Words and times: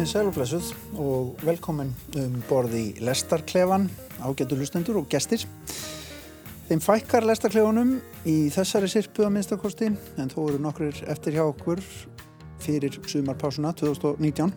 Komið 0.00 0.14
sæluflæsuð 0.14 0.68
og 0.96 1.42
velkomin 1.44 1.90
um 2.16 2.36
borði 2.48 2.94
Lestarklefan, 3.04 3.82
ágættu 4.24 4.56
hlustendur 4.56 4.96
og 4.96 5.10
gestir. 5.12 5.42
Þeim 6.70 6.80
fækkar 6.80 7.26
Lestarklefanum 7.28 7.90
í 8.24 8.36
þessari 8.48 8.88
sirpu 8.88 9.26
að 9.26 9.34
minnstakosti 9.34 9.90
en 9.92 10.32
þó 10.32 10.38
eru 10.46 10.62
nokkur 10.64 11.02
eftir 11.04 11.36
hjá 11.36 11.42
okkur 11.42 11.84
fyrir 12.64 12.96
sumarpásuna 13.12 13.74
2019. 13.76 14.54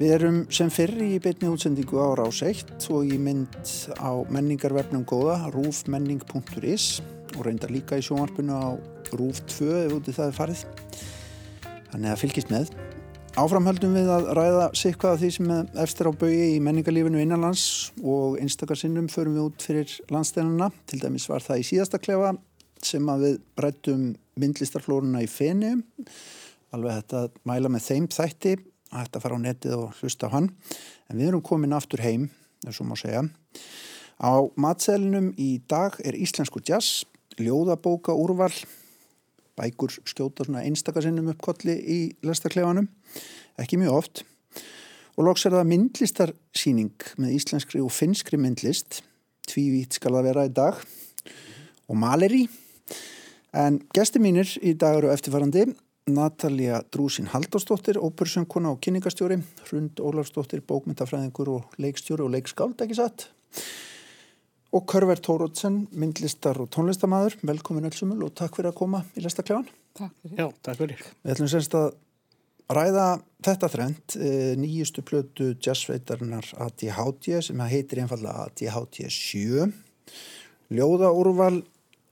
Við 0.00 0.16
erum 0.16 0.42
sem 0.50 0.74
fyrr 0.74 0.98
í 0.98 1.12
beitni 1.22 1.54
útsendingu 1.54 2.02
á 2.02 2.18
Rás 2.18 2.42
1 2.42 2.90
og 2.90 3.06
í 3.06 3.22
mynd 3.22 3.54
á 4.02 4.18
menningarvefnum 4.34 5.06
góða 5.06 5.44
rúfmenning.is 5.54 6.90
og 7.36 7.46
reyndar 7.46 7.70
líka 7.70 8.02
í 8.02 8.02
sjónvarpinu 8.02 8.58
á 8.66 8.74
Rúf 9.14 9.46
2 9.46 9.72
ef 9.86 9.98
úti 10.02 10.18
það 10.18 10.32
er 10.32 10.38
farið. 10.42 10.68
Þannig 11.94 12.16
að 12.16 12.22
fylgist 12.26 12.56
með. 12.58 12.78
Áframhöldum 13.38 13.92
við 13.94 14.08
að 14.10 14.28
ræða 14.34 14.62
sikvað 14.74 15.12
af 15.12 15.20
því 15.20 15.28
sem 15.36 15.50
eftir 15.78 16.08
á 16.10 16.12
baui 16.18 16.38
í 16.56 16.62
menningarlífinu 16.64 17.20
innanlands 17.22 17.92
og 18.02 18.34
einstakarsinnum 18.42 19.06
förum 19.12 19.36
við 19.36 19.44
út 19.44 19.66
fyrir 19.68 19.92
landsteinuna. 20.10 20.72
Til 20.90 20.98
dæmis 21.04 21.28
var 21.30 21.44
það 21.44 21.60
í 21.62 21.66
síðasta 21.68 22.00
klefa 22.02 22.32
sem 22.82 23.06
við 23.22 23.36
rættum 23.62 24.08
myndlistarflórunna 24.42 25.22
í 25.22 25.28
feni. 25.30 25.70
Alveg 26.74 26.98
þetta 26.98 27.20
að 27.28 27.38
mæla 27.52 27.70
með 27.70 27.86
þeim 27.86 28.10
þætti 28.16 28.56
að 28.56 29.06
þetta 29.06 29.22
fara 29.22 29.38
á 29.38 29.44
netið 29.46 29.76
og 29.76 30.00
hlusta 30.00 30.32
á 30.32 30.34
hann. 30.34 30.50
En 31.06 31.20
við 31.20 31.30
erum 31.30 31.46
komin 31.46 31.78
aftur 31.78 32.02
heim, 32.02 32.26
eins 32.66 32.82
og 32.82 32.90
má 32.90 32.98
segja. 32.98 33.22
Á 34.18 34.34
matselinum 34.58 35.30
í 35.38 35.60
dag 35.70 35.94
er 36.02 36.18
íslensku 36.18 36.64
jazz, 36.66 37.04
ljóðabóka 37.38 38.18
úrval, 38.18 38.50
bækur 39.58 39.98
skjóta 40.08 40.46
svona 40.46 40.64
einstakasinnum 40.66 41.32
uppkolli 41.34 41.74
í 41.74 41.98
lestaklefanum, 42.26 42.88
ekki 43.60 43.80
mjög 43.80 43.98
oft. 43.98 44.22
Og 45.18 45.26
loks 45.26 45.48
er 45.48 45.56
það 45.56 45.70
myndlistarsýning 45.72 47.08
með 47.18 47.34
íslenskri 47.34 47.82
og 47.82 47.90
finskri 47.90 48.38
myndlist, 48.38 49.02
tvívít 49.50 49.98
skal 49.98 50.14
það 50.14 50.28
vera 50.30 50.46
í 50.46 50.54
dag, 50.54 50.78
og 51.88 51.98
maleri. 51.98 52.44
En 53.58 53.80
gesti 53.96 54.22
mínir 54.22 54.50
í 54.62 54.76
dag 54.78 55.00
eru 55.00 55.10
eftirfarandi, 55.10 55.66
Natalia 56.08 56.80
Drúsin 56.94 57.28
Haldarsdóttir, 57.32 57.98
ópersöngkona 58.00 58.72
og 58.72 58.80
kynningastjóri, 58.84 59.40
Hrund 59.66 60.00
Ólafsdóttir, 60.00 60.62
bókmyndafræðingur 60.64 61.50
og 61.56 61.76
leikstjóri 61.82 62.24
og 62.24 62.32
leikskáld, 62.36 62.78
ekki 62.84 62.96
satt? 62.96 63.28
Og 64.68 64.84
Körver 64.84 65.16
Tórótsen, 65.16 65.86
myndlistar 65.96 66.58
og 66.60 66.68
tónlistamæður, 66.68 67.38
velkomin 67.48 67.88
öllsumul 67.88 68.26
og 68.26 68.34
takk 68.36 68.58
fyrir 68.58 68.68
að 68.68 68.76
koma 68.76 69.00
í 69.16 69.22
Lestaklegan. 69.24 69.64
Takk 69.96 70.12
fyrir. 70.20 70.34
Já, 70.36 70.46
takk 70.66 70.80
fyrir. 70.82 71.04
Við 71.24 71.32
ætlum 71.32 71.48
semst 71.48 71.76
að 71.78 71.86
ræða 72.76 73.06
þetta 73.48 73.70
þrend, 73.72 74.16
nýjustu 74.60 75.04
plötu 75.08 75.46
jazzveitarnar 75.64 76.50
ADHD 76.66 77.38
sem 77.46 77.62
heitir 77.64 78.02
einfallega 78.02 78.44
ADHD 78.44 79.08
7. 79.08 79.70
Ljóða 80.76 81.14
úrval, 81.16 81.62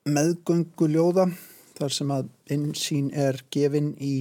meðgöngu 0.08 0.88
ljóða, 0.94 1.26
þar 1.76 1.92
sem 1.92 2.14
að 2.14 2.30
einsýn 2.56 3.10
er 3.12 3.42
gefin 3.52 3.92
í 4.00 4.14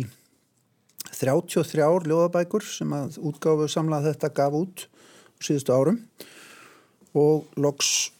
33 1.16 1.88
ljóðabækur 2.09 2.67
sem 2.67 2.91
að 2.97 3.16
útgáfu 3.23 3.69
samlað 3.72 4.09
þetta 4.09 4.31
gaf 4.35 4.59
út 4.59 4.85
síðustu 5.40 5.72
árum 5.72 6.02
og 7.16 7.47
loks 7.56 8.12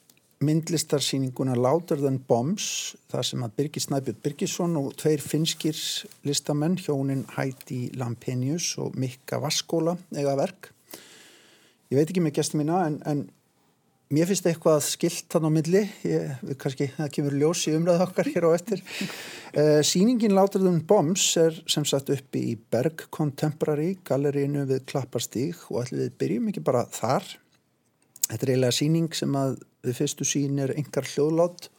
myndlistarsýninguna 0.46 1.56
Louder 1.58 2.00
Than 2.02 2.20
Bombs 2.28 2.96
þar 3.12 3.28
sem 3.28 3.44
að 3.46 3.56
Birgir 3.60 3.84
Snæbjörn 3.84 4.22
Birgisson 4.24 4.78
og 4.80 4.94
tveir 5.00 5.24
finskir 5.24 5.78
listamenn 6.28 6.78
hjónin 6.82 7.26
Heidi 7.36 7.88
Lampenius 7.98 8.74
og 8.82 8.98
Mikka 9.00 9.40
Vaskóla 9.44 9.96
eiga 10.16 10.36
verk. 10.38 10.72
Ég 11.92 12.00
veit 12.00 12.10
ekki 12.10 12.24
með 12.26 12.38
gestur 12.40 12.62
mína 12.62 12.84
en, 12.88 13.00
en 13.06 13.26
mér 14.14 14.30
finnst 14.30 14.48
eitthvað 14.50 14.82
skilt 14.86 15.30
þann 15.32 15.48
á 15.50 15.52
milli. 15.54 15.84
Ég, 16.08 16.36
við 16.42 16.60
kannski, 16.62 16.90
það 16.98 17.14
kemur 17.18 17.38
ljós 17.42 17.66
í 17.70 17.76
umræðu 17.78 18.06
okkar 18.08 18.30
hér 18.34 18.50
á 18.50 18.52
eftir. 18.58 18.84
Uh, 19.56 19.80
sýningin 19.90 20.36
Louder 20.36 20.64
Than 20.66 20.82
Bombs 20.88 21.28
er 21.42 21.58
sem 21.72 21.86
sagt 21.88 22.12
uppi 22.14 22.44
í 22.52 22.58
Berg 22.58 23.08
Contemporary 23.14 23.96
gallerínu 24.06 24.66
við 24.70 24.86
Klapparstíg 24.92 25.66
og 25.72 25.86
ætlum 25.86 26.06
við 26.06 26.20
byrjum 26.22 26.52
ekki 26.52 26.66
bara 26.66 26.86
þar. 26.94 27.30
Þetta 28.26 28.42
er 28.42 28.52
eiginlega 28.56 28.74
síning 28.80 29.10
sem 29.14 29.38
að 29.38 29.60
við 29.86 30.00
fyrstu 30.00 30.28
sín 30.28 30.60
er 30.62 30.74
engar 30.76 31.08
hljóðlátt 31.08 31.70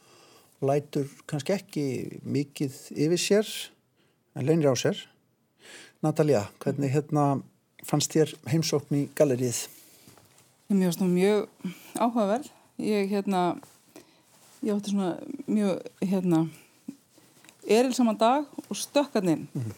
og 0.57 0.67
lætur 0.69 1.07
kannski 1.29 1.55
ekki 1.55 1.85
mikið 2.25 2.75
yfir 2.95 3.21
sér 3.21 3.51
en 4.37 4.47
leynir 4.47 4.71
á 4.71 4.75
sér. 4.77 4.99
Natalia, 6.05 6.45
hvernig 6.61 6.93
hérna 6.93 7.39
fannst 7.85 8.13
þér 8.13 8.35
heimsókn 8.51 8.99
í 8.99 9.01
gallerið? 9.17 9.65
Mér 10.69 10.89
finnst 10.89 11.01
það 11.01 11.15
mjög 11.15 11.73
áhugaverð. 11.97 12.51
Ég 12.77 13.09
hérna, 13.09 13.41
ég 14.61 14.75
átti 14.75 14.93
svona 14.93 15.15
mjög 15.49 16.05
hérna, 16.05 16.43
eril 17.65 17.95
saman 17.97 18.19
dag 18.19 18.45
og 18.67 18.77
stökkan 18.77 19.29
inn 19.29 19.47
mm 19.53 19.61
-hmm. 19.61 19.73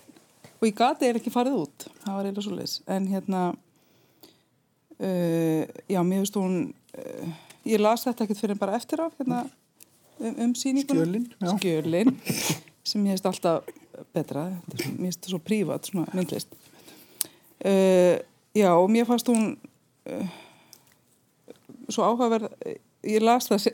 og 0.60 0.68
ég 0.68 0.76
gati 0.76 1.06
er 1.06 1.16
ekki 1.16 1.32
farið 1.32 1.62
út. 1.64 1.88
Það 2.04 2.16
var 2.16 2.26
eiginlega 2.26 2.42
svo 2.42 2.56
leiðis. 2.56 2.82
En 2.88 3.08
hérna, 3.08 3.54
Uh, 5.00 5.64
já, 5.88 6.04
mér 6.04 6.20
finnst 6.20 6.36
hún 6.36 6.74
uh, 6.98 7.28
ég 7.66 7.82
las 7.82 8.06
þetta 8.08 8.26
ekkert 8.26 8.42
fyrir 8.44 8.60
bara 8.60 8.76
eftir 8.78 9.02
af 9.04 9.14
hérna, 9.20 9.44
um, 10.20 10.36
um 10.46 10.56
síningunum 10.56 11.06
Skjölin, 11.06 11.28
Skjölin 11.58 12.16
sem 12.84 13.06
ég 13.06 13.16
finnst 13.16 13.26
alltaf 13.26 13.64
betra. 14.16 14.48
Mér 14.72 15.10
finnst 15.10 15.20
þetta 15.20 15.34
svo 15.34 15.40
prívat, 15.44 15.90
svona 15.90 16.08
myndlist. 16.16 16.54
Uh, 17.60 18.20
já, 18.56 18.72
og 18.72 18.88
mér 18.92 19.06
fannst 19.10 19.28
hún 19.28 19.58
svo 21.90 22.06
áhugaverð 22.06 22.50
ég 23.08 23.24
las 23.24 23.48
það 23.50 23.70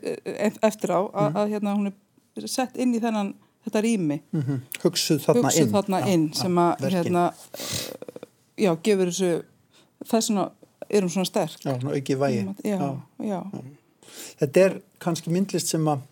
eftir 0.64 0.94
á 0.94 1.00
að, 1.02 1.30
mm. 1.30 1.40
að 1.40 1.54
hérna, 1.54 1.76
hún 1.78 1.92
er 1.92 2.48
sett 2.52 2.78
inn 2.78 2.94
í 2.96 3.02
þennan 3.04 3.34
þetta 3.66 3.82
rými. 3.86 4.20
Mm 4.32 4.42
-hmm. 4.42 4.60
hugsuð 4.84 5.24
þarna 5.24 5.50
hugsuð 5.50 5.64
inn, 5.64 5.72
þarna 5.74 6.00
já, 6.00 6.08
inn 6.14 6.28
já, 6.28 6.38
sem 6.42 6.58
að 6.62 6.86
hérna, 6.96 7.24
já, 8.58 8.72
gefur 8.84 9.12
þessu 9.12 9.32
þessuna 10.06 10.50
erum 11.00 11.12
svona 11.14 11.28
sterk 11.30 11.60
Já, 11.66 11.72
svona 11.80 11.96
ekki 12.00 12.16
vægi. 12.22 12.44
já, 12.64 12.78
já, 12.80 13.40
já. 13.54 13.64
Þetta 14.40 14.62
er 14.66 14.78
kannski 15.04 15.32
myndlist 15.34 15.72
sem 15.72 15.88
að 15.92 16.04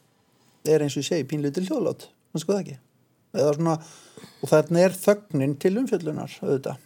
er 0.74 0.84
eins 0.86 0.96
og 0.98 1.04
ég 1.04 1.08
segi 1.10 1.28
pínleiti 1.30 1.64
hljóðlátt, 1.68 2.08
þannig 2.32 2.44
sko 2.46 2.54
það 2.56 2.62
ekki. 2.64 2.78
Eða 3.34 3.54
svona, 3.58 3.74
og 4.44 4.50
þarna 4.52 4.84
er 4.86 4.96
þögnin 4.96 5.56
til 5.60 5.74
umfjöllunar, 5.82 6.36
auðvitað. 6.44 6.78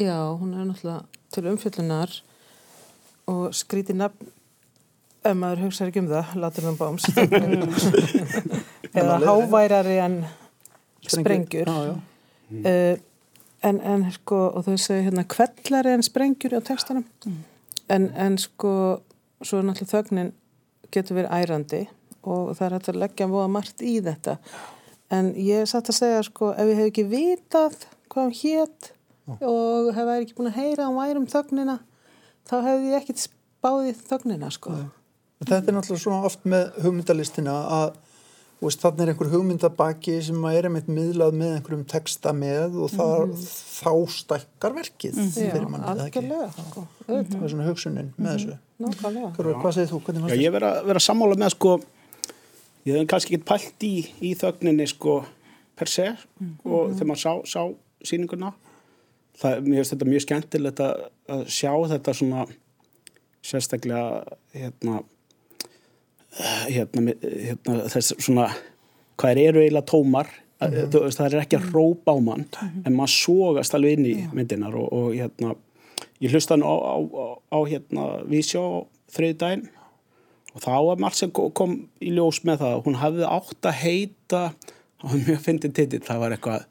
Já, 0.00 0.16
hún 0.40 0.52
er 0.56 0.66
náttúrulega 0.68 1.04
til 1.34 1.46
umfjöllunar 1.52 2.16
og 3.30 3.54
skríti 3.54 3.94
nafn 3.96 4.30
ef 5.20 5.34
maður 5.36 5.66
hugsa 5.66 5.84
ekki 5.86 6.00
um 6.00 6.08
það, 6.08 6.30
látur 6.40 6.64
það 6.64 6.78
báms 6.80 7.04
eða 9.00 9.18
háværari 9.24 9.98
en 10.00 10.16
sprengjur 11.04 11.68
Já, 11.68 11.76
já. 11.90 11.94
uh, 12.64 12.94
en, 13.66 13.80
en 13.80 14.04
sko 14.14 14.40
og 14.48 14.66
þau 14.66 14.76
segja 14.80 15.06
hérna 15.08 15.24
kvellari 15.28 15.94
en 15.94 16.04
sprengjur 16.04 16.58
á 16.58 16.60
textanum. 16.64 17.06
En, 17.90 18.10
en 18.14 18.38
sko 18.40 18.72
svo 19.40 19.62
náttúrulega 19.64 19.90
þögnin 19.94 20.32
getur 20.92 21.20
verið 21.20 21.34
ærandi 21.38 21.82
og 22.20 22.52
það 22.56 22.66
er 22.66 22.76
hægt 22.76 22.92
að 22.92 23.00
leggja 23.04 23.30
voða 23.30 23.50
margt 23.56 23.82
í 23.84 23.96
þetta. 24.04 24.36
En 25.10 25.32
ég 25.38 25.68
satt 25.68 25.90
að 25.90 25.98
segja 25.98 26.24
sko 26.26 26.52
ef 26.54 26.70
ég 26.70 26.80
hef 26.80 26.90
ekki 26.90 27.06
vitað 27.10 27.78
hvað 28.10 28.28
hún 28.28 28.36
hétt 28.40 28.90
og 29.38 29.90
hef 29.96 30.12
ekki 30.16 30.36
búin 30.38 30.50
að 30.50 30.60
heyra 30.60 30.88
á 30.88 30.90
værum 30.94 31.28
þögnina 31.30 31.78
þá 32.48 32.56
hefði 32.66 32.92
ég 32.92 33.00
ekkert 33.00 33.24
spáðið 33.24 34.04
þögnina 34.08 34.50
sko. 34.54 34.76
Þetta 35.40 35.72
er 35.72 35.76
náttúrulega 35.76 36.04
svona 36.04 36.28
oft 36.28 36.46
með 36.48 36.80
hugmyndalistina 36.84 37.56
að 37.80 37.92
veist, 38.68 38.82
þannig 38.82 39.02
er 39.06 39.10
einhver 39.14 39.30
hugmyndabaki 39.32 40.14
sem 40.26 40.42
er 40.50 40.66
einmitt 40.68 40.88
miðlað 40.92 41.36
með 41.40 41.52
einhverjum 41.56 41.84
texta 41.88 42.32
með 42.36 42.74
og 42.84 42.90
það, 42.92 43.34
þá 43.80 43.92
stækkar 44.16 44.74
verkið 44.76 45.16
Já, 45.20 45.28
fyrir 45.36 45.68
manni, 45.70 45.86
eða 45.94 46.06
ekki? 46.10 46.22
algjörlega 46.24 46.50
sko, 46.56 46.84
Það 47.06 47.20
er 47.20 47.52
svona 47.54 47.68
hugsunin 47.70 48.10
með 48.18 48.34
þessu. 48.36 48.58
nákvæmlega. 48.84 49.30
Hver, 49.38 49.50
hvað 49.62 49.76
segir 49.78 49.90
þú? 49.94 50.00
Hvernig 50.04 50.20
Já, 50.20 50.26
fannst 50.28 50.44
ég 50.44 50.54
verið 50.56 50.70
að 50.76 50.90
vera 50.90 51.04
sammála 51.06 51.38
með 51.40 51.54
sko, 51.56 51.72
ég 52.90 52.98
hef 53.00 53.06
kannski 53.14 53.34
ekki 53.38 53.48
pælt 53.52 53.86
í, 53.88 53.94
í 54.20 54.34
þögninni 54.40 54.88
sko 54.92 55.16
per 55.80 55.88
se 55.92 56.08
og 56.64 56.92
þegar 56.98 57.08
maður 57.14 57.22
sá, 57.24 57.32
sá 57.48 57.62
sýninguna, 58.10 58.52
það, 59.40 59.62
mér 59.64 59.80
finnst 59.80 59.94
þetta 59.96 60.10
mjög 60.12 60.24
skemmtilegt 60.26 60.84
að, 60.84 61.06
að 61.32 61.46
sjá 61.56 61.72
þetta 61.94 62.14
svona 62.20 62.44
sérstaklega 63.40 64.36
hérna, 64.52 65.00
hérna, 66.38 67.14
hérna 67.24 67.88
þess 67.90 68.14
svona, 68.22 68.46
hvað 69.20 69.40
eru 69.48 69.64
eiginlega 69.64 69.86
tómar, 69.90 70.28
mm 70.60 70.92
veist, 70.92 71.16
það 71.18 71.26
er 71.34 71.40
ekki 71.40 71.56
að 71.56 71.70
rópa 71.72 72.12
á 72.12 72.18
mann, 72.20 72.42
en 72.84 72.92
maður 72.96 73.14
sógast 73.16 73.74
alveg 73.74 73.96
inn 73.98 74.06
í 74.10 74.14
myndinar 74.36 74.74
og, 74.76 74.90
og 74.92 75.14
hérna, 75.16 75.54
ég 76.20 76.30
hlusta 76.34 76.52
hann 76.54 76.64
á, 76.68 76.74
á, 76.76 76.96
á, 77.00 77.26
á 77.56 77.58
hérna 77.64 78.04
vísjó 78.28 78.64
þriði 79.10 79.38
daginn 79.40 79.62
og 80.54 80.60
þá 80.60 80.70
var 80.90 81.00
margt 81.00 81.16
sem 81.16 81.30
kom- 81.32 81.88
í 82.02 82.12
ljós 82.12 82.42
með 82.44 82.60
það 82.60 82.82
hún 82.84 82.98
hafði 83.00 83.24
átt 83.30 83.68
að 83.70 83.78
heita 83.80 84.42
var 85.00 85.16
mjög 85.24 85.40
fyndið 85.46 85.72
titill 85.80 86.02
það 86.04 86.20
var 86.26 86.36
eitthvað 86.36 86.66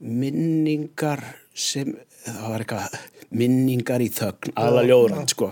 minningar 0.00 1.22
sem 1.56 1.94
það 2.26 2.48
var 2.52 2.64
eitthvað 2.64 2.98
minningar 3.36 4.04
í 4.04 4.10
þögn, 4.12 4.52
aðla 4.60 4.82
ljóðrænt 4.90 5.32
sko 5.32 5.48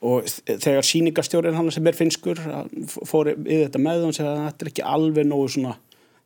og 0.00 0.26
þegar 0.48 0.86
sýningarstjórin 0.86 1.56
hann 1.58 1.70
sem 1.74 1.86
er 1.86 1.96
finskur 1.98 2.40
fór 2.88 3.34
við 3.36 3.66
þetta 3.66 3.82
með 3.82 4.02
hann 4.02 4.12
og 4.12 4.16
segja 4.16 4.32
að 4.32 4.44
þetta 4.46 4.66
er 4.66 4.72
ekki 4.72 4.90
alveg 4.94 5.28
nógu 5.28 5.48
svona 5.56 5.76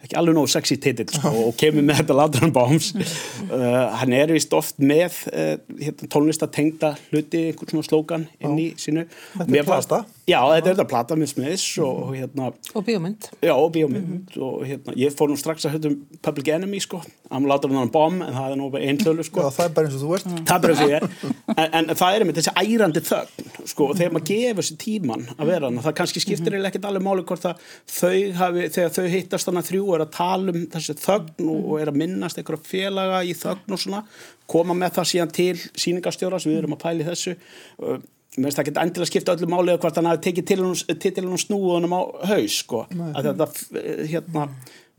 ekki 0.04 0.18
alveg 0.20 0.36
nógu 0.36 0.50
sexy 0.52 0.76
titill 0.80 1.08
sko, 1.08 1.32
og 1.48 1.56
kemur 1.60 1.84
með 1.86 2.02
þetta 2.02 2.16
Ladran 2.18 2.52
Bombs 2.54 2.90
uh, 2.94 3.94
hann 4.00 4.14
er 4.16 4.32
vist 4.34 4.52
oft 4.56 4.80
með 4.82 5.16
uh, 5.32 5.54
hérna, 5.80 6.10
tónlistatengda 6.12 6.92
hluti 7.08 7.46
einhvern 7.48 7.72
svona 7.72 7.88
slókan 7.88 8.26
inn 8.38 8.58
í 8.60 8.68
sínu. 8.80 9.06
Þetta 9.38 9.60
er 9.60 9.68
plata. 9.68 10.02
Já, 10.24 10.38
þetta 10.40 10.70
er 10.70 10.70
þetta 10.70 10.84
plata 10.88 11.16
með 11.20 11.28
Smiths 11.34 11.64
og, 11.84 11.98
og 12.06 12.12
hérna 12.16 12.46
Og 12.72 12.84
bíómynd. 12.86 13.26
Já, 13.44 13.52
og 13.52 13.66
bíómynd. 13.74 14.30
Og 14.40 14.62
hérna, 14.64 14.94
ég 14.96 15.12
fór 15.12 15.28
nú 15.28 15.36
strax 15.36 15.66
að 15.68 15.74
hlutum 15.76 15.96
Public 16.24 16.48
Enemy, 16.54 16.80
sko, 16.80 17.02
I'm 17.28 17.44
látur 17.50 17.74
hann 17.76 17.90
bomb 17.92 18.24
en 18.24 18.32
það 18.32 18.54
er 18.54 18.56
nú 18.56 18.70
bara 18.72 18.86
einn 18.88 19.00
hlölu, 19.02 19.20
Já, 19.20 19.28
sko 19.28 19.44
það 19.52 19.66
er 19.66 19.74
bara 19.76 19.90
eins 19.90 19.98
og 19.98 20.04
þú 20.06 20.14
ert. 20.16 20.30
það 20.48 20.54
er 20.54 20.62
bara 20.64 20.72
eins 20.72 20.80
og 20.86 20.94
ég 20.94 20.96
er. 20.96 21.34
En, 21.54 21.68
en 21.82 21.92
það 22.00 22.16
er 22.16 22.24
með 22.24 22.38
þessi 22.40 22.54
ærandi 22.62 23.02
þögn 23.04 23.68
sko, 23.74 23.90
og 23.90 24.00
þegar 24.00 24.14
maður 24.16 24.26
gefur 24.30 24.68
sér 24.70 24.80
tíman 24.86 25.26
að 25.36 25.50
vera 25.52 25.68
hana 25.68 25.84
það 25.84 25.96
kannski 26.00 26.24
skiptir 26.24 26.56
eiginlega 26.56 26.72
ekkert 26.72 26.88
alveg 26.88 27.04
máli 27.04 27.26
hvort 27.28 27.46
að 27.50 27.68
þau 27.98 28.16
hafi, 28.40 28.64
þegar 28.78 28.96
þau 28.96 29.12
hittast 29.18 29.50
þannig 29.50 29.68
þrjú 29.68 29.84
er 29.98 30.06
að 30.06 30.12
tala 30.16 30.54
um 30.56 30.64
þessi 30.72 30.96
þögn 31.04 31.52
og, 31.52 31.60
og 31.68 31.84
er 31.84 31.92
að 31.92 32.00
minnast 32.00 32.40
einhverja 32.40 32.68
félaga 32.72 33.20
í 33.28 33.36
þögn 33.44 33.76
og 33.76 33.84
svona, 33.84 34.02
koma 34.50 34.76
með 34.80 34.96
það 34.98 35.10
síðan 35.12 35.36
til 35.36 35.54
sýningarstjóra 35.84 36.40
sem 36.40 36.52
við 36.54 36.62
erum 36.62 36.76
að 36.78 36.84
pæli 36.88 37.08
þessu 37.12 37.36
mér 38.36 38.48
finnst 38.48 38.58
það 38.58 38.64
ekki 38.64 38.82
endilega 38.82 39.10
skipta 39.10 39.34
öllu 39.36 39.48
máli 39.50 39.74
eða 39.74 39.82
hvort 39.84 39.98
hann 40.00 40.08
hafi 40.10 40.22
tekið 40.28 40.48
titilunum 41.02 41.40
snúðunum 41.40 41.94
á 41.94 42.00
haus 42.30 42.60
sko, 42.62 42.84
að 42.90 43.28
þetta 43.30 43.48
eh, 43.80 44.00
hérna, 44.10 44.46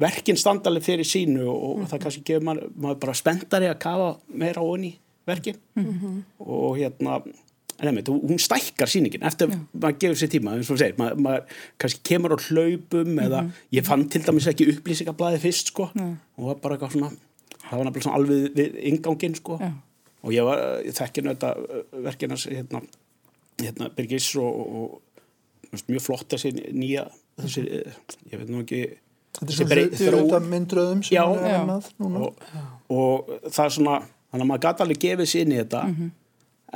verkin 0.01 0.39
standalið 0.39 0.87
fyrir 0.89 1.09
sínu 1.09 1.47
og, 1.47 1.65
og 1.71 1.89
það 1.91 2.05
kannski 2.05 2.27
gefur 2.29 2.47
maður, 2.49 2.69
maður 2.75 3.01
bara 3.05 3.17
spenntari 3.21 3.71
að 3.71 3.81
kafa 3.85 4.13
meira 4.31 4.63
á 4.63 4.65
onni 4.65 4.95
verkin. 5.25 5.57
Og 6.39 6.77
hérna 6.77 7.19
en 7.79 7.89
einmitt, 7.89 8.07
hún 8.07 8.39
stækkar 8.39 8.87
sýningin 8.87 9.25
eftir 9.27 9.49
að 9.49 9.55
maður 9.73 9.97
gefur 10.03 10.19
sér 10.19 10.31
tíma, 10.31 10.55
eins 10.55 10.69
og 10.69 10.77
þú 10.77 10.81
segir 10.81 10.99
maður, 10.99 11.23
maður 11.25 11.63
kannski 11.83 12.03
kemur 12.07 12.35
á 12.35 12.37
hlaupum 12.39 13.17
eða 13.25 13.41
ég 13.75 13.87
fann 13.87 14.05
til 14.11 14.21
dæmis 14.23 14.47
ekki 14.51 14.69
upplýsingablaði 14.71 15.41
fyrst 15.43 15.73
sko, 15.73 15.89
og 15.91 16.51
var 16.51 16.61
bara 16.63 16.77
eitthvað 16.77 16.95
svona 16.95 17.11
það 17.65 17.81
var 17.81 17.99
svona 17.99 18.19
alveg 18.19 18.45
við 18.55 18.77
ingangin 18.91 19.35
sko, 19.35 19.59
Já. 19.59 19.71
og 20.23 20.35
ég 20.35 20.47
var 20.47 20.63
ég 20.85 20.95
þekki 20.95 21.25
þetta 21.27 21.51
verkinas 22.05 22.47
hérna, 22.47 22.83
hérna 23.61 23.89
Birgis 23.95 24.27
og, 24.41 24.59
og, 24.79 25.01
mjög 25.89 26.03
flott 26.05 26.27
þessi 26.35 26.51
nýja 26.75 27.07
þessi, 27.41 27.65
eh, 27.81 27.95
ég 28.31 28.39
veit 28.41 28.49
nú 28.53 28.61
ekki 28.65 28.83
Þetta 29.35 29.43
er 29.43 29.49
þessi 29.49 29.57
sem 29.57 29.67
brey- 29.67 29.89
þau 29.91 30.05
eru 30.07 30.19
þetta 30.23 30.39
myndröðum 30.51 31.01
Já. 31.03 31.23
Já. 31.23 31.55
að 31.59 31.65
með 31.69 31.87
núna. 31.99 32.19
og, 32.23 32.45
og 32.95 33.33
það 33.51 33.65
er 33.65 33.73
svona 33.77 33.95
þannig 33.99 34.45
að 34.45 34.49
maður 34.51 34.63
gæti 34.67 34.85
alveg 34.85 35.01
gefið 35.05 35.31
sér 35.31 35.41
inn 35.45 35.51
í 35.55 35.59
þetta 35.59 35.81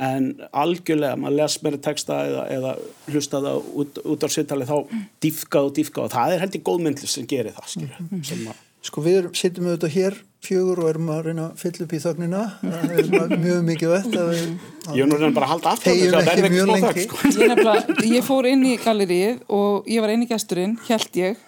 en 0.00 0.26
algjörlega 0.56 1.16
maður 1.20 1.36
les 1.40 1.56
meira 1.64 1.80
texta 1.84 2.18
eða, 2.28 2.44
eða 2.56 2.74
hlusta 3.12 3.40
það 3.44 3.70
út, 3.82 3.98
út 4.12 4.22
á 4.24 4.28
svittali 4.32 4.68
þá 4.68 4.76
dýfka 5.24 5.62
og 5.66 5.72
dýfka 5.76 6.04
og 6.06 6.12
það 6.14 6.34
er 6.36 6.44
heldur 6.44 6.62
góð 6.68 6.84
myndlist 6.86 7.16
sem 7.18 7.26
gerir 7.28 7.52
það 7.56 7.70
skilur, 7.74 8.24
sem 8.24 8.44
að 8.48 8.66
Sko 8.80 9.02
við 9.04 9.26
sittum 9.36 9.66
auðvitað 9.68 9.92
hér 9.92 10.14
fjögur 10.44 10.80
og 10.82 10.88
erum 10.90 11.10
að 11.12 11.26
reyna 11.28 11.46
að 11.50 11.58
fylla 11.60 11.84
upp 11.84 11.92
í 11.92 12.00
þögnina. 12.00 12.42
Það 12.62 12.94
er 13.20 13.42
mjög 13.44 13.60
mikið 13.68 13.92
vett 13.94 14.14
ég 14.16 15.02
er 15.04 15.10
nú 15.10 15.18
reyna 15.18 15.34
bara 15.36 15.48
að 15.48 15.52
halda 15.54 15.74
aftur 15.74 15.98
þess 15.98 16.16
að 16.16 16.30
verði 16.30 16.48
ekki 16.48 16.62
smá 16.62 16.72
lengi. 16.72 16.86
þögn 16.86 17.04
sko. 17.04 17.20
Ég, 17.30 17.52
nefnilega, 17.52 18.06
ég 18.14 18.26
fór 18.26 18.48
inn 18.50 18.64
í 18.64 18.72
gallerið 18.80 19.44
og 19.58 19.90
ég 19.90 20.04
var 20.04 20.14
eini 20.14 20.30
gesturinn, 20.30 20.78
held 20.88 21.20
ég 21.20 21.44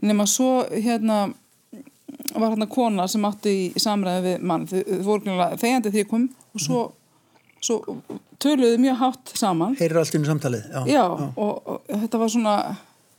nema 0.00 0.26
svo 0.30 0.50
hérna 0.70 1.20
var 2.34 2.52
hérna 2.52 2.68
kona 2.70 3.06
sem 3.10 3.24
átti 3.26 3.54
í 3.74 3.80
samræði 3.82 4.26
við 4.26 4.44
mann, 4.46 4.66
þau 4.70 4.80
voru 5.06 5.24
greinilega 5.24 5.60
þegjandi 5.60 5.92
því 5.94 6.02
ég 6.02 6.10
kom 6.10 6.26
og 6.30 6.64
svo, 6.64 6.82
svo 7.62 7.80
töluðu 8.42 8.78
mjög 8.82 9.00
hátt 9.02 9.32
saman 9.38 9.74
Heyrir 9.78 10.00
allt 10.00 10.16
inn 10.16 10.26
í 10.26 10.30
samtalið. 10.30 10.68
Já. 10.70 10.80
já, 10.90 11.04
og, 11.34 11.74
og 11.74 11.90
þetta 11.90 12.22
var 12.22 12.32
svona 12.32 12.54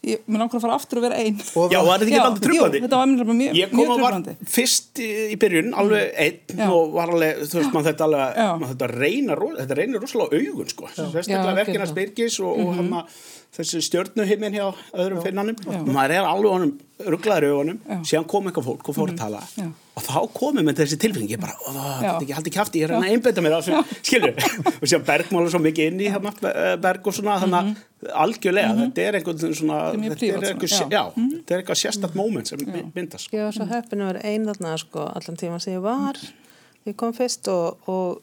ég 0.03 0.21
mér 0.25 0.39
langar 0.41 0.57
að 0.57 0.63
fara 0.65 0.75
aftur 0.79 0.97
að 0.97 1.03
vera 1.05 1.17
einn 1.21 1.35
Og 1.61 1.71
Já, 1.73 1.79
var 1.85 1.99
þetta 2.01 2.07
ekki 2.09 2.21
aldrei 2.25 2.45
trúbandi? 2.47 2.79
Jú, 2.79 2.85
þetta 2.87 2.97
var 3.01 3.09
mér 3.11 3.33
mjög, 3.41 3.57
Ég 3.59 3.69
kom 3.69 3.79
mjög 3.81 3.91
og 3.91 3.99
var 4.01 4.15
trúbandi 4.15 4.49
fyrst 4.55 5.01
í, 5.03 5.09
í 5.29 5.35
byrjun 5.43 5.73
alveg 5.77 6.15
einn 6.25 6.57
Já. 6.57 6.69
og 6.73 6.95
var 6.95 7.13
alveg, 7.13 7.43
þú 7.51 7.59
veist, 7.59 7.73
maður 7.75 7.89
þetta 7.91 8.07
alveg 8.07 8.39
maður 8.63 8.71
þetta 8.73 8.89
reyna, 8.95 9.37
þetta 9.59 9.77
reynir 9.81 10.01
rosalega 10.01 10.31
á 10.31 10.37
augun 10.41 10.71
sko, 10.73 10.89
sérstaklega 10.95 11.55
verkina 11.61 11.85
það. 11.85 11.93
Spyrgis 11.93 12.39
og, 12.41 12.57
Mhm. 12.57 12.65
og 12.67 12.75
hann 12.75 12.89
þessi 13.51 13.81
stjörnuhimmin 13.83 14.53
hjá 14.55 14.67
öðrum 14.95 15.21
finnanum 15.21 15.55
maður 15.91 16.11
er 16.17 16.23
alveg 16.25 16.51
honum 16.55 16.73
rugglaður. 17.05 17.73
Mhm. 17.75 18.03
síðan 18.07 18.27
kom 18.27 18.45
eitthvað 18.47 18.65
fólk 18.71 18.89
og 18.89 18.95
fór 18.95 19.09
að 19.11 19.17
tala 19.17 19.41
Já. 19.57 19.67
Og 19.91 20.03
þá 20.05 20.17
komið 20.37 20.63
með 20.67 20.77
þessi 20.81 20.97
tilfinning 21.03 21.31
ég 21.33 21.39
bara, 21.41 21.55
ó, 21.67 21.71
Já. 21.71 21.99
þetta 21.99 22.23
ekki 22.23 22.35
haldið 22.37 22.53
kæfti, 22.55 22.79
ég 22.81 22.87
er 22.87 22.93
að 22.95 23.07
einbeita 23.11 23.43
mér 23.43 23.55
á 23.55 23.59
þessu, 23.59 23.97
skilur 24.07 24.37
og 24.79 24.85
síðan 24.87 25.03
bergmála 25.09 25.51
svo 25.51 25.59
mikið 25.65 25.89
inn 25.91 25.99
í 26.05 26.07
hérna, 26.13 26.31
berg 26.85 27.09
og 27.11 27.17
svona, 27.17 27.35
þannig 27.43 27.57
að 27.59 28.13
algjörlega, 28.23 28.77
þetta 28.79 29.03
er 29.07 29.17
einhvern 29.19 29.57
svona 29.59 29.79
Mhm. 29.91 30.05
Þetta 30.05 30.07
er 30.07 30.15
þetta 30.15 30.15
er 30.15 30.21
prívat 30.21 30.47
einhver, 30.51 30.71
já, 30.71 30.87
já. 30.95 31.03
Mhm. 31.15 31.33
þetta 31.41 31.55
er 31.57 31.61
eitthvað 31.63 31.81
sérstætt 31.81 32.15
moment 32.15 32.47
sem 32.47 32.63
myndast 32.95 33.25
sko. 33.27 33.37
Ég 33.37 33.43
var 33.49 33.57
svo 33.57 33.67
heppin 33.73 34.01
að 34.05 34.09
vera 34.13 34.23
ein 34.31 34.45
þarna 34.47 34.77
sko 34.79 34.99
allan 35.11 35.37
tíma 35.43 35.59
sem 35.61 35.73
ég 35.75 35.81
var. 35.83 36.15
Ég 36.87 36.95
kom 36.97 37.13
fyrst 37.13 37.47
og, 37.51 37.77
og, 37.91 38.21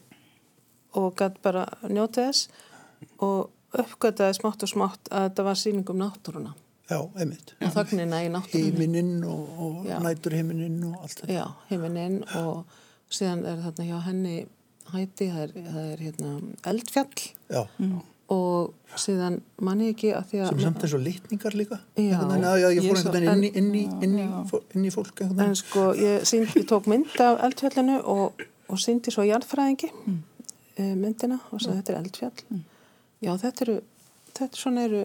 og 0.99 1.13
gætt 1.15 1.37
bara 1.45 1.67
njótið 1.85 2.25
þess 2.25 2.49
og 3.23 3.49
uppgötaði 3.77 4.35
smátt 4.39 4.65
og 4.65 4.69
smátt 4.73 5.11
að 5.13 5.29
þetta 5.29 5.45
var 5.45 5.59
sýning 5.61 5.89
um 5.93 6.01
náttúruna 6.01 6.55
Já, 6.89 6.99
einmitt. 7.21 7.53
og 7.61 7.73
þögnina 7.75 8.19
í 8.25 8.29
náttúrunni. 8.33 8.69
Hímininn 8.71 9.25
og, 9.29 9.49
og 9.61 9.81
Já. 9.85 9.99
næturhímininn 10.01 10.79
og 10.89 11.03
allt 11.03 11.19
þetta. 11.21 11.33
Já, 11.35 11.43
heiminin 11.69 12.23
og 12.39 12.63
síðan 13.13 13.43
er 13.45 13.59
þarna 13.65 13.85
hjá 13.89 13.99
henni 14.07 14.37
hæti, 14.89 15.27
það 15.29 15.43
er, 15.43 15.51
það 15.67 15.91
er 15.91 16.01
hérna 16.07 16.31
eldfjall 16.71 17.27
Já, 17.53 17.61
og 18.33 18.97
síðan 19.01 19.39
manni 19.65 19.91
ekki 19.93 20.11
að 20.17 20.27
því 20.31 20.41
að 20.41 20.51
sem 20.51 20.63
samt 20.65 20.83
er 20.85 20.93
svo 20.93 21.01
litningar 21.05 21.57
líka. 21.57 21.79
Já. 21.97 22.17
Já, 22.17 22.51
já, 22.63 22.67
ég 22.73 22.87
fór 22.87 22.99
einhvern 23.03 23.29
veginn 23.29 23.45
inn 23.45 23.45
í, 23.45 23.53
inn 23.61 23.71
í, 23.77 23.85
inn 24.05 24.17
inn 24.79 24.89
í 24.89 24.93
fólk 24.93 25.23
En 25.29 25.55
sko, 25.57 25.91
ég, 25.97 26.25
sínd, 26.29 26.49
ég 26.57 26.67
tók 26.69 26.89
mynd 26.89 27.13
af 27.25 27.41
eldfjallinu 27.47 28.01
og, 28.01 28.45
og 28.69 28.81
síndi 28.81 29.13
svo 29.13 29.25
jarðfræðingi 29.29 29.89
mm. 29.93 30.21
myndina 30.97 31.39
og 31.49 31.61
svo 31.61 31.77
þetta 31.77 31.95
er 31.95 32.01
eldfjall. 32.03 32.63
Já, 33.21 33.33
þetta 33.41 33.67
eru, 33.67 33.81
þetta 34.33 34.63
svona 34.65 34.87
eru 34.89 35.03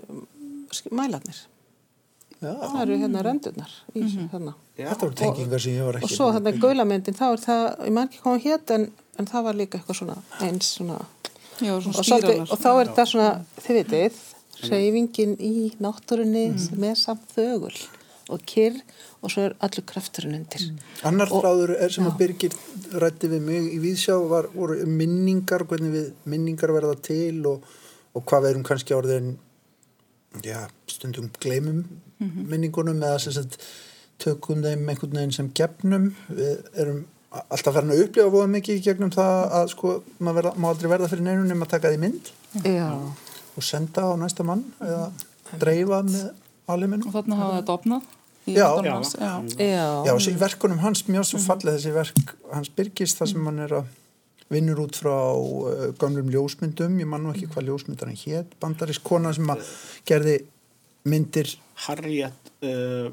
mælarnir. 0.94 1.44
Já, 2.44 2.52
Það 2.64 2.82
eru 2.84 2.98
hérna 3.02 3.24
röndurnar 3.26 3.72
í 3.94 4.02
mm 4.02 4.08
-hmm. 4.08 4.28
hérna. 4.32 4.54
þetta 4.76 5.00
voru 5.06 5.14
tengingar 5.20 5.60
sem 5.64 5.72
ég 5.72 5.86
var 5.88 5.98
ekki... 5.98 6.04
Og 6.04 6.10
svo 6.10 6.30
þarna 6.36 6.52
gaulamyndin, 6.64 7.18
þá 7.18 7.26
er 7.32 7.42
það, 7.46 7.64
ég 7.86 7.92
maður 7.96 8.08
ekki 8.08 8.22
koma 8.22 8.38
hér, 8.46 8.60
en, 8.76 8.86
en 9.18 9.26
það 9.32 9.44
var 9.48 9.54
líka 9.60 9.78
eitthvað 9.78 9.98
svona 10.00 10.16
eins 10.40 10.70
svona. 10.76 10.98
Já, 11.60 11.72
Og, 11.74 11.82
svona 11.82 12.02
svolítið, 12.02 12.30
spíralar 12.30 12.52
og 12.52 12.58
þá 12.58 12.70
er 12.80 12.86
þetta 12.86 13.06
svona, 13.06 13.44
þið 13.64 13.76
vitið, 13.80 14.22
reyfingin 14.70 15.36
í 15.38 15.54
náttúrunni 15.82 16.46
sem 16.58 16.84
er 16.84 16.96
samt 16.98 17.28
þögul 17.36 17.74
og 18.32 18.40
kyrr 18.48 18.80
og 19.24 19.32
svo 19.32 19.46
er 19.48 19.54
allur 19.64 19.84
krafturinn 19.88 20.34
undir. 20.40 20.66
Annar 21.04 21.28
Og- 21.30 21.42
þráður 21.42 21.74
er 21.80 21.92
sem 21.92 22.06
að 22.06 22.18
Birgir 22.18 22.52
rætti 22.92 23.28
við 23.28 23.40
mig 23.40 23.72
í 23.74 23.78
Víðsjá 23.80 24.16
var, 24.28 24.48
voru 24.54 24.84
minningar, 24.86 25.64
hvernig 25.64 25.92
við 25.92 26.12
minningar 26.24 26.72
verða 26.72 26.94
til 27.00 27.46
og, 27.46 27.64
og 28.14 28.24
hvað 28.24 28.42
við 28.42 28.50
erum 28.50 28.64
kannski 28.64 28.94
orðin 28.96 29.38
já, 30.42 30.66
stundum 30.90 31.30
gleymum 31.40 31.84
minningunum 32.18 33.02
eða 33.02 33.18
sem 33.22 33.32
sagt 33.36 33.58
tökum 34.22 34.62
þeim 34.64 34.88
einhvern 34.88 35.18
veginn 35.18 35.34
sem 35.34 35.50
gefnum 35.58 36.14
við 36.30 36.80
erum 36.80 37.04
alltaf 37.50 37.74
farin 37.74 37.90
að 37.90 38.04
upplifa 38.06 38.30
voða 38.30 38.50
mikið 38.52 38.78
í 38.78 38.82
gegnum 38.84 39.10
það 39.14 39.54
að 39.58 39.70
sko 39.72 39.94
maður 40.18 40.36
verða, 40.38 40.52
má 40.56 40.68
aldrei 40.70 40.90
verða 40.92 41.08
fyrir 41.10 41.26
neinum 41.26 41.48
nema 41.50 41.66
að 41.66 41.72
taka 41.74 41.90
því 41.90 42.02
mynd 42.04 42.30
Já. 42.62 42.90
og 43.58 43.66
senda 43.66 44.06
á 44.06 44.12
næsta 44.20 44.46
mann 44.46 44.62
eða 44.80 45.08
dreifa 45.58 46.02
með 46.06 46.28
alheiminu 46.70 47.08
og 47.08 47.16
þarna 47.16 47.40
hafa 47.40 47.58
þetta 47.58 47.78
opnað 47.78 48.12
Já. 48.44 48.68
Já. 48.84 48.94
já. 49.16 49.28
Já. 49.56 49.68
Já, 50.04 50.12
og 50.12 50.18
þessi 50.20 50.34
verkunum 50.36 50.82
hans, 50.82 51.06
mjög 51.08 51.24
svo 51.30 51.38
fallið 51.40 51.78
þessi 51.78 51.92
verk 51.94 52.34
hans 52.52 52.68
Birgis, 52.76 53.14
það 53.16 53.30
sem 53.32 53.46
hann 53.48 53.62
er 53.64 53.72
að 53.80 53.92
vinnur 54.54 54.84
út 54.86 54.98
frá 55.02 55.16
uh, 55.34 55.86
gamlum 56.00 56.30
ljósmyndum, 56.32 56.98
ég 57.02 57.10
man 57.10 57.26
nú 57.26 57.34
ekki 57.34 57.50
hvað 57.52 57.70
ljósmyndar 57.70 58.10
hann 58.10 58.20
hétt, 58.24 58.56
bandarís 58.62 59.02
kona 59.02 59.34
sem 59.36 59.50
að 59.50 59.70
gerði 60.08 60.38
myndir. 61.10 61.56
Harriet 61.84 62.52
uh, 62.62 63.10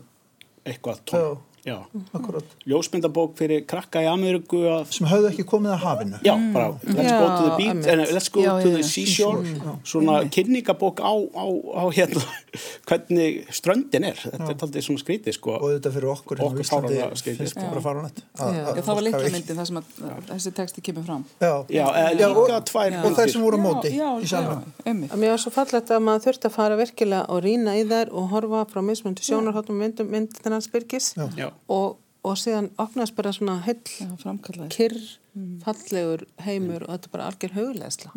eitthvað 0.64 1.08
tóm 1.10 1.40
já. 1.66 1.78
akkurat, 2.14 2.44
ljósmyndabók 2.66 3.36
fyrir 3.38 3.66
krakka 3.70 4.02
í 4.02 4.08
Ameríku 4.10 4.62
að 4.66 4.92
sem 4.96 5.08
höfðu 5.08 5.30
ekki 5.32 5.46
komið 5.46 5.74
að 5.76 5.84
hafinu. 5.86 6.20
Já, 6.26 6.34
bara, 6.54 6.68
let's 6.86 7.12
go 7.14 7.28
to 7.28 7.44
the 7.44 7.52
Já, 7.52 7.58
beach 7.58 7.68
einmitt. 7.70 7.88
en 7.88 8.00
let's 8.16 8.30
go 8.34 8.42
Já, 8.42 8.52
to 8.62 8.68
já, 8.70 8.74
the 8.74 8.82
já. 8.82 8.90
seashore. 8.92 9.44
Svona 9.84 10.16
kynningabók 10.30 11.00
á, 11.02 11.14
á, 11.14 11.46
á 11.78 11.84
hérna, 11.94 12.24
hvernig 12.90 13.46
ströndin 13.54 14.04
er. 14.10 14.18
Þetta 14.22 14.50
er 14.54 14.58
taldið 14.62 14.86
svona 14.88 15.02
skrítið 15.04 15.38
sko. 15.38 15.56
Og 15.62 15.76
þetta 15.76 15.92
fyrir 15.96 16.10
okkur 16.16 16.42
hérna 16.42 16.48
á 16.48 16.52
Okkur 16.52 16.66
Íslandi 16.66 16.98
finnst 17.38 17.54
sko. 17.56 17.68
bara 17.70 17.82
Já. 18.02 18.46
að- 18.46 18.56
Já, 18.56 18.66
að 18.72 18.82
það 18.82 18.96
var 18.96 19.04
hafi- 19.22 19.34
myndin 19.36 19.60
þar 19.62 19.68
sem 19.72 19.78
að, 19.82 19.86
að 20.02 20.26
þessi 20.32 20.54
texti 20.58 20.82
kemur 20.82 21.06
fram. 21.06 21.26
Já, 21.42 21.54
Já, 21.70 21.86
Já, 21.86 22.28
líka 22.28 22.58
og- 22.58 22.66
tvær 22.72 23.06
og 23.06 23.12
þær 23.18 23.32
sem 23.32 23.42
voru 23.42 23.58
á 23.58 23.62
móti 23.62 23.92
já, 23.96 24.10
í 24.20 24.26
já, 24.26 24.64
einmitt. 24.86 25.12
Mér 25.16 25.30
var 25.36 25.38
svo 25.38 25.52
fallegt 25.52 25.90
að 25.92 26.02
maður 26.02 26.26
þurfti 26.28 26.50
að 26.50 26.52
fara 26.58 26.76
virkilega 26.78 27.26
og 27.30 27.44
rýna 27.44 27.76
í 27.78 27.86
þær 27.88 28.12
og 28.12 28.30
horfa 28.32 28.66
frá 28.72 28.82
mismundu 28.82 29.22
sjónarhóttum 29.22 29.78
myndum 29.78 30.08
myndin 30.10 30.52
hans 30.52 30.68
Birgis. 30.68 31.14
Já. 31.38 31.51
Og, 31.72 31.98
og 32.28 32.38
síðan 32.38 32.70
opnaðist 32.82 33.16
bara 33.18 33.34
svona 33.36 33.60
framkallaði. 34.22 34.70
kyrr, 34.76 35.00
fallegur 35.64 36.26
heimur 36.44 36.84
og 36.86 36.94
þetta 36.96 37.10
er 37.10 37.16
bara 37.16 37.30
algjör 37.32 37.56
hugleðsla 37.56 38.12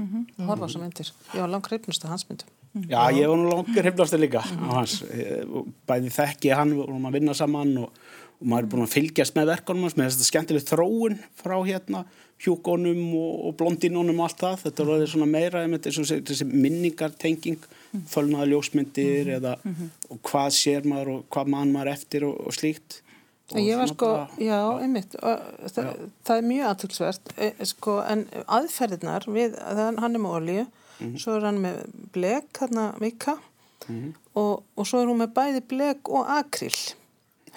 horfa 0.48 0.66
á 0.66 0.72
sem 0.72 0.82
myndir, 0.82 1.12
ég 1.34 1.40
var 1.40 1.52
langt 1.52 1.70
hreifnust 1.70 2.04
að 2.04 2.14
hans 2.16 2.28
myndum. 2.28 2.50
Já, 2.90 3.06
ég 3.14 3.28
var 3.30 3.38
nú 3.38 3.50
langur 3.52 3.86
hefnastur 3.86 4.18
líka 4.18 4.42
á 4.42 4.70
hans, 4.74 5.02
Eh, 5.06 5.44
bæði 5.86 6.10
þekki 6.10 6.54
hann 6.58 6.72
og 6.74 6.90
að 6.90 7.12
vinna 7.14 7.34
saman 7.38 7.76
og, 7.78 7.92
og 8.40 8.48
maður 8.50 8.64
er 8.64 8.70
búin 8.72 8.82
að 8.88 8.94
fylgjast 8.96 9.36
með 9.36 9.46
verkanum 9.52 9.86
hans 9.86 9.94
með 9.96 10.10
þetta 10.10 10.26
skemmtileg 10.26 10.64
þróun 10.66 11.20
frá 11.38 11.54
hérna 11.62 12.02
hjúkonum 12.42 13.14
og, 13.14 13.46
og 13.46 13.54
blondinunum 13.60 14.18
og 14.18 14.26
allt 14.26 14.40
það, 14.42 14.58
þetta 14.64 14.86
var 14.88 15.06
svona 15.06 15.30
meira 15.30 15.62
einmitt, 15.62 15.86
eins 15.86 16.00
og 16.02 16.08
þessi, 16.08 16.24
þessi 16.26 16.48
minningartenging 16.50 17.62
fölnaða 18.10 18.50
ljósmyndir 18.50 19.30
eða 19.38 19.54
og 20.10 20.18
hvað 20.26 20.50
sér 20.58 20.82
maður 20.90 21.12
og 21.14 21.24
hvað 21.30 21.54
mann 21.54 21.70
maður 21.72 21.92
eftir 21.94 22.26
og, 22.26 22.40
og 22.42 22.58
slíkt 22.58 23.03
Ég 23.52 23.76
var 23.76 23.86
sko, 23.90 24.06
bara- 24.06 24.40
já, 24.40 24.58
einmitt, 24.80 25.14
og 25.20 25.40
það, 25.68 25.88
það 26.24 26.38
er 26.40 26.46
mjög 26.48 26.68
aðtilsvert, 26.70 27.32
sko, 27.68 27.96
en 28.08 28.22
aðferðirnar 28.48 29.26
við, 29.28 29.58
það, 29.60 29.98
hann 30.00 30.16
er 30.16 30.22
með 30.24 30.36
olíu, 30.38 30.62
svo 31.20 31.34
er 31.36 31.44
hann 31.50 31.58
með 31.60 31.82
blek, 32.14 32.48
hérna 32.62 32.86
vika, 33.02 33.34
og, 34.34 34.62
og 34.80 34.86
svo 34.88 35.02
er 35.02 35.10
hún 35.12 35.20
með 35.20 35.34
bæði 35.36 35.60
blek 35.74 36.08
og 36.08 36.24
akril, 36.38 36.78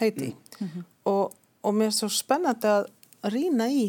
heiti, 0.02 0.34
og, 1.08 1.32
og 1.64 1.74
mér 1.80 1.88
er 1.94 1.96
svo 1.96 2.10
spennandi 2.12 2.68
að 2.68 2.90
rýna 3.32 3.70
í 3.72 3.86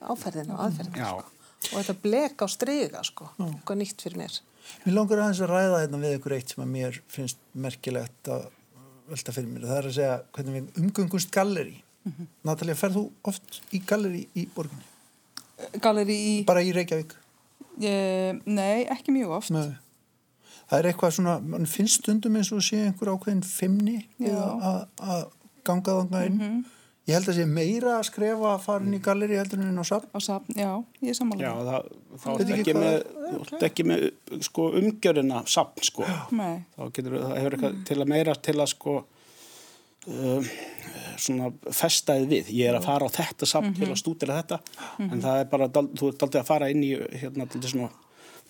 áferðinu 0.00 0.56
og 0.56 0.62
aðferðinu, 0.64 1.02
Já. 1.04 1.10
sko, 1.20 1.68
og 1.74 1.74
þetta 1.82 1.96
blek 2.06 2.40
á 2.40 2.46
strega, 2.48 3.02
sko, 3.04 3.28
eitthvað 3.44 3.82
nýtt 3.82 4.00
fyrir 4.06 4.22
mér. 4.24 4.40
Mér 4.86 4.94
langar 4.96 5.20
aðeins 5.26 5.40
að 5.44 5.52
ræða 5.52 5.82
hérna 5.84 6.00
við 6.00 6.16
ykkur 6.16 6.34
eitt 6.38 6.52
sem 6.54 6.64
að 6.64 6.72
mér 6.72 6.98
finnst 7.12 7.38
merkilegt 7.52 8.28
að 8.32 8.48
velta 9.10 9.34
fyrir 9.36 9.50
mér. 9.50 9.66
Það 9.68 9.78
er 9.80 9.88
að 9.90 9.96
segja 9.98 10.16
hvernig 10.36 10.56
við 10.56 10.80
umgöngumst 10.84 11.30
galleri. 11.34 11.76
Natalja, 12.48 12.74
ferð 12.80 12.96
þú 12.96 13.02
oft 13.30 13.60
í 13.76 13.82
galleri 13.86 14.22
í 14.40 14.46
borginni? 14.54 14.86
Galeri 15.84 16.16
í, 16.16 16.34
Bara 16.48 16.62
í 16.64 16.70
Reykjavík? 16.72 17.12
e, 17.84 17.92
nei, 18.46 18.86
ekki 18.92 19.12
mjög 19.12 19.34
oft. 19.36 19.50
Nei. 19.52 19.74
Það 20.70 20.78
er 20.78 20.88
eitthvað 20.92 21.14
svona, 21.16 21.34
mann 21.42 21.66
finnst 21.66 22.00
stundum 22.00 22.36
eins 22.38 22.52
og 22.54 22.62
sé 22.62 22.78
einhver 22.86 23.10
ákveðin 23.12 23.42
fimmni 23.44 23.96
að 24.22 25.24
ganga 25.66 25.96
þangað 26.00 26.26
inn. 26.30 26.60
Ég 27.08 27.16
held 27.16 27.30
að 27.32 27.38
sé 27.40 27.44
meira 27.48 27.94
að 27.96 28.04
skrefa 28.10 28.50
að 28.52 28.64
fara 28.66 28.84
inn 28.86 28.94
í 28.94 29.00
galleri 29.02 29.38
heldur 29.40 29.62
en 29.62 29.70
inn 29.70 29.80
á 29.80 29.86
safn. 29.88 30.10
Á 30.12 30.18
safn, 30.22 30.58
já, 30.58 30.68
ég 31.00 31.12
er 31.12 31.16
sammála. 31.16 31.42
Já, 31.42 31.52
það, 31.68 31.88
þá 32.24 32.28
Veit 32.28 32.52
ertu 32.52 33.66
ekki 33.66 33.86
með, 33.88 34.04
sko, 34.46 34.66
umgjörina 34.80 35.40
sapn 35.50 35.86
sko. 35.88 36.06
Nei, 36.36 36.60
þá 36.76 36.84
getur 36.98 37.16
það 37.16 37.34
hefur 37.38 37.56
eitthvað 37.56 37.80
til 37.88 37.98
að 37.98 38.12
meira 38.12 38.36
til 38.48 38.56
að 38.58 38.70
sko 38.74 38.94
um, 40.10 40.52
svona 41.24 41.50
festaði 41.80 42.28
við. 42.30 42.52
Ég 42.60 42.70
er 42.70 42.78
að 42.78 42.86
fara 42.90 43.08
á 43.08 43.16
þetta 43.16 43.48
samt 43.48 43.80
til 43.80 43.88
að 43.90 43.98
stúdira 44.00 44.38
þetta. 44.42 44.60
En 45.08 45.24
það 45.24 45.42
er 45.42 45.50
bara, 45.56 45.72
þú 45.72 46.12
ert 46.12 46.24
aldrei 46.28 46.44
að 46.44 46.48
fara 46.52 46.70
inn 46.70 46.84
í 46.86 46.94
hérna 47.24 47.48
til 47.50 47.64
svona 47.64 47.90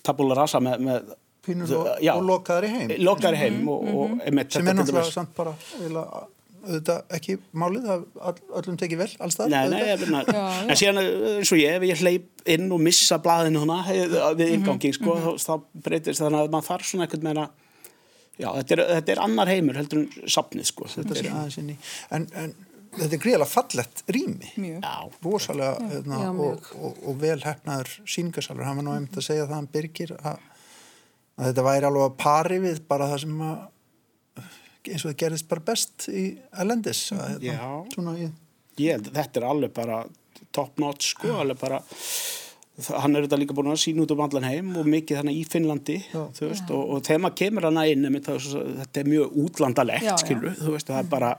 tabula 0.05 0.37
rasa 0.37 0.61
með, 0.63 0.85
með 0.85 1.11
Pínur 1.41 1.71
og, 1.73 1.87
og 1.97 2.21
lokaðar 2.21 2.67
í 2.67 2.69
heim. 2.69 2.91
lokar 3.01 3.33
heim 3.33 3.63
og, 3.73 3.87
og 3.89 4.11
einmitt 4.21 4.53
Sem 4.53 4.61
þetta 4.61 4.75
er 4.75 4.77
náttúrulega 4.77 5.13
samt 5.15 5.31
bara 5.33 5.53
eiginlega, 5.79 6.19
auðvitað 6.65 7.15
ekki 7.17 7.35
málið, 7.57 7.87
all- 8.21 8.43
öllum 8.61 8.77
tekið 8.81 9.01
vel 9.01 9.09
alls 9.25 9.37
það. 9.39 9.49
Nei, 9.53 9.69
nei, 9.73 9.81
ég 9.89 9.99
finna, 10.03 10.21
Já, 10.27 10.37
já. 10.37 10.69
en 10.69 10.79
síðan 10.81 11.01
eh, 11.01 11.27
eins 11.39 11.51
og 11.55 11.61
ég, 11.61 11.75
ef 11.79 11.85
ég 11.89 12.01
hleyp 12.05 12.45
inn 12.55 12.67
og 12.75 12.81
missa 12.85 13.17
blaðinu 13.23 13.63
hana 13.65 13.79
eh, 13.93 14.15
við 14.39 14.55
inngangi, 14.57 14.93
sko, 14.97 15.15
þá, 15.25 15.31
þá 15.41 15.83
breytist 15.87 16.21
þannig 16.23 16.43
að 16.45 16.51
maður 16.55 16.67
þarf 16.71 16.89
svona 16.91 17.07
einhvern 17.07 17.27
meira 17.29 17.47
já, 18.41 18.49
þetta 18.57 18.75
er, 18.77 18.83
þetta 18.97 19.15
er 19.15 19.23
annar 19.27 19.51
heimur 19.53 19.79
heldur 19.81 20.03
en 20.03 20.29
sapnið, 20.37 20.67
sko. 20.71 20.89
Þetta 20.95 21.17
sé 21.19 21.29
aðeins 21.31 21.57
inn 21.61 21.73
í 21.73 21.77
en, 22.17 22.27
en 22.43 22.53
þetta 22.97 23.15
er 23.15 23.21
gríðalega 23.23 23.47
fallett 23.47 24.01
rými. 24.11 24.49
Rosalega 25.23 25.75
hérna, 25.91 26.17
Já, 26.25 26.29
og, 26.29 26.39
mjög. 26.39 26.71
og, 26.83 26.97
og 27.07 27.19
vel 27.21 27.37
hefnaður 27.45 27.91
síningasalur, 28.15 28.65
hann 28.67 28.81
var 28.81 28.87
nú 28.87 28.95
einmitt 28.97 29.19
að 29.21 29.27
segja 29.29 29.45
það 29.47 29.55
hann 29.59 29.69
Birgir 29.75 30.11
að, 30.19 30.41
að 31.37 31.45
þetta 31.51 31.65
væri 31.69 31.87
alveg 31.91 32.07
að 32.09 32.17
pari 32.25 32.57
við 32.65 32.81
bara 32.91 33.07
það 33.13 33.23
sem 33.23 33.45
að 33.47 33.61
eins 34.89 35.05
og 35.05 35.11
það 35.11 35.19
gerðist 35.23 35.47
bara 35.51 35.61
best 35.71 36.07
í 36.09 36.23
Elendis 36.63 37.03
að, 37.13 37.35
hérna, 37.37 37.53
Já. 37.53 37.93
svona, 37.95 38.15
ég, 38.17 38.31
ég 38.81 38.95
held 38.97 39.07
að 39.11 39.19
þetta 39.21 39.41
er 39.43 39.49
alveg 39.51 39.73
bara 39.77 39.99
top 40.51 40.79
notch 40.81 41.11
sko, 41.15 41.35
alveg 41.43 41.59
bara 41.61 41.81
hann 42.97 43.13
er 43.19 43.25
þetta 43.27 43.37
líka 43.37 43.53
búin 43.53 43.69
að 43.69 43.81
sína 43.83 44.01
út 44.05 44.11
um 44.15 44.21
allan 44.25 44.45
heim 44.47 44.69
og 44.79 44.87
mikið 44.89 45.19
þannig 45.19 45.37
í 45.37 45.43
Finnlandi 45.51 45.97
Já. 46.07 46.21
veist, 46.39 46.71
og, 46.73 46.95
og 46.95 47.03
þegar 47.05 47.21
maður 47.25 47.37
kemur 47.43 47.67
hana 47.67 47.83
inn 47.91 48.07
einmitt, 48.07 48.25
það, 48.25 48.39
er 48.39 48.45
svo- 48.47 48.63
þetta 48.79 49.01
er 49.03 49.09
mjög 49.11 49.35
útlandalegt 49.43 50.05
Já, 50.07 50.13
já. 50.15 50.17
skilur, 50.23 50.55
þú 50.57 50.73
veist, 50.77 50.87
það 50.89 51.01
er 51.03 51.09
bara 51.11 51.31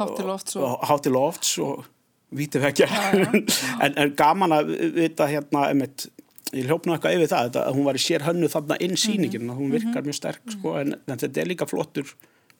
Hátt 0.00 0.16
til 0.18 0.26
lofts 0.28 0.56
og- 0.58 0.66
og, 0.68 0.74
hátt 0.90 1.06
til 1.06 1.14
lofts 1.16 1.52
og 1.64 1.86
vítið 2.42 2.66
vekja 2.66 2.88
en, 3.86 3.94
en 3.96 4.12
gaman 4.18 4.56
að 4.58 4.74
vita 4.98 5.26
hérna 5.30 5.64
einmitt, 5.70 6.06
ég 6.52 6.66
hljópna 6.68 6.98
eitthvað 6.98 7.16
yfir 7.16 7.30
það 7.32 7.56
að 7.62 7.72
hún 7.78 7.88
var 7.88 7.96
í 7.96 8.04
sér 8.04 8.26
hönnu 8.26 8.50
þarna 8.52 8.76
inn 8.84 8.98
sýningin 9.00 9.46
Mhm. 9.46 9.54
að 9.54 9.62
hún 9.62 9.72
virkar 9.78 10.04
mjög 10.04 10.18
sterk 10.18 10.42
sko, 10.58 10.74
en, 10.82 10.94
en 11.08 11.18
þetta 11.24 11.40
er 11.46 11.48
líka 11.54 11.68
flottur 11.70 12.12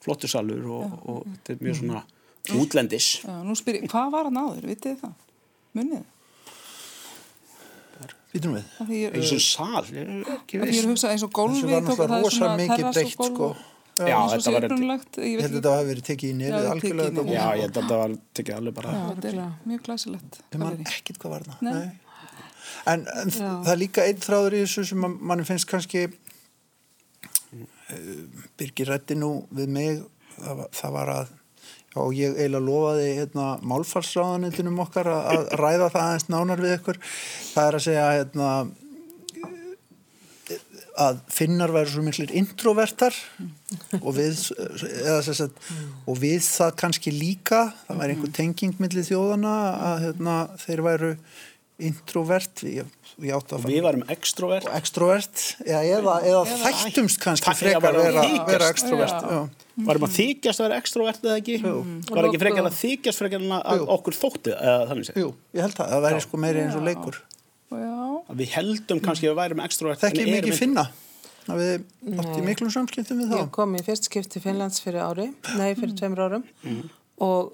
flottur 0.03 0.31
salur 0.31 0.65
og, 0.77 0.95
og 1.09 1.21
þetta 1.33 1.55
er 1.55 1.61
mjög 1.67 1.79
svona 1.81 2.01
útlendis. 2.59 3.09
Já, 3.23 3.35
nú 3.47 3.55
spyr 3.55 3.79
ég, 3.81 3.85
hvað 3.91 4.09
var 4.15 4.29
hann 4.29 4.41
áður, 4.41 4.65
vitið 4.71 4.89
þið 4.95 5.05
það? 5.05 5.13
Munnið? 5.77 6.09
býtum 8.33 8.55
við? 8.57 8.71
Eins 9.13 9.31
og 9.35 9.43
sal, 9.45 9.83
ég 9.93 10.01
er 10.01 10.31
ekki 10.33 10.57
því 10.57 10.63
ég 10.63 10.63
er 10.63 10.71
veist 10.71 10.87
að 10.87 10.89
hugsa 10.89 11.11
eins 11.13 11.23
og 11.23 11.29
þessu 11.29 11.37
gólfi 11.37 11.69
var 11.69 11.83
náttúrulega 11.85 12.21
rosa 12.23 12.51
mikið 12.57 12.85
breytt 12.89 13.13
sko. 13.13 13.49
Já, 13.93 14.15
og 14.17 14.31
þetta 14.33 14.51
var- 14.55 14.65
upprunalegt, 14.65 15.17
ég 15.21 15.41
held 15.43 15.51
að 15.53 15.57
þetta 15.59 15.73
hafi 15.77 15.89
verið 15.91 16.05
tekið 16.07 16.29
í 16.29 16.33
Já, 16.33 16.37
nefið. 16.39 16.69
algjörlega. 16.73 17.25
Já, 17.29 17.43
ég 17.53 17.61
held 17.61 17.75
að 17.77 17.83
þetta 17.83 17.97
var 17.99 18.15
tekið 18.33 18.55
alveg 18.57 18.73
bara 18.79 18.93
Já, 18.93 19.03
þetta 19.13 19.27
er 19.29 19.51
mjög 19.69 19.83
glæsilegt. 19.85 20.39
Man 20.57 20.63
gallerí. 20.67 20.87
ekkert 20.89 21.19
hvað 21.21 21.29
var 21.29 21.43
það 21.43 21.91
en, 22.85 23.05
það 23.05 23.71
er 23.71 23.77
líka 23.79 24.03
einn 24.07 24.17
þráður 24.23 24.55
í 24.57 24.61
þessu 24.65 24.83
sem 24.89 25.05
mann 25.21 25.43
finnst 25.47 25.67
kannski 25.69 26.07
uh, 26.07 26.15
Birgir 28.57 28.93
rætti 28.93 29.17
nú 29.19 29.31
við 29.53 29.71
mig 29.73 30.03
það 30.37 30.67
það 30.73 30.93
var 30.97 31.11
að 31.13 31.33
já, 31.93 31.99
ég 32.17 32.37
eiginlega 32.37 32.63
lofaði 32.65 33.09
hérna, 33.19 33.49
málfarsráðanitunum 33.69 34.79
okkar 34.85 35.09
að, 35.13 35.43
ræða 35.59 35.89
það 35.93 36.05
aðeins 36.05 36.29
nánar 36.31 36.63
við 36.63 36.77
ykkur. 36.79 37.01
Það 37.53 37.67
er 37.67 37.77
að 37.77 37.85
segja 37.87 38.07
hérna, 38.17 38.49
að 41.03 41.21
finnar 41.33 41.73
væri 41.73 41.89
svo 41.89 42.03
miklir 42.05 42.33
introvertar 42.37 43.15
og 43.99 44.11
við 44.13 44.35
sagt, 44.37 45.55
og 46.05 46.19
við 46.21 46.43
það 46.45 46.75
kannski 46.83 47.13
líka. 47.15 47.63
Það 47.87 48.03
væri 48.03 48.15
einhver 48.17 48.35
tenging 48.37 48.77
millir 48.81 49.07
þjóðana 49.07 49.55
að 49.93 50.05
hérna, 50.07 50.37
þeir 50.61 50.85
væru 50.85 51.15
introvert 51.81 52.61
ég, 52.67 52.85
ég 53.23 53.33
átti 53.33 53.55
að 53.57 53.65
Við 53.69 53.81
varum 53.85 54.03
extrovert. 54.13 54.67
Og 54.69 54.75
extrovert 54.77 55.41
eða, 55.65 55.81
eða, 55.97 56.15
eða 56.29 56.57
þættumst 56.63 57.19
kannski 57.23 57.47
Það- 57.49 57.59
frekar 57.63 57.97
já, 57.97 58.01
vera, 58.03 58.45
vera 58.47 58.69
extrovert 58.69 59.17
Já. 59.17 59.29
já. 59.33 59.49
Varum 59.87 60.05
að 60.05 60.13
þykjast 60.19 60.59
að 60.61 60.67
vera 60.67 60.77
extrovert 60.83 61.23
eða 61.25 61.37
ekki? 61.41 61.55
Var 62.13 62.27
ekki 62.29 62.41
frekar 62.43 62.67
að 62.69 62.75
þykjast 62.77 63.23
frekar 63.23 63.45
að 63.57 63.85
okkur 63.97 64.13
þótti 64.19 64.53
eða 64.53 64.83
þannig 64.91 65.07
séð? 65.09 65.17
Jú, 65.23 65.29
ég 65.57 65.65
held 65.65 65.77
það, 65.79 65.89
það 65.95 66.03
væri 66.07 66.21
sko 66.27 66.37
meiri 66.43 66.61
eins 66.67 66.75
og 66.77 66.83
leikur. 66.85 67.17
Já, 67.73 67.95
Að 68.29 68.37
Við 68.39 68.51
heldum 68.53 68.99
kannski 69.03 69.25
að 69.27 69.31
við 69.33 69.39
værum 69.41 69.63
extrovert 69.65 70.03
ég 70.03 70.13
erum 70.13 70.33
mikið 70.37 70.51
ekki- 70.53 70.59
finna? 70.61 70.83
Að 71.43 71.57
við 71.59 72.19
átti 72.21 72.37
í 72.39 72.43
miklum 72.45 72.69
samskiptum 72.71 73.17
við 73.19 73.33
Ég 73.33 73.47
þá 73.49 73.51
kom 73.51 73.73
í 73.75 73.81
fyrst 73.83 74.05
skipti 74.07 74.29
til 74.37 74.41
Finnlands 74.45 74.79
fyrir 74.79 75.01
ári, 75.03 75.25
nei 75.57 75.73
fyrir 75.75 75.95
tveimur 75.97 76.21
árum. 76.23 76.45
Og 77.19 77.51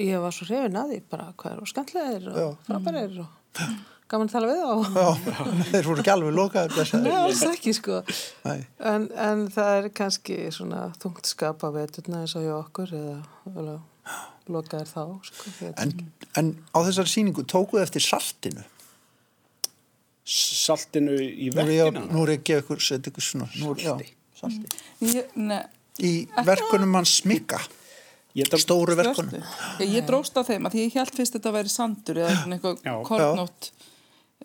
ég 0.00 0.20
var 0.22 0.30
svo 0.32 0.46
hrifin 0.48 0.78
að 0.78 0.94
því 0.94 1.00
bara 1.10 1.26
hvað 1.36 1.56
eru 1.58 1.66
skemmtlegir 1.68 2.30
og 2.32 2.56
frábærir 2.64 3.18
og 3.20 3.35
gaman 4.06 4.28
að 4.28 4.32
tala 4.36 4.50
við 4.52 4.60
þá. 4.62 5.00
Já, 5.00 5.08
þeir 5.72 5.88
voru 5.88 6.02
ekki 6.04 6.12
alveg 6.14 6.36
lokaðir 6.36 6.76
Nei, 7.02 7.16
alls 7.18 7.42
ekki 7.48 7.72
sko. 7.74 8.02
Nei. 8.46 8.60
En, 8.92 9.08
en 9.26 9.44
það 9.50 9.70
er 9.80 9.88
kannski 9.98 10.36
svona 10.54 10.84
þungt 11.02 11.26
skap 11.26 11.64
á 11.66 11.68
veturna 11.74 12.22
eins 12.22 12.36
og 12.38 12.44
hjá 12.46 12.54
okkur 12.60 12.94
eða 13.00 13.76
lokaðir 14.54 14.92
þá. 14.92 15.02
Sko, 15.26 15.72
En, 15.82 15.94
en 16.38 16.52
á 16.70 16.78
þessari 16.86 17.10
sýningu 17.16 17.42
tókuð 17.50 17.82
eftir 17.82 18.04
saltinu 18.06 18.62
saltinu 20.26 21.14
í 21.22 21.48
er 21.50 21.54
verkina 21.54 22.00
nú 22.10 22.22
er 22.26 22.32
ég 22.34 22.40
að 22.40 22.46
gefa 22.48 22.62
ykkur, 22.64 22.80
setja 22.82 23.12
ykkur 23.12 23.22
svona 23.26 23.46
er, 23.54 24.08
salti. 24.40 24.70
ég, 25.14 25.34
ne, 25.38 25.60
Í 26.02 26.10
verkunum 26.44 26.90
Ég 26.98 27.06
tók- 27.06 27.68
Stóru 28.60 28.94
verkunum. 28.98 29.42
Ég, 29.80 29.88
ég 29.96 30.04
dróst 30.06 30.36
á 30.36 30.42
þeim 30.44 30.66
að 30.68 30.72
því 30.76 30.84
ég 30.86 30.94
held 31.00 31.14
fyrst 31.16 31.32
þetta 31.38 31.48
að 31.52 31.56
væri 31.60 31.72
sandur 31.72 32.16
eða 32.20 32.34
Já. 32.34 32.42
eitthvað 32.56 33.02
kornótt. 33.08 33.70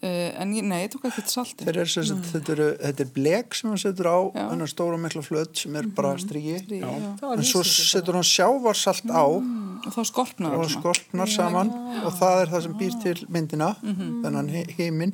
Uh, 0.02 0.32
en 0.42 0.54
ég, 0.56 0.64
nei, 0.66 0.80
ég 0.86 0.90
tók 0.90 1.04
ekkert 1.06 1.30
salti 1.30 1.66
sem 1.86 2.06
sagt, 2.08 2.30
þetta, 2.32 2.52
eru, 2.56 2.68
þetta 2.80 3.04
er 3.04 3.10
blek 3.14 3.54
sem 3.54 3.70
hann 3.70 3.78
setur 3.78 4.08
á 4.10 4.18
Já. 4.34 4.46
hennar 4.50 4.70
stóra 4.72 4.98
mikla 4.98 5.22
flöt 5.22 5.60
sem 5.62 5.76
er 5.78 5.86
bara 5.94 6.16
strígi 6.18 6.56
Því, 6.66 6.80
já. 6.82 6.90
en 7.36 7.44
svo 7.46 7.62
setur 7.68 8.16
hann 8.18 8.26
sjávarsalt 8.26 9.12
á 9.14 9.22
og 9.30 9.92
þá 9.94 10.02
skorpnaði 10.10 10.56
og 10.58 10.64
hann 10.64 10.74
skolpnar 10.74 11.30
saman 11.30 11.70
og 12.08 12.16
það 12.18 12.42
er 12.42 12.48
það 12.56 12.64
sem 12.66 12.74
býr 12.80 12.98
til 13.04 13.28
myndina 13.30 13.70
Mhm. 13.84 14.24
þennan 14.24 14.50
he- 14.50 14.66
heiminn 14.80 15.14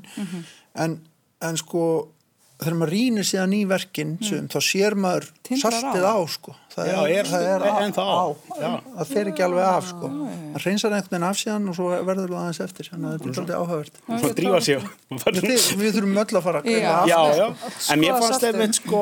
en, 0.75 1.01
en 1.41 1.57
sko 1.57 1.83
þegar 2.57 2.75
maður 2.79 2.91
rýnir 2.95 3.25
síðan 3.29 3.53
í 3.53 3.59
verkin 3.69 4.15
sem, 4.25 4.47
þá 4.49 4.57
sér 4.65 4.95
maður 4.97 5.27
Mm. 5.27 5.43
Tindrar 5.47 5.71
saltið 5.77 6.03
á. 6.03 6.11
á 6.11 6.17
sko. 6.27 6.51
Það 6.75 6.87
Já, 6.87 6.97
er- 7.17 7.27
það 7.31 7.43
er 7.47 7.61
á. 7.63 8.25
Já. 8.59 8.71
það 8.97 9.07
fer 9.13 9.25
ekki 9.31 9.43
alveg 9.45 9.63
af 9.63 9.85
sko. 9.87 10.09
Það 10.11 10.65
reynsar 10.65 10.91
einhvern 10.97 11.09
veginn 11.13 11.27
af 11.29 11.37
síðan 11.39 11.69
og 11.71 11.75
svo 11.77 11.87
verður 12.09 12.27
það 12.33 12.41
aðeins 12.41 12.59
eftir 12.67 12.89
þannig 12.91 13.07
að 13.07 13.13
þetta 13.15 13.29
er 13.29 13.37
svolítið 13.37 13.57
áhugavert. 13.61 13.95
Svo 14.19 14.31
drífa 14.37 14.57
og 14.57 14.65
Þið, 15.37 15.63
við 15.79 15.95
þurfum 15.95 16.19
öll 16.23 16.35
að 16.37 16.43
fara 16.43 16.59
að 16.59 16.67
greina 16.67 16.91
af 16.97 17.07
Já, 17.07 17.21
já, 17.37 17.47
en 17.93 17.99
mér 18.03 18.11
Skoða 18.11 18.21
fannst 18.27 18.43
einmitt 18.49 18.75
sko 18.81 18.99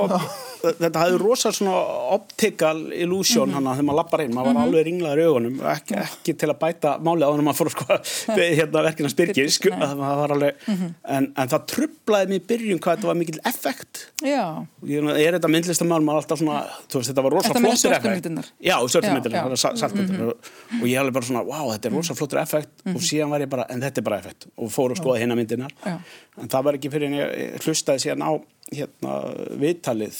þetta 0.79 1.03
hafði 1.03 1.19
rosa 1.21 1.51
svona 1.55 1.75
optical 2.15 2.75
illusion 2.93 3.53
hana 3.55 3.75
þegar 3.75 3.87
maður 3.89 3.99
lappar 4.01 4.23
inn, 4.25 4.33
maður 4.35 4.51
var 4.51 4.61
alveg 4.65 4.87
ringlaður 4.89 5.21
í 5.21 5.27
augunum, 5.29 5.59
ekki, 5.73 5.97
ekki 6.01 6.35
til 6.41 6.49
að 6.51 6.59
bæta 6.61 6.95
málið 7.05 7.25
á 7.25 7.29
þannig 7.29 7.43
að 7.43 7.47
maður 7.49 7.59
fór 7.61 7.71
sko 7.75 7.99
hérna 8.59 8.85
verkina 8.89 9.11
spyrkir, 9.13 9.51
sko, 9.53 9.73
það 9.81 10.03
var 10.03 10.35
alveg 10.35 10.69
en, 10.69 11.29
en 11.29 11.53
það 11.53 11.67
trublaði 11.73 12.31
mér 12.31 12.41
í 12.41 12.45
byrjun 12.51 12.81
hvað 12.83 12.97
þetta 12.97 13.11
var 13.11 13.19
mikil 13.19 13.39
effekt. 13.51 14.03
Já, 14.25 14.43
ég 14.89 15.09
er 15.25 15.37
þetta 15.37 15.51
myndlistamál, 15.51 16.01
maður 16.05 16.23
alltaf 16.23 16.41
svona 16.41 16.61
veist, 16.65 17.11
þetta 17.11 17.25
var 17.25 17.35
rosa 17.35 17.53
Þetta 17.55 17.75
svörtu 17.75 17.99
effekt? 17.99 18.51
Já, 18.63 18.75
svörtu 18.89 19.09
Já, 19.09 19.13
myndirnar, 19.15 19.37
já. 19.37 19.59
það 19.61 19.69
er 19.69 19.81
saltmyndirnar. 19.81 20.31
Og, 20.31 20.49
og 20.79 20.87
ég 20.89 21.01
alveg 21.01 21.17
bara 21.17 21.29
svona, 21.29 21.43
wow, 21.47 21.69
þetta 21.73 21.89
er 21.89 21.95
rosa 21.95 22.17
flottur 22.17 22.41
effekt 22.41 22.85
og 22.91 23.03
síðan 23.03 23.33
var 23.33 23.45
ég 23.45 23.51
bara, 23.51 23.67
en 23.73 23.83
þetta 23.83 24.01
er 24.01 24.07
bara 24.07 24.19
effekt. 24.23 24.49
Og 24.55 24.71
fór 24.73 24.95
að 24.95 25.01
skoða 25.01 25.21
hérna 25.21 25.37
myndirnar 25.39 25.75
en 25.85 26.51
það 26.51 26.67
var 26.67 26.79
ekki 26.79 26.91
fyrir 26.93 27.11
en 27.11 27.17
ég 27.19 27.63
hlustaði 27.63 28.05
síðan 28.05 28.25
á 28.25 28.31
hérna, 28.73 29.15
viðtalið 29.61 30.19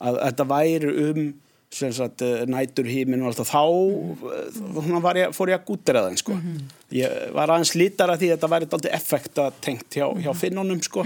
að 0.00 0.20
þetta 0.24 0.48
væri 0.50 0.94
um 1.08 1.24
sem 1.74 1.92
sagt, 1.92 2.22
eh, 2.22 2.44
nætur 2.46 2.86
hímin 2.86 3.22
og 3.24 3.32
alltaf 3.32 3.50
þá 3.50 3.62
mm. 3.66 4.98
var 5.02 5.18
ég, 5.18 5.32
fór 5.34 5.50
ég 5.52 5.60
að 5.60 5.70
gútera 5.70 6.04
það 6.06 6.18
sko. 6.22 6.36
ég 6.94 7.14
var 7.34 7.52
aðeins 7.54 7.74
lítar 7.78 8.12
að 8.12 8.20
því 8.22 8.28
að 8.28 8.36
þetta 8.36 8.50
væri 8.52 8.68
dálítið 8.74 8.98
effekta 8.98 9.46
tengt 9.64 9.96
hjá, 9.98 10.06
hjá 10.22 10.30
finnunum 10.38 10.82
sko. 10.84 11.04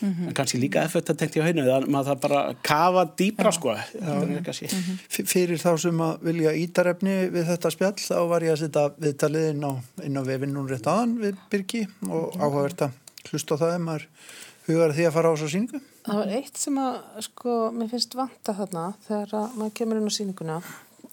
en 0.00 0.32
kannski 0.36 0.60
líka 0.60 0.82
effekta 0.84 1.14
tengt 1.16 1.36
hjá 1.36 1.44
hennu 1.46 1.64
þannig 1.64 1.88
að 1.88 1.92
maður 1.92 2.10
það 2.10 2.22
bara 2.26 2.40
kafa 2.68 3.04
dýpra 3.16 3.52
sko. 3.56 3.72
Er 3.72 4.40
F- 5.08 5.28
fyrir 5.30 5.60
þá 5.60 5.70
sem 5.80 6.02
að 6.04 6.26
vilja 6.28 6.52
ítarefni 6.64 7.16
við 7.32 7.48
þetta 7.48 7.72
spjall 7.72 7.94
þá 7.96 8.18
var 8.32 8.44
ég 8.44 8.56
að 8.56 8.62
setja 8.64 8.86
viðtalið 9.00 9.50
inn 9.54 9.64
á, 9.64 9.72
inn 10.04 10.20
á 10.20 10.22
vefinn 10.28 10.52
núna 10.52 10.74
rétt 10.74 10.90
aðan 10.92 11.16
við 11.22 11.40
Birgi 11.52 11.86
og 12.08 12.36
áhugavert 12.36 12.88
að 12.88 13.00
hlusta 13.30 13.56
á 13.56 13.60
það 13.64 13.76
ef 13.78 13.84
maður 13.88 14.08
hugar 14.66 14.92
að 14.92 14.98
því 14.98 15.08
að 15.08 15.16
fara 15.16 15.32
á 15.32 15.34
þessu 15.36 15.52
síningu 15.54 15.80
Það 16.06 16.20
var 16.20 16.32
eitt 16.36 16.58
sem 16.60 16.76
að, 16.78 16.96
sko, 17.26 17.54
mér 17.74 17.90
finnst 17.90 18.14
vanta 18.14 18.54
þarna 18.54 18.84
þegar 19.08 19.32
að 19.40 19.56
maður 19.58 19.72
kemur 19.80 19.98
inn 19.98 20.06
á 20.06 20.16
sýninguna 20.16 20.58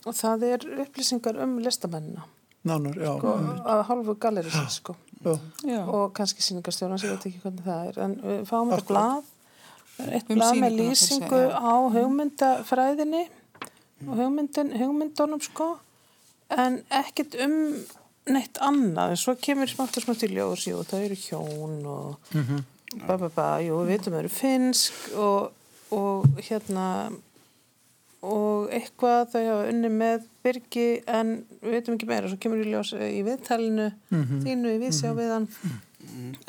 og 0.04 0.18
það 0.18 0.46
er 0.52 0.66
upplýsingar 0.84 1.40
um 1.44 1.56
listamennina. 1.64 2.26
Nánar, 2.64 2.96
já, 2.96 3.10
og 3.12 3.64
að 3.68 3.82
hálfu 3.90 4.16
gallerisins, 4.24 4.78
sko. 4.80 4.96
já. 5.24 5.34
já. 5.68 5.80
Og 5.84 6.14
kannski 6.16 6.46
sýningarstjórnans, 6.46 7.04
ég 7.04 7.16
veit 7.16 7.26
ekki 7.30 7.42
hvernig 7.44 7.66
það 7.66 7.88
er, 7.90 7.98
en 8.06 8.14
við 8.22 8.44
fáum 8.48 8.72
þetta 8.72 8.88
blað, 8.92 9.32
eitt 10.06 10.30
Um 10.30 10.38
blað 10.38 10.62
með 10.62 10.78
lýsingu 10.78 11.42
á 11.52 11.74
hugmyndafræðinni 11.98 13.24
og 14.06 14.13
hugmyndin, 14.22 14.72
hugmyndunum, 14.80 15.44
sko, 15.44 15.70
en 16.56 16.80
ekkert 17.02 17.36
um 17.44 17.58
neitt 18.32 18.62
annað, 18.63 19.15
en 19.15 19.20
svo 19.20 19.36
kemur 19.36 19.67
smátt 19.72 20.00
og 20.00 20.06
smátt 20.06 20.24
í 20.24 20.32
ljós, 20.32 20.67
jú, 20.70 20.80
það 20.88 21.10
eru 21.10 21.20
hjón 21.20 21.76
og 21.91 22.32
ba, 23.08 23.17
ba, 23.17 23.29
ba, 23.36 23.49
jú, 23.63 23.82
við 23.84 23.93
veitum 23.95 24.13
að 24.13 24.17
það 24.17 24.23
eru 24.23 24.34
finnsk 24.38 25.13
og, 25.17 25.53
og 25.97 26.41
hérna 26.47 26.88
og 28.23 28.69
eitthvað 28.71 29.34
þau 29.34 29.41
hafa 29.43 29.63
unni 29.71 29.89
með 29.91 30.27
Birgi 30.43 30.88
en 31.12 31.34
við 31.63 31.73
veitum 31.77 31.97
ekki 31.97 32.08
meira 32.08 32.29
svo 32.32 32.39
kemur 32.39 32.62
í 32.63 32.69
ljós 32.71 32.93
í 32.95 33.23
viðtalinu 33.25 33.89
þínu 34.12 34.75
í 34.77 34.79
vísi 34.84 35.10
á 35.12 35.13
viðan 35.17 35.49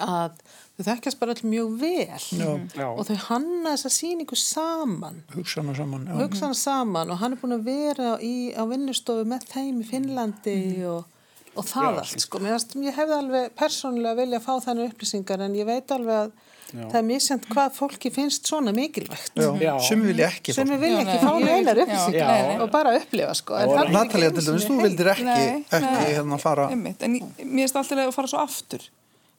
að 0.03 0.37
þau 0.75 0.85
þekkjast 0.89 1.19
bara 1.21 1.35
allir 1.35 1.51
mjög 1.51 1.75
vel 1.79 2.07
Já. 2.39 2.49
Já. 2.75 2.87
og 2.91 3.03
þau 3.07 3.19
hanna 3.29 3.75
þessa 3.75 3.93
sýningu 3.95 4.39
saman 4.39 5.21
hugsana 5.35 5.75
saman 5.79 6.09
og 6.11 6.19
já. 6.19 6.25
hugsa 6.25 6.47
hana 6.49 6.59
saman 6.59 7.13
og 7.15 7.21
hann 7.23 7.37
er 7.37 7.43
búin 7.43 7.57
að 7.59 7.67
vera 7.69 8.15
í, 8.23 8.35
á 8.55 8.63
vinnustofu 8.71 9.27
með 9.31 9.47
þeim 9.53 9.83
í 9.83 9.89
Finnlandi 9.91 10.57
og, 10.91 11.07
og 11.55 11.67
það 11.69 11.85
Já. 11.87 11.99
allt 12.01 12.25
sko. 12.25 12.41
Ég 12.85 12.97
hefði 12.99 13.17
alveg 13.19 13.53
persónulega 13.59 14.19
vilja 14.23 14.41
fá 14.45 14.53
þannig 14.65 14.93
upplýsingar 14.93 15.45
en 15.47 15.55
ég 15.59 15.69
veit 15.69 15.95
alveg 15.95 16.17
að 16.25 16.33
Já. 16.75 16.83
það 16.91 16.97
er 16.99 17.05
misjant 17.07 17.45
hvað 17.53 17.77
fólki 17.77 18.11
finnst 18.15 18.49
svona 18.51 18.73
mikilvægt. 18.75 19.37
Sem 19.87 20.03
vilja 20.03 20.31
ekki 20.33 20.55
sem 20.57 20.73
vilja 20.81 21.05
ekki 21.05 21.21
fá 21.23 21.33
neinar 21.45 21.81
upplýsingar 21.85 22.65
og 22.65 22.73
bara 22.75 22.97
upplifa 22.99 23.37
sko. 23.39 23.61
Einu 23.61 24.03
til 24.11 24.27
dæmis, 24.27 24.67
þú 24.67 24.81
vildir 24.83 25.13
ekki, 25.15 25.29
Nei, 25.29 25.47
ekki 25.69 25.85
nei. 25.85 26.11
hérna 26.17 26.41
fara. 26.43 26.67
Einmitt, 26.75 27.03
en 27.07 27.21
mér 27.21 27.65
finnst 27.69 27.79
alltaf 27.79 28.05
að 28.09 28.13
fara 28.19 28.33
svo 28.35 28.43
aftur. 28.43 28.91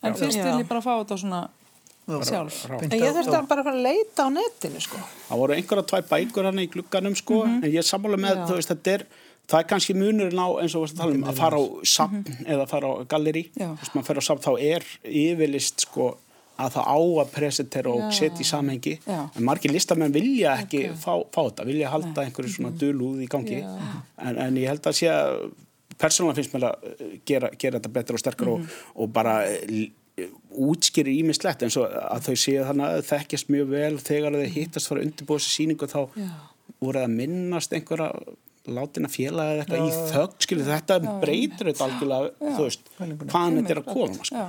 En 0.06 0.16
fyrst 0.16 0.40
vil 0.40 0.60
ég 0.62 0.68
bara 0.70 0.84
fá 0.86 0.94
þetta 1.02 1.20
svona 1.20 1.44
sjálf. 2.06 2.62
En 2.70 2.92
ég 2.94 3.14
þurfti 3.18 3.34
að 3.34 3.48
bara 3.50 3.64
fara 3.66 3.76
að 3.76 3.86
leita 3.88 4.26
á 4.26 4.30
netinu 4.30 4.82
sko. 4.84 5.00
Það 5.28 5.42
voru 5.42 5.56
einhverja 5.58 5.86
tvær 5.92 6.08
bækur 6.12 6.50
hann 6.52 6.62
í 6.62 6.68
glugganum 6.72 7.16
sko, 7.18 7.44
en 7.50 7.64
ég 7.66 7.80
er 7.82 7.88
sammála 7.88 8.20
með, 8.22 8.44
þú 8.46 8.60
veist, 8.60 8.72
þetta 8.74 8.94
er 9.00 9.06
það 9.46 9.62
er 9.62 9.70
kannski 9.72 9.96
munurinn 9.98 10.42
á, 10.42 10.50
eins 10.62 10.76
og 10.78 10.86
að 10.88 11.00
tala 11.00 11.16
um 11.16 11.26
að 11.30 11.42
fara 11.42 11.62
á 11.62 11.64
sapn 11.96 12.24
eða 12.46 12.68
fara 12.70 12.92
á 12.92 12.94
galleri 13.10 13.48
veist, 13.56 13.96
maður 13.96 14.08
fer 14.10 14.22
á 14.22 14.24
sapn, 14.30 14.46
þá 14.46 14.54
er 14.74 14.88
yfirlist 15.04 15.88
sko 15.88 16.14
að 16.56 16.78
það 16.78 16.88
á 16.88 17.00
að 17.22 17.34
presentera 17.36 17.92
og 17.92 18.14
setja 18.16 18.40
í 18.40 18.48
samhengi. 18.48 18.96
Já. 19.04 19.18
en 19.28 19.44
margir 19.44 19.74
listamenn 19.76 20.14
vilja 20.16 20.54
ekki 20.62 20.86
fá, 20.96 21.18
fá 21.34 21.42
þetta, 21.42 21.66
vilja 21.68 21.92
halda 21.92 22.24
einhverju 22.24 22.54
svona 22.54 22.72
dulúð 22.80 23.26
í 23.26 23.28
gangi. 23.32 23.60
En, 24.24 24.40
en 24.40 24.60
ég 24.62 24.72
held 24.72 24.88
að 24.88 24.96
sé 25.02 25.10
að 25.12 25.50
persónulega 26.00 26.40
finnst 26.40 26.56
mér 26.56 26.70
að 26.70 26.88
eh, 26.92 27.14
gera, 27.28 27.52
gera 27.60 27.80
þetta 27.80 27.94
betur 27.98 28.18
og 28.18 28.24
sterkur 28.24 28.52
og, 28.56 28.74
og 28.96 29.12
bara 29.16 29.36
eh, 29.52 30.32
útskýrir 30.56 31.12
ímislegt 31.20 31.64
eins 31.66 31.78
og 31.80 31.92
að 31.92 32.30
þau 32.30 32.36
séu 32.40 32.66
þannig 32.68 32.88
að 32.88 33.08
þekkjast 33.10 33.52
mjög 33.52 33.72
vel 33.72 33.94
þegar 34.04 34.38
þau 34.40 34.52
hittast 34.56 34.92
fara 34.92 35.06
undirbúið 35.06 35.44
þessi 35.44 35.56
síningu 35.60 35.90
þá 35.92 36.00
Já. 36.16 36.30
voru 36.84 37.04
að 37.04 37.16
minnast 37.16 37.76
einhverja 37.76 38.12
látina 38.72 39.10
félaga 39.12 39.54
eða 39.54 39.64
eitthvað 39.64 39.86
í 39.86 40.12
þögg 40.12 40.46
skilur 40.46 40.70
þetta 40.70 40.98
breytir 41.22 41.70
þetta 41.70 41.86
algjörlega 41.86 42.54
þú 42.56 42.66
veist, 42.66 42.90
hvaðan 42.98 43.60
þetta 43.60 43.74
er 43.76 43.82
að 43.82 43.88
koma 43.90 44.28
sko. 44.30 44.46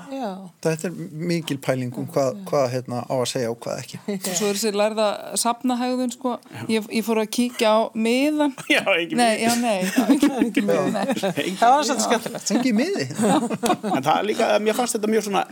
Þetta 0.66 0.88
er 0.88 0.96
mikil 1.33 1.59
pæling 1.62 1.98
um 2.00 2.09
hvað, 2.12 2.40
hvað 2.48 2.66
hérna, 2.72 3.02
á 3.05 3.14
að 3.16 3.26
segja 3.33 3.52
og 3.52 3.59
hvað 3.64 3.83
ekki. 3.83 4.00
Og 4.16 4.38
svo 4.38 4.50
er 4.50 4.59
þessi 4.59 4.72
lærða 4.76 5.09
safnahægðun 5.42 6.14
sko. 6.16 6.35
ég, 6.72 6.88
ég 6.98 7.07
fór 7.07 7.22
að 7.22 7.31
kíkja 7.37 7.72
á 7.72 7.81
miðan 7.94 8.55
Já, 8.74 8.83
ekki 8.96 9.18
nei, 9.18 9.33
já, 9.42 9.52
nei, 9.61 9.79
ekki 10.46 10.66
miðan. 10.66 11.00
Það 11.16 11.74
var 11.76 11.88
svolítið 11.88 12.05
skemmtilegt. 12.09 12.52
Engi 12.57 12.74
miði. 12.76 13.09
En 13.16 14.02
það 14.02 14.12
er 14.16 14.29
líka, 14.33 14.50
mér 14.62 14.79
fannst 14.79 14.98
þetta 14.98 15.12
mjög 15.12 15.26
svona 15.29 15.44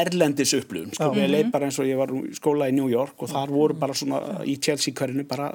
erlendis 0.00 0.56
upplifun, 0.58 0.94
sko, 0.96 1.12
við 1.16 1.30
leið 1.34 1.52
bara 1.54 1.70
eins 1.70 1.80
og 1.80 1.88
ég 1.88 2.00
var 2.00 2.14
í 2.14 2.34
skóla 2.36 2.70
í 2.70 2.76
New 2.76 2.90
York 2.92 3.20
og 3.24 3.32
þar 3.32 3.54
voru 3.54 3.78
bara 3.80 3.96
svona 3.96 4.40
í 4.48 4.56
Chelsea 4.62 4.94
hverjunu 4.96 5.26
bara 5.28 5.50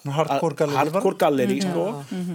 Hardcore 0.00 0.66
var- 0.66 0.76
hardcore 0.78 1.16
gallerí 1.20 1.58
sko. 1.60 1.82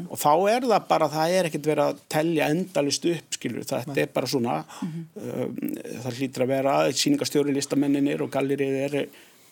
og 0.10 0.18
þá 0.22 0.32
er 0.54 0.68
það 0.70 0.84
bara, 0.90 1.08
það 1.10 1.32
er 1.40 1.48
ekkert 1.50 1.66
verið 1.72 1.86
að 1.90 2.02
telja 2.14 2.50
endalist 2.54 3.06
upp, 3.10 3.32
skilur, 3.40 3.64
þetta 3.66 3.98
er 4.04 4.12
bara 4.14 4.28
svona 4.30 4.58
um, 4.84 5.56
það 6.04 6.20
hlýtur 6.20 6.46
að 6.46 6.52
vera 6.54 6.76
síningastjóri 6.94 7.56
listamenninir 7.56 8.22
og 8.22 8.30
gallerið 8.36 8.78
er, 8.84 8.98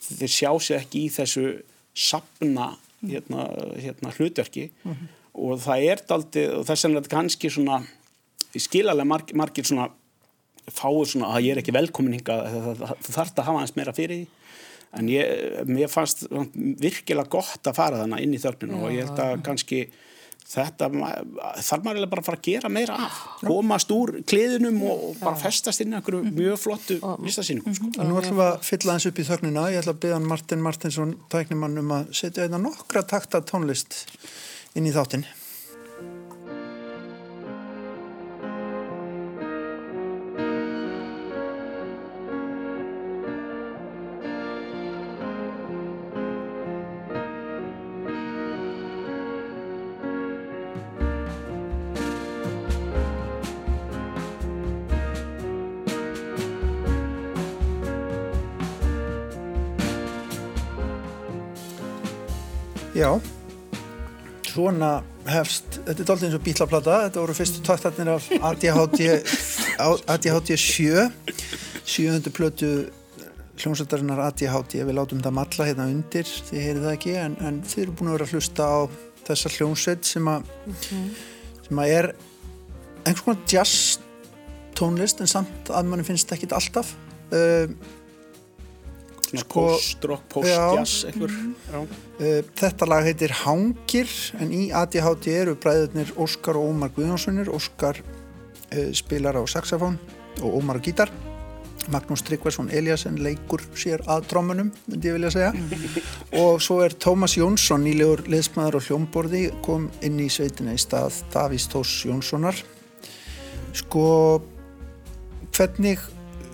þeir 0.06 0.30
sjá 0.36 0.52
sig 0.62 0.78
ekki 0.84 1.08
í 1.08 1.10
þessu 1.16 1.48
sapna 1.96 2.76
hérna, 3.02 3.48
hérna 3.82 4.14
hlutverki. 4.18 4.68
Og 5.34 5.58
það 5.66 5.88
er 5.90 6.06
daldi, 6.08 6.46
og 6.54 6.66
þess 6.70 6.86
vegna 6.86 7.00
er 7.00 7.04
þetta 7.08 7.16
kannski 7.18 7.50
svona 7.50 7.82
skilalega 8.54 9.10
marg, 9.10 9.34
margir 9.34 9.66
svona 9.66 9.90
fáið 10.70 11.08
svona 11.16 11.32
að 11.34 11.48
ég 11.48 11.56
er 11.58 11.60
ekki 11.64 11.74
velkomin 11.76 12.14
hingað 12.20 12.46
þú 13.04 13.16
þarft 13.18 13.40
að 13.42 13.48
hafa 13.50 13.64
hans 13.66 13.74
meira 13.76 13.92
fyrir 13.98 14.22
því 14.22 14.28
en 15.00 15.12
ég, 15.12 15.60
mér 15.70 15.92
fannst 15.92 16.26
virkilega 16.54 17.30
gott 17.32 17.70
að 17.70 17.78
fara 17.80 18.02
þannig 18.04 18.26
inn 18.26 18.36
í 18.38 18.42
þögninu 18.42 18.82
og 18.84 18.94
ég 18.94 19.08
held 19.08 19.22
að 19.24 19.38
kannski 19.46 19.86
þetta 20.54 20.90
þarf 20.90 21.86
maður 21.86 22.08
bara 22.12 22.22
að 22.22 22.28
fara 22.28 22.40
að 22.40 22.48
gera 22.48 22.72
meira 22.72 22.98
af 23.06 23.20
komast 23.42 23.94
úr 23.96 24.18
kliðunum 24.30 24.82
og 24.90 25.06
bara 25.22 25.40
festast 25.40 25.84
inn 25.84 25.94
í 25.94 25.98
einhverju 25.98 26.34
mjög 26.36 26.60
flottu 26.62 26.98
listasýningum 27.24 27.78
sko. 27.78 27.92
En 27.98 28.12
nú 28.12 28.20
ætlum 28.20 28.42
við 28.42 28.50
að 28.50 28.68
fylla 28.68 28.98
eins 28.98 29.08
upp 29.10 29.22
í 29.22 29.28
þögnina. 29.28 29.68
Ég 29.74 29.84
ætla 29.84 29.96
að 29.96 30.02
byggja 30.04 30.20
Martin 30.28 30.66
Martinsson, 30.66 31.16
tæknimann, 31.34 31.80
um 31.82 31.96
að 31.96 32.12
setja 32.20 32.46
einna 32.46 32.60
nokkra 32.62 33.06
takta 33.08 33.42
tónlist 33.48 34.04
inn 34.78 34.90
í 34.90 34.94
þáttinn. 34.94 35.26
Já, 62.94 63.10
svona 64.54 64.90
hefst, 65.26 65.80
þetta 65.82 65.96
er 65.96 66.08
dálítið 66.08 66.28
eins 66.28 66.36
og 66.38 66.44
bítlaplata, 66.46 66.98
þetta 67.08 67.22
voru 67.24 67.36
fyrstu 67.38 67.62
taktarnir 67.66 68.12
af 68.14 68.28
ADHD, 68.52 69.00
ADHD 70.14 70.52
7, 70.62 71.08
sjöundu 71.90 72.34
plötu 72.36 72.70
hljómsveitarinnar 73.58 74.22
ADHD, 74.28 74.78
við 74.84 74.98
látum 75.00 75.24
það 75.26 75.36
malla 75.40 75.68
hérna 75.72 75.88
undir, 75.90 76.30
þið 76.52 76.68
heyrið 76.68 76.86
það 76.86 76.96
ekki 77.00 77.16
en, 77.24 77.40
en 77.42 77.60
þið 77.66 77.84
eru 77.86 77.98
búin 77.98 78.12
að 78.12 78.18
vera 78.18 78.30
að 78.30 78.36
hlusta 78.38 78.70
á 78.70 78.80
þessa 79.24 79.54
hljómsveit 79.56 80.14
sem 80.14 80.30
að 80.30 80.48
sem 81.64 81.82
að 81.82 81.98
er 81.98 82.12
einhvers 83.08 83.26
konar 83.26 83.44
jazz 83.50 83.98
tónlist 84.78 85.22
en 85.24 85.34
samt 85.34 85.74
að 85.74 85.90
manni 85.90 86.06
finnst 86.06 86.30
ekki 86.36 86.52
alltaf. 86.54 86.94
Uh, 87.34 87.74
Svona 89.34 89.44
Sko- 89.48 89.66
post-rock, 89.74 90.26
post-jazz 90.30 91.06
einhver. 91.10 91.32
Já. 91.74 91.80
uh, 91.82 92.42
þetta 92.54 92.86
lag 92.86 93.04
heitir 93.08 93.34
Hangir 93.44 94.10
en 94.38 94.54
í 94.54 94.68
ADHD 94.70 95.32
eru 95.42 95.56
bræðurnir 95.58 96.14
Óskar 96.22 96.60
og 96.60 96.70
Ómar 96.70 96.94
Guðjónssonir 96.94 97.50
Óskar 97.50 97.98
uh, 97.98 98.92
spilar 98.94 99.34
á 99.34 99.44
saxofón 99.50 99.98
og 100.44 100.60
Ómar 100.62 100.78
á 100.78 100.82
gítar. 100.86 101.10
Magnús 101.92 102.22
Tryggvarsson 102.24 102.70
Eliasson 102.72 103.18
leikur 103.20 103.60
sér 103.76 104.06
að 104.08 104.30
trómunum, 104.32 104.70
myndi 104.88 105.10
ég 105.10 105.18
vilja 105.18 105.34
segja. 105.34 105.50
Og 106.44 106.62
svo 106.64 106.78
er 106.86 106.94
Tómas 106.96 107.34
Jónsson 107.36 107.84
nýlegur 107.84 108.24
leðsmaður 108.32 108.78
og 108.80 108.86
hljómborði 108.88 109.42
kom 109.66 109.90
inn 110.06 110.22
í 110.24 110.30
sveitina 110.32 110.78
í 110.78 110.80
stað 110.80 111.18
Davís 111.34 111.66
Tós 111.68 111.92
Jónssonar. 112.08 112.56
Sko 113.76 114.06
hvernig 115.52 116.00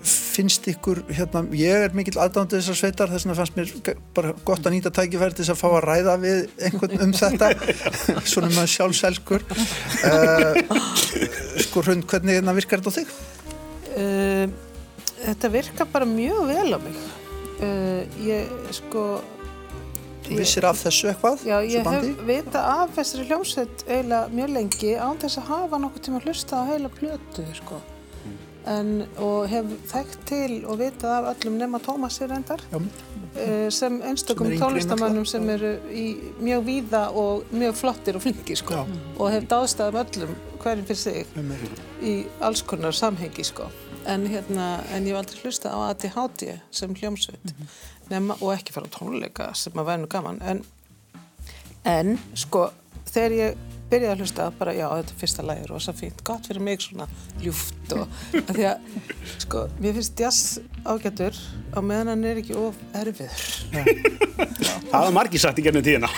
finnst 0.06 0.66
ykkur 0.70 1.02
hérna, 1.10 1.42
ég 1.56 1.86
er 1.86 1.94
mikill 1.96 2.18
aðdándið 2.22 2.60
þessar 2.60 2.78
sveitar 2.78 3.10
þess 3.12 3.26
vegna 3.26 3.36
fannst 3.38 3.56
mér 3.58 3.98
bara 4.16 4.32
gott 4.46 4.64
að 4.66 4.76
nýta 4.76 4.92
tækifæri 4.94 5.36
til 5.36 5.44
þess 5.44 5.54
að 5.54 5.60
fá 5.60 5.68
að 5.70 5.86
ræða 5.86 6.14
við 6.22 6.40
einhvern 6.68 7.04
um 7.06 7.12
þetta 7.16 7.50
svona 8.32 8.50
maður 8.54 8.72
sjálfselskur 8.74 9.44
uh, 9.50 10.60
sko 11.66 11.84
hrund, 11.84 12.06
hvernig 12.10 12.38
hérna 12.38 12.56
virkar 12.56 12.82
þetta 12.82 12.94
á 12.94 12.98
þig? 13.00 13.12
Uh, 13.90 14.46
þetta 15.26 15.52
virkar 15.52 15.92
bara 15.92 16.08
mjög 16.08 16.40
vel 16.50 16.70
á 16.72 16.78
mig. 16.80 17.02
Uh, 17.60 18.02
ég, 18.24 18.50
sko... 18.80 19.04
Þú 20.24 20.36
vissir 20.38 20.64
af 20.68 20.78
þessu 20.78 21.08
eitthvað? 21.10 21.40
Já, 21.48 21.56
ég 21.66 21.86
hef 21.86 22.20
vita 22.28 22.60
af 22.76 22.92
þessari 22.94 23.24
hljómsveit 23.26 23.86
eiginlega 23.88 24.28
mjög 24.30 24.52
lengi 24.54 24.92
án 24.94 25.18
þess 25.18 25.40
að 25.40 25.48
hafa 25.50 25.80
nokkuð 25.82 26.04
tíma 26.06 26.20
að 26.20 26.28
hlusta 26.28 26.60
á 26.60 26.62
heila 26.70 26.90
plötu, 26.92 27.46
sko. 27.56 27.80
En, 28.68 29.06
og 29.16 29.48
hef 29.48 29.70
þekkt 29.88 30.24
til 30.28 30.56
og 30.68 30.76
vitað 30.82 31.14
af 31.16 31.28
öllum 31.32 31.54
nema 31.56 31.78
Tómasi 31.80 32.26
reyndar 32.28 32.60
Já, 32.68 32.76
eh, 33.40 33.70
sem 33.72 33.96
tónlistamönnum 34.02 35.24
náttúrulega. 35.24 35.26
sem 35.26 35.48
eru 35.48 35.70
í 35.88 36.04
mjög 36.44 36.66
víða 36.66 37.08
og 37.16 37.44
mjög 37.52 37.74
flottir 37.74 38.16
og 38.16 38.22
flinki 38.22 38.56
sko. 38.56 38.84
Og 39.18 39.30
hef 39.32 39.48
dáðstæðum 39.48 40.04
öllum 40.04 40.34
hverjum 40.60 40.84
fyrir 40.86 40.96
sig 40.96 41.26
um 41.36 41.48
mig. 41.48 41.58
í 42.02 42.26
alls 42.40 42.62
konar 42.62 42.92
samhengi 42.92 43.44
sko. 43.44 43.70
en, 44.06 44.26
hérna, 44.26 44.84
en 44.92 45.04
ég 45.04 45.12
hef 45.12 45.18
aldrei 45.18 45.40
hlusta 45.44 45.68
á 45.72 45.78
ADHD 45.90 46.60
sem 46.70 46.94
hljómsveit 46.94 47.54
nema, 48.10 48.36
og 48.40 48.54
ekki 48.54 48.72
fara 48.72 48.88
á 48.88 48.96
tónleika 48.96 49.54
sem 49.54 49.72
að 49.72 49.86
væri 49.90 50.02
nú 50.02 50.08
gaman 50.08 50.40
en, 50.42 50.62
en 51.84 52.18
sko 52.34 52.70
þegar 53.12 53.36
ég 53.36 53.54
byrjaði 53.90 54.12
að 54.14 54.22
hlusta 54.24 54.48
bara 54.58 54.74
já 54.76 54.86
þetta 54.88 55.14
er 55.14 55.20
fyrsta 55.20 55.44
lagi 55.46 55.64
er 55.64 55.72
rosa 55.74 55.94
fínt 55.96 56.20
gott 56.26 56.46
fyrir 56.46 56.62
mig 56.64 56.82
svona 56.84 57.06
ljúft 57.42 57.94
og 57.96 58.12
því 58.52 58.66
að 58.70 58.84
sko 59.42 59.64
mér 59.80 59.96
finnst 59.98 60.20
jazz 60.22 60.60
ágætur 60.84 61.36
á 61.74 61.78
meðan 61.84 62.12
hann 62.14 62.24
er 62.30 62.40
ekki 62.40 62.56
of 62.58 62.78
erfiður. 62.96 63.48
Það 64.90 64.94
hafa 64.94 65.10
margir 65.14 65.42
sagt 65.42 65.58
í 65.60 65.64
gennum 65.66 65.84
tíðina. 65.86 66.08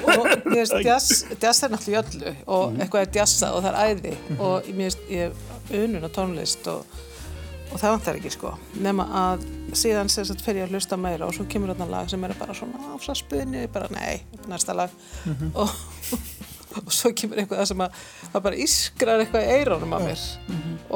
og 0.00 0.30
mér 0.46 0.62
finnst 0.62 0.78
jazz, 0.86 1.24
jazz 1.42 1.66
er 1.66 1.74
náttúrulega 1.74 2.04
í 2.04 2.20
öllu 2.20 2.36
og 2.56 2.78
eitthvað 2.80 3.02
er 3.04 3.18
jazza 3.20 3.52
og 3.56 3.66
það 3.66 3.80
er 3.82 3.90
æði 3.90 4.14
og 4.38 4.70
mér 4.70 4.86
finnst 4.86 5.12
ég 5.12 5.82
unun 5.82 6.06
á 6.06 6.10
tónlist 6.14 6.70
og, 6.70 6.96
og 7.72 7.76
það 7.82 7.92
vantar 7.96 8.18
ekki 8.20 8.32
sko. 8.36 8.54
Nema 8.82 9.06
að 9.26 9.46
síðan 9.76 10.10
sem 10.12 10.26
sagt 10.28 10.44
fer 10.46 10.60
ég 10.60 10.68
að 10.68 10.76
hlusta 10.76 10.98
meira 11.00 11.26
og 11.26 11.34
svo 11.36 11.46
kemur 11.50 11.74
þarna 11.74 11.90
lag 11.90 12.10
sem 12.10 12.22
er 12.24 12.34
bara 12.38 12.54
svona 12.56 12.94
áfla 12.94 13.16
spunni, 13.18 13.66
bara 13.74 13.90
nei, 13.94 14.22
næsta 14.50 14.76
lag. 14.78 14.94
Og, 15.52 15.74
og 16.82 16.92
svo 16.94 17.12
kemur 17.16 17.40
eitthvað 17.42 17.64
sem 17.70 17.84
að 17.86 18.00
það 18.32 18.44
bara 18.46 18.60
ískrar 18.66 19.22
eitthvað 19.22 19.46
í 19.46 19.56
eirónum 19.60 19.96
á 19.96 19.98
mér. 20.02 20.24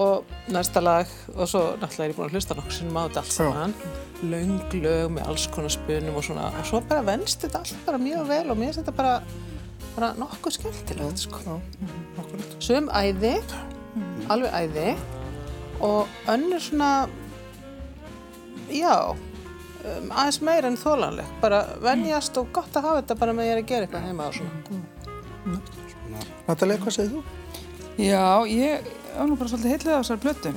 Og 0.01 0.35
næsta 0.55 0.83
lag 0.85 1.14
og 1.35 1.49
svo 1.51 1.62
náttúrulega 1.81 2.07
er 2.07 2.12
ég 2.12 2.19
búin 2.19 2.29
að 2.29 2.37
hlusta 2.38 2.59
sinnum 2.71 3.01
á 3.01 3.03
þetta 3.07 3.23
allt 3.25 3.37
saman. 3.37 3.75
Löng 4.23 4.77
lög 4.77 5.14
með 5.16 5.31
alls 5.33 5.47
konar 5.55 5.73
spunum 5.73 6.19
og 6.21 6.27
svona 6.27 6.51
og 6.53 6.69
svo 6.69 6.83
bara 6.88 7.07
venst 7.07 7.47
þetta 7.47 7.62
allt 7.64 7.87
bara 7.87 8.03
mjög 8.03 8.29
vel 8.29 8.45
og 8.51 8.61
mér 8.61 8.71
finnst 8.71 8.83
þetta 8.83 8.97
bara, 8.99 9.14
bara 9.97 10.12
nokkuð 10.21 10.59
skemmtilegt 10.59 11.25
sko. 11.27 11.59
Sum 12.61 12.90
æði 12.93 13.38
alveg 14.31 14.53
æði 14.55 14.95
og 15.81 16.09
önnur 16.29 16.61
svona 16.62 17.09
já 18.71 18.95
um, 19.11 20.11
aðeins 20.12 20.40
meira 20.45 20.71
en 20.71 20.79
þólanleg 20.79 21.37
bara 21.43 21.62
venjast 21.83 22.37
og 22.40 22.51
gott 22.55 22.77
að 22.77 22.87
hafa 22.87 23.03
þetta 23.03 23.19
bara 23.23 23.37
með 23.37 23.49
ég 23.49 23.57
er 23.57 23.62
að 23.62 23.71
gera 23.73 23.88
eitthvað 23.88 24.09
heima 24.09 24.29
og 24.29 24.38
svona 24.38 24.85
Natalia, 26.48 26.79
hvað 26.83 26.94
segir 26.96 27.12
þú? 27.14 27.22
Já, 28.00 28.24
ég 28.50 28.90
var 29.16 29.29
nú 29.29 29.37
bara 29.38 29.50
svolítið 29.53 29.72
heitlega 29.74 29.98
á 29.98 30.03
þessari 30.03 30.22
plötu. 30.24 30.53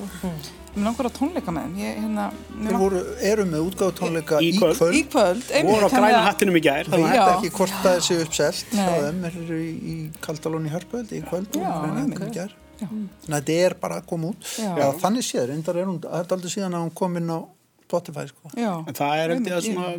Mér 0.74 0.88
langar 0.88 1.06
að 1.06 1.14
tónleika 1.20 1.54
með 1.54 1.66
þeim. 1.68 1.74
Ég, 1.84 1.98
hérna, 2.02 2.24
Þeir 2.64 2.78
voru, 2.82 3.02
eru 3.30 3.44
með 3.46 3.66
útgáðu 3.68 3.94
tónleika 4.00 4.40
Í 4.42 4.48
í 4.50 4.54
kvöld. 4.58 4.78
kvöld, 4.80 4.96
Í 4.98 5.02
kvöld, 5.14 5.44
einmitt. 5.54 5.70
Voru 5.76 5.86
á 5.86 5.90
græna 5.94 6.22
hattinum 6.26 6.56
í 6.58 6.62
gær. 6.66 6.80
Ég 6.88 6.90
þannig 6.90 7.06
að- 7.06 7.14
veit 7.14 7.20
Já. 7.20 7.36
ekki 7.38 7.52
hvort 7.58 7.76
það 7.84 7.98
sé 8.08 8.18
uppselt 8.24 8.66
hjá 8.74 8.86
Nei. 8.90 9.02
þeim, 9.04 9.20
þeir 9.22 9.38
eru 9.44 9.60
í, 9.62 9.74
í 9.94 10.12
Kaldalón 10.26 10.66
í 10.66 10.72
Hörpöld 10.74 11.10
í 11.14 11.22
kvöld 11.30 11.48
og 11.54 11.62
Græna. 11.62 11.94
Hattinum 12.00 12.28
í 12.30 12.34
gær. 12.34 12.52
Já. 12.82 12.88
Þannig 12.88 13.30
að 13.30 13.44
þetta 13.44 13.60
er 13.68 13.74
bara 13.84 13.96
að 14.02 14.06
koma 14.08 14.28
út. 14.34 14.42
Já. 14.58 14.72
Já, 14.82 14.88
þannig 15.04 15.24
séð, 15.30 15.46
reyndar 15.54 15.78
er 15.78 15.86
hún, 15.86 16.00
það 16.00 16.20
er 16.24 16.34
aldrei 16.38 16.52
síðan 16.56 16.74
að 16.74 16.84
hún 16.88 16.94
kom 16.96 17.18
inn 17.18 17.30
á 17.30 17.40
Spotify, 17.88 18.26
sko. 18.32 18.52
Já. 18.58 18.72
En 18.88 18.98
það 18.98 19.24
er 19.24 19.34
ég 19.38 19.48
að 19.58 19.66
svona 19.68 19.94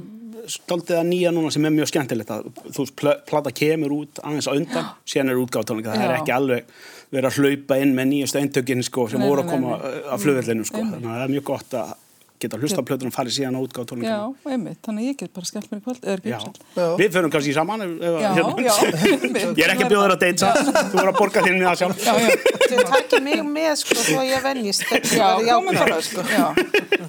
stoltið 0.50 0.98
að 0.98 1.06
nýja 1.08 1.30
núna 1.32 1.50
sem 1.54 1.64
er 1.64 1.72
mjög 1.72 1.88
skemmtilegt 1.88 2.30
að 2.34 2.48
þú 2.74 2.82
veist, 2.82 2.94
pl- 3.00 3.20
plata 3.28 3.52
kemur 3.54 3.94
út 3.96 4.18
aðeins 4.20 4.48
á 4.50 4.52
undan, 4.52 4.88
síðan 5.08 5.30
er 5.32 5.40
útgáttónleika 5.40 5.94
það 5.94 6.04
er 6.04 6.12
Já. 6.12 6.18
ekki 6.20 6.34
alveg 6.34 6.74
verið 7.14 7.28
að 7.30 7.38
hlaupa 7.38 7.78
inn 7.80 7.94
með 7.96 8.08
nýjastu 8.10 8.40
eintökin 8.42 8.82
sko, 8.84 9.06
sem 9.08 9.22
Nei, 9.22 9.28
voru 9.30 9.44
að 9.44 9.48
nei, 9.48 9.54
koma 9.54 9.78
nei, 9.78 10.02
af 10.16 10.24
flugvellinu 10.24 10.66
sko. 10.68 10.82
Einmitt. 10.82 10.98
þannig 10.98 11.08
að 11.08 11.14
það 11.14 11.24
er 11.28 11.32
mjög 11.36 11.46
gott 11.52 11.76
að 11.80 11.94
geta 12.42 12.58
hlusta 12.58 12.82
á 12.82 12.84
plötunum 12.84 13.12
og 13.12 13.14
farið 13.14 13.34
síðan 13.38 13.56
á 13.56 13.60
Já, 13.60 13.64
útgáttónleika 13.64 14.16
einmitt. 14.50 14.78
Þannig 14.84 15.06
ég 15.08 15.18
get 15.20 15.32
bara 15.36 15.46
skellt 15.48 15.68
mér 15.70 15.80
í 15.80 15.84
kvöld, 15.84 16.00
eða 16.02 16.16
ekki 16.18 16.32
Já. 16.32 16.38
Já. 16.74 16.86
Við 16.98 17.12
förum 17.14 17.32
kannski 17.34 17.54
saman 17.56 17.84
ef, 17.84 17.92
ef, 17.94 18.16
Já, 18.24 18.30
hérna. 18.34 18.64
já. 18.64 18.74
Ég 19.58 19.62
er 19.64 19.72
ekki 19.74 19.86
að 19.86 19.92
bjóða 19.94 20.04
þér 20.04 20.14
að 20.14 20.24
deyta 20.24 20.50
þú 20.58 20.98
voru 20.98 21.12
að 21.12 21.18
borga 21.20 21.44
þín 21.46 21.56
með 21.60 21.68
það 21.68 21.78
sjálf 21.80 22.04
Já, 22.04 22.12
já. 22.24 22.28
þau 22.74 22.84
takir 22.90 23.24
mig 23.28 23.42
með 23.54 23.70
sko 23.84 23.98
svo 24.02 24.26
ég 24.26 24.44
venjist 24.44 24.84
þetta 24.90 25.30
Já, 25.46 25.54
komum 25.54 25.78
bara, 25.78 26.00
sko. 26.04 26.26
Já. 26.34 26.46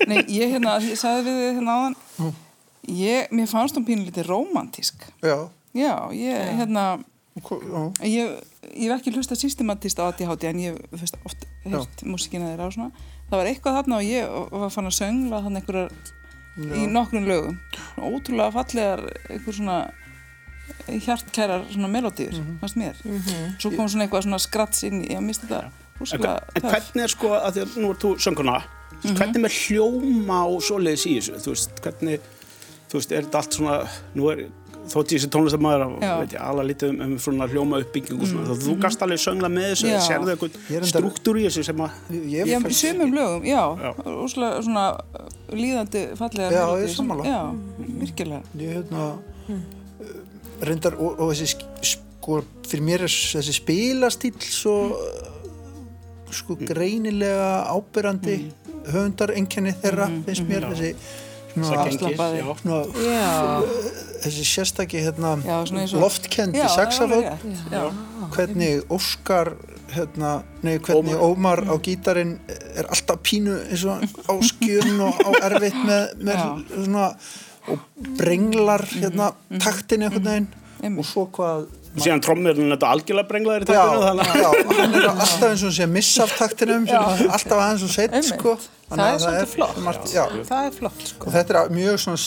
Nei, 0.06 0.22
ég 0.30 0.56
hérna, 0.56 0.78
ég 0.86 1.02
sagði 1.02 1.26
við 1.26 1.42
þið 1.42 1.52
hérna 1.60 1.76
áðan, 1.80 1.98
ég, 3.02 3.34
mér 3.36 3.50
fannst 3.52 3.80
hún 3.80 3.88
pínlítið 3.90 4.30
rómantísk. 4.30 5.10
Já, 5.26 5.38
Já, 5.76 5.92
ég, 6.16 6.54
hérna, 6.62 6.86
já. 7.36 7.82
ég, 8.08 8.38
ég 8.72 8.88
hef 8.88 8.94
ekki 9.02 9.12
hlusta 9.18 9.36
systematist 9.36 10.00
á 10.00 10.08
ADHD 10.08 10.48
en 10.54 10.62
ég 10.64 10.78
hef 10.78 11.02
veist, 11.02 11.18
oft 11.28 11.44
heyrt 11.66 12.06
músikina 12.08 12.54
þeirra 12.54 12.70
og 12.70 12.78
svona. 12.78 12.92
Það 13.30 13.40
var 13.42 13.50
eitthvað 13.50 13.78
þarna 13.80 13.98
og 13.98 14.04
ég 14.06 14.36
var 14.52 14.70
fann 14.74 14.90
að 14.90 14.98
söngla 15.00 15.40
þannig 15.46 15.64
einhverjar 15.64 15.92
í 16.80 16.86
nokkrum 16.88 17.26
lögum. 17.28 17.56
Ótrúlega 17.98 18.52
fallegar, 18.56 19.02
einhver 19.30 19.56
svona 19.58 19.78
hjartkærar 20.88 21.66
svona 21.72 21.90
melodíur, 21.92 22.38
fannst 22.62 22.78
mér. 22.80 23.00
Svo 23.60 23.72
kom 23.76 23.90
svona 23.90 24.06
eitthvað 24.06 24.26
svona 24.28 24.40
skrats 24.42 24.84
inn 24.88 25.02
í, 25.04 25.10
ég 25.16 25.22
misti 25.26 25.48
þetta 25.50 25.66
En, 25.66 26.00
húslega 26.00 26.32
en 26.56 26.66
hvernig 26.70 27.04
er 27.06 27.12
sko, 27.14 27.30
að 27.38 27.54
því 27.56 27.62
að 27.66 27.76
nú 27.82 27.90
er 27.94 28.00
þú 28.04 28.10
sönguna 28.20 28.58
Mhm. 28.96 29.16
hvernig 29.20 29.42
með 29.44 29.54
hljóma 29.66 30.38
og 30.50 30.62
svoleiðis 30.64 31.06
í 31.06 31.14
þessu, 31.20 31.34
þú 31.44 31.52
veist, 31.52 31.82
hvernig 31.84 32.20
þú 32.90 32.94
veist, 33.00 33.12
er 33.12 33.24
þetta 33.26 33.40
allt 33.42 33.54
svona 33.58 33.76
nú 34.16 34.30
er, 34.32 34.46
þótt 34.92 35.14
ég 35.16 35.22
sé 35.24 35.30
tónlistamæður 35.34 35.84
alveg 36.40 36.68
lítið 36.70 36.92
um, 36.92 37.02
um 37.06 37.14
svona 37.22 37.48
hljóma 37.50 37.80
uppbyggingu 37.84 38.26
mm 38.26 38.44
-hmm. 38.46 38.62
þú 38.66 38.76
gast 38.84 39.02
alveg 39.06 39.22
söngla 39.24 39.50
með 39.52 39.68
þessu 39.72 39.94
sérðu 40.08 40.34
eitthvað 40.34 40.88
struktúr 40.92 41.40
í 41.40 41.46
þessu 41.48 41.64
sem 41.64 41.82
að 41.86 41.92
Ég, 42.16 42.48
Já, 42.48 42.58
í 42.60 42.74
sumum 42.74 43.14
lögum, 43.14 43.46
já, 43.46 43.64
Já. 43.82 43.92
úslega 44.26 44.62
svona 44.62 44.86
uh, 44.94 45.30
líðandi 45.52 46.04
fallega 46.16 46.52
Já, 46.52 46.66
ég 46.78 46.90
er. 46.90 47.26
Já, 47.26 47.42
virkilega. 48.00 48.42
Ég 48.60 48.70
hérna 48.76 49.06
uh, 49.50 49.60
reyndar 50.62 50.96
og, 51.00 51.20
og 51.20 51.34
þessi 51.34 51.56
sk- 51.56 51.84
sko, 51.84 52.44
fyrir 52.68 52.84
mér 52.84 53.06
er 53.08 53.14
þessi 53.14 53.54
spilastíl 53.54 54.36
svo 54.40 54.76
uh, 54.94 55.36
sko 56.32 56.58
greinilega 56.60 57.66
ábyrrandi 57.72 58.40
höfundar 58.86 59.34
einkenni 59.36 59.74
þeirra 59.82 60.10
finnst 60.26 60.48
mér. 60.50 60.68
þessi 60.70 60.96
svona, 61.56 62.34
já. 62.36 62.56
svona 62.62 62.82
já, 63.00 63.30
þessi 64.26 64.46
sérstaki 64.50 65.02
hérna, 65.06 65.36
Já, 65.46 65.58
loftkendi 66.02 66.60
Já, 66.60 66.66
er 66.66 66.74
saxafón 66.74 67.24
Já, 67.72 67.86
hvernig 68.36 68.84
Óskar 68.92 69.54
hérna, 69.96 70.34
nei, 70.66 70.76
hvernig 70.84 71.16
Ómar, 71.22 71.62
á 71.70 71.76
gítarinn 71.80 72.36
er 72.76 72.90
alltaf 72.90 73.22
pínu 73.24 73.56
eins 73.70 73.86
og 73.88 74.04
á 74.28 74.34
skjön 74.50 75.00
og 75.06 75.22
á 75.24 75.30
erfitt 75.50 75.78
með, 75.88 76.06
með 76.26 76.40
Já. 76.42 76.48
svona 76.76 77.08
og 77.66 77.82
brenglar 78.20 78.84
hérna 78.92 79.32
taktin 79.64 80.04
einhvern 80.06 80.28
veginn. 80.30 81.00
Og 81.00 81.06
svo 81.08 81.24
hvað 81.34 81.64
síðan 81.96 82.22
trommirinn 82.22 82.74
þetta 82.76 82.90
algjörlega 82.92 83.30
brenglaður 83.30 83.64
í 83.64 83.68
Já, 83.72 83.80
taktinu 83.80 84.04
þannig 84.06 84.32
að 84.32 84.42
já, 84.44 84.50
hann 84.80 84.96
er 85.00 85.08
alltaf 85.14 85.46
eins 85.48 85.64
og 85.66 85.74
sé 85.78 85.88
missa 85.90 86.26
af 86.28 86.34
taktinum, 86.38 86.86
alltaf 86.92 87.56
aðeins 87.56 87.86
og 87.88 87.94
sett, 87.96 88.18
sko. 88.28 88.56
Það 88.92 89.06
er 89.08 89.22
svolítið 89.24 89.54
flott. 89.56 90.12
Já, 90.14 90.26
Það 90.46 90.68
er 90.68 90.76
flott 90.76 91.06
sko. 91.10 91.26
og 91.30 91.34
þetta 91.34 91.56
er 91.64 91.72
mjög 91.74 92.02
svona 92.04 92.22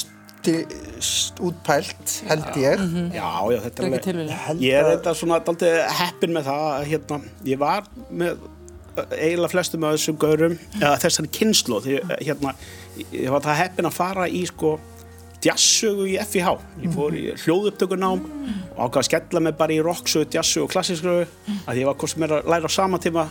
st, 0.46 1.40
útpælt, 1.44 2.12
held 2.28 2.58
ég. 2.60 2.84
Já, 3.14 3.30
já, 3.52 3.58
þetta 3.64 3.88
er. 3.88 4.34
Held 4.46 4.62
Ég 4.62 4.76
er 4.78 4.90
þetta 4.92 5.14
svona 5.18 5.40
daldið 5.44 5.78
heppin 5.98 6.36
með 6.36 6.50
það 6.50 6.68
að 6.68 6.86
hérna, 6.92 7.18
ég 7.48 7.58
var 7.62 7.88
með 8.10 8.36
uh, 8.38 9.16
eiginlega 9.18 9.52
flestum 9.54 9.88
af 9.88 9.96
þessum 9.96 10.20
gaurum 10.22 10.58
eða 10.78 10.94
þessari 11.04 11.32
kynslu 11.38 11.82
því 11.84 11.98
hérna, 12.20 12.54
ég 13.12 13.32
var 13.34 13.44
það 13.46 13.60
heppin 13.64 13.90
að 13.90 13.98
fara 13.98 14.28
í 14.30 14.44
sko 14.50 14.76
jazzsögu 15.44 16.06
í 16.10 16.16
FIH 16.18 16.54
ég 16.82 16.94
fór 16.94 17.14
í 17.14 17.26
hljóðupptökunám 17.44 18.24
og 18.74 18.80
ákvað 18.88 19.02
að 19.02 19.06
skella 19.06 19.42
mig 19.44 19.54
bara 19.58 19.74
í 19.76 19.82
rocksögu, 19.86 20.26
jazzsögu 20.34 20.66
og 20.66 20.72
klassískrögu 20.72 21.28
að 21.68 21.78
ég 21.78 21.86
var 21.86 22.10
sem 22.10 22.24
er 22.26 22.34
að 22.40 22.50
læra 22.50 22.66
á 22.66 22.72
sama 22.74 22.98
tíma 23.02 23.28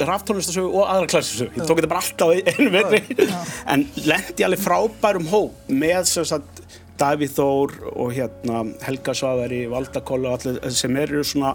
raftónlistasögu 0.00 0.70
og 0.80 0.86
aðra 0.88 1.10
klassískrögu 1.12 1.60
ég 1.60 1.66
tók 1.68 1.80
þetta 1.80 1.90
bara 1.92 2.04
alltaf 2.04 2.54
einu 2.54 2.70
vetri. 2.74 3.28
En 3.74 3.84
lendi 4.06 4.46
alveg 4.46 4.62
frábærum 4.64 5.28
hóp 5.32 5.68
með 5.68 6.08
sem 6.10 6.24
sagt 6.30 6.62
Davíð 7.00 7.36
Þór 7.38 7.76
og 7.96 8.10
hérna 8.16 8.64
Helga 8.84 9.14
Svaðari, 9.16 9.62
Valdakoll 9.72 10.26
og 10.28 10.34
allir 10.38 10.74
sem 10.76 10.96
eru 11.00 11.22
svona 11.24 11.54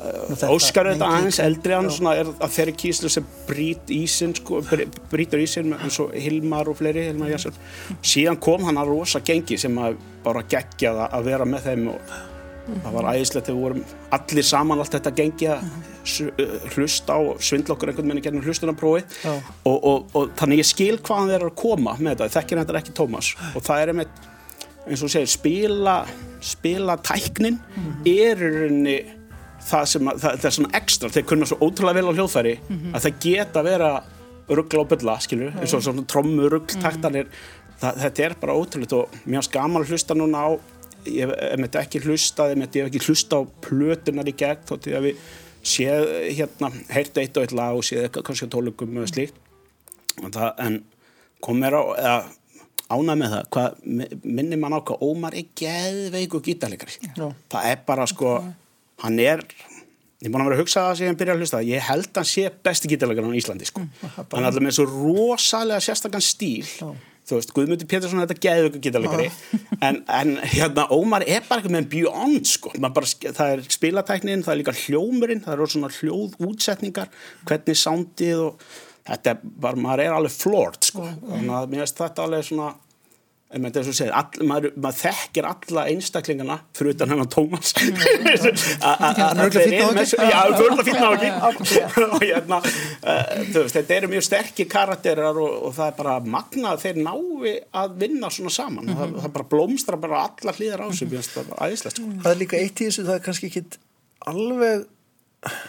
þetta 0.00 0.48
Óskar 0.54 0.88
lengi- 0.88 1.04
aðeins 1.04 1.38
eldri 1.44 1.74
hann 1.76 1.90
svona 1.92 2.14
er 2.16 2.30
að 2.40 2.54
þeirri 2.54 2.72
kýslu 2.80 3.10
sem 3.12 3.26
brýt 3.48 3.90
ísinn 3.92 4.32
sko, 4.38 4.62
br- 4.64 4.86
brýtur 5.12 5.42
ísinn 5.44 5.74
eins 5.76 5.98
og 6.00 6.14
Hilmar 6.16 6.70
og 6.72 6.78
fleiri 6.78 7.02
Hilmar 7.10 7.28
Jassar 7.34 7.52
síðan 8.00 8.38
kom 8.40 8.64
hann 8.64 8.80
að 8.80 8.94
rosa 8.94 9.20
gengi 9.20 9.58
sem 9.60 9.76
að 9.76 9.98
bara 10.24 10.40
geggjað 10.48 11.02
að 11.10 11.28
vera 11.28 11.44
með 11.44 11.66
þeim 11.68 11.84
og 11.92 12.14
það 12.84 12.96
var 12.96 13.08
æðislegt 13.14 13.48
þegar 13.48 13.56
við 13.58 13.64
vorum 13.66 13.84
allir 14.16 14.46
saman 14.46 14.82
allt 14.82 14.96
þetta 14.96 15.12
gengi 15.20 15.48
að 15.50 15.68
hlusta 16.74 17.16
á 17.16 17.20
svindla 17.42 17.76
okkur 17.76 17.92
einhvern 17.92 18.10
veginn 18.10 18.24
gennum 18.24 18.44
hlustunarprófi 18.46 19.04
og, 19.28 19.76
og, 19.76 20.10
og 20.16 20.34
þannig 20.40 20.62
ég 20.62 20.68
skil 20.70 20.96
hvaðan 20.98 21.30
þeir 21.30 21.38
eru 21.40 21.52
að 21.52 21.58
koma 21.60 21.96
með 21.98 22.14
þetta, 22.14 22.34
þekkir 22.38 22.62
þetta 22.62 22.78
ekki 22.80 22.96
Tómas 22.96 23.32
og 23.54 23.64
það 23.66 23.82
er 23.82 23.92
einmitt 23.94 24.28
eins 24.88 25.04
og 25.04 25.12
segir, 25.12 25.30
spila 25.30 25.96
spila 26.40 26.96
tæknin 27.04 27.60
er 28.08 28.40
rauninni 28.40 28.98
það 29.60 29.86
sem 29.92 30.08
að, 30.08 30.22
það, 30.22 30.38
það 30.40 30.48
er 30.48 30.56
svona 30.56 30.74
ekstra, 30.80 31.12
þeir 31.12 31.28
kunna 31.28 31.48
svo 31.50 31.58
ótrúlega 31.60 32.00
vel 32.00 32.10
á 32.10 32.16
hljóðfæri 32.16 32.54
að 32.94 33.04
það 33.04 33.20
geta 33.26 33.60
að 33.60 33.68
vera 33.68 33.90
ruggla 34.50 34.82
og 34.82 34.90
bylla, 34.90 35.16
skilur, 35.22 35.52
eins 35.60 35.74
og 35.76 35.84
svona 35.84 36.02
trommu 36.10 36.48
ruggl 36.50 36.80
taktanir, 36.82 37.28
það, 37.78 38.00
þetta 38.06 38.24
er 38.24 38.36
bara 38.40 38.56
ótrúlega 38.56 39.02
og 39.02 39.18
mér 39.26 39.38
finnst 39.38 39.52
gaman 39.54 39.84
að 39.84 39.92
hlusta 39.92 40.16
núna 40.16 40.46
á 40.48 40.50
ég 41.06 41.30
hef 41.30 41.60
með 41.62 41.78
ekki 41.82 42.02
hlustað 42.04 42.52
ég 42.56 42.64
hef 42.74 42.90
ekki 42.90 43.04
hlusta 43.06 43.40
á 43.40 43.42
plötunar 43.64 44.28
í 44.28 44.34
gegn 44.36 44.66
þótt 44.68 44.90
ég 44.90 44.98
hef 44.98 45.38
séð 45.62 46.06
hérna 46.38 46.70
heyrt 46.88 47.18
eitt 47.20 47.36
og 47.36 47.44
eitt 47.44 47.52
lag 47.56 47.76
og 47.76 47.84
séð 47.84 48.06
eitthvað 48.06 48.26
kannski 48.30 48.48
tólugum 48.48 48.96
og 49.02 49.08
slíkt. 49.10 49.34
En 50.24 50.32
það, 50.32 50.54
en 50.64 50.78
kom 51.44 51.58
mér 51.60 51.76
á 51.76 51.82
eða, 52.00 52.14
ánað 52.90 53.20
með 53.20 53.34
það 53.34 53.44
hvað 53.56 53.82
mi- 53.84 54.08
minnir 54.24 54.58
mann 54.60 54.76
á 54.76 54.80
hvað 54.80 55.04
Ómar 55.04 55.36
er 55.36 55.44
geðveiku 55.60 56.40
gítarleikari. 56.44 56.96
Já. 57.16 57.28
það 57.52 57.68
er 57.72 57.84
bara 57.86 58.06
sko 58.10 58.32
hann 59.04 59.18
er 59.20 59.44
ég 60.20 60.26
er 60.28 60.32
búin 60.32 60.42
að 60.42 60.48
vera 60.50 60.56
að 60.58 60.62
hugsa 60.64 60.82
það 60.88 60.96
sem 60.98 61.08
ég 61.08 61.18
byrja 61.20 61.34
að 61.36 61.40
hlusta 61.44 61.60
ég 61.64 61.86
held 61.86 62.10
hann 62.18 62.28
sé 62.28 62.48
besti 62.64 62.90
gítarleikari 62.92 63.30
á 63.32 63.40
Íslandi 63.40 63.68
sko. 63.70 63.80
hann 64.02 64.42
er 64.42 64.48
alltaf 64.50 64.64
með 64.64 64.74
svo 64.76 64.88
rosalega 64.90 65.80
sérstakann 65.80 66.24
stíl 66.24 66.66
þú 67.30 67.38
veist, 67.38 67.54
Guðmundur 67.56 67.88
Pétursson 67.90 68.20
er 68.22 68.28
þetta 68.28 68.44
geðveiku 68.46 68.82
gítarleikari. 68.84 69.30
En, 69.80 70.02
en 70.10 70.34
hérna 70.52 70.86
Ómar 70.92 71.24
er 71.24 71.46
bara 71.46 71.62
eitthvað 71.62 71.76
með 71.78 71.88
beyond 71.94 72.50
sko, 72.50 72.74
Man 72.82 72.94
bara, 72.96 73.08
það 73.08 73.54
er 73.54 73.64
spilatæknin 73.72 74.44
það 74.44 74.54
er 74.54 74.60
líka 74.60 74.76
hljómurinn, 74.82 75.42
það 75.46 75.56
eru 75.56 75.68
svona 75.74 75.92
hljóðútsetningar, 75.96 77.10
hvernig 77.48 77.80
sándið 77.80 78.44
og 78.44 78.68
þetta 79.08 79.36
bara, 79.42 79.80
maður 79.80 80.04
er 80.04 80.16
alveg 80.18 80.36
floored 80.36 80.90
sko, 80.90 81.08
þannig 81.30 81.56
að 81.56 81.72
mér 81.72 81.84
finnst 81.84 82.02
þetta 82.04 82.26
alveg 82.26 82.46
svona 82.50 82.70
En 83.50 83.64
með 83.64 83.80
þessu 83.80 83.92
segir, 83.98 84.12
all, 84.14 84.44
maður, 84.46 84.70
maður 84.78 84.98
þekkir 85.00 85.46
alla 85.48 85.82
einstaklingana 85.90 86.56
fyrir 86.78 86.94
utan 86.94 87.10
hennar 87.10 87.26
Tómas 87.34 87.72
Hann 87.74 87.96
er 89.24 89.40
örugglega 89.42 89.64
fínn 89.64 89.80
náungi. 89.80 90.04
Já, 90.14 90.36
hann 90.36 90.54
er 90.54 90.62
örugglega 90.68 90.84
fínn 90.86 91.00
náungi 91.02 91.30
og 92.14 92.22
hérna, 92.22 92.60
veist, 92.62 93.74
þetta 93.74 93.96
eru 93.96 94.12
mjög 94.12 94.26
sterkir 94.28 94.70
karakterar 94.70 95.42
og, 95.42 95.56
og 95.66 95.74
það 95.80 95.90
er 95.90 95.98
bara 95.98 96.14
magnað 96.36 96.76
að 96.76 96.84
þeir 96.84 97.02
nái 97.08 97.56
að 97.82 97.98
vinna 98.04 98.30
svona 98.36 98.54
saman 98.54 98.94
það, 98.94 99.18
það 99.18 99.34
bara 99.40 99.48
blómstra 99.56 100.00
bara 100.06 100.22
alla 100.28 100.54
hlýðar 100.54 100.86
á 100.86 100.88
sig 100.94 101.10
mm 101.10 101.18
-hmm. 101.18 101.34
það 101.34 101.50
er 101.50 101.66
æðislegt 101.66 101.98
sko. 101.98 102.14
Það 102.22 102.32
er 102.32 102.42
líka 102.44 102.62
eitt 102.62 102.80
í 102.80 102.86
þessu, 102.86 103.06
það 103.10 103.18
er 103.18 103.26
kannski 103.26 103.50
ekki 103.50 103.64
alveg, 104.30 104.88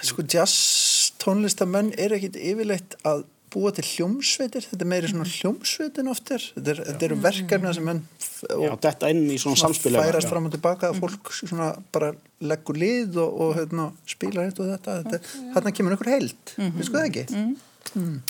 sko, 0.06 0.30
jazz 0.30 1.14
tónlistamenn 1.18 1.96
er 1.98 2.14
ekkit 2.14 2.38
yfirleitt 2.38 3.00
að 3.02 3.26
búa 3.52 3.72
til 3.76 3.86
hljómsveitir, 3.86 4.66
þetta 4.72 4.86
er 4.86 4.90
meiri 4.94 5.12
svona 5.12 5.28
hljómsveitin 5.28 6.12
oft 6.12 6.32
er, 6.34 6.46
þetta, 6.56 6.74
er, 6.74 6.84
þetta 6.90 7.08
eru 7.10 7.18
verkefna 7.26 7.74
sem 7.78 7.88
menn 7.88 8.04
Já, 8.42 8.72
og 8.72 8.80
þetta 8.82 9.10
inn 9.14 9.26
í 9.30 9.38
svona 9.38 9.52
svona 9.58 9.70
samspili 9.70 10.00
færast 10.02 10.32
fram 10.32 10.48
og 10.48 10.54
tilbaka. 10.56 10.92
Að 10.92 11.02
fólk 11.04 11.34
svona 11.36 11.72
bara 11.94 12.14
leggur 12.42 12.80
lið 12.80 13.20
og, 13.22 13.36
og 13.46 13.52
hérna, 13.60 13.90
spilar 14.10 14.48
hitt 14.48 14.62
og 14.62 14.72
þetta, 14.72 14.98
þetta 15.04 15.52
þarna 15.58 15.76
kemur 15.78 15.96
einhver 15.96 16.12
heild, 16.16 16.56
við 16.58 16.88
sko 16.88 16.98
það 16.98 17.10
ekki? 17.10 17.44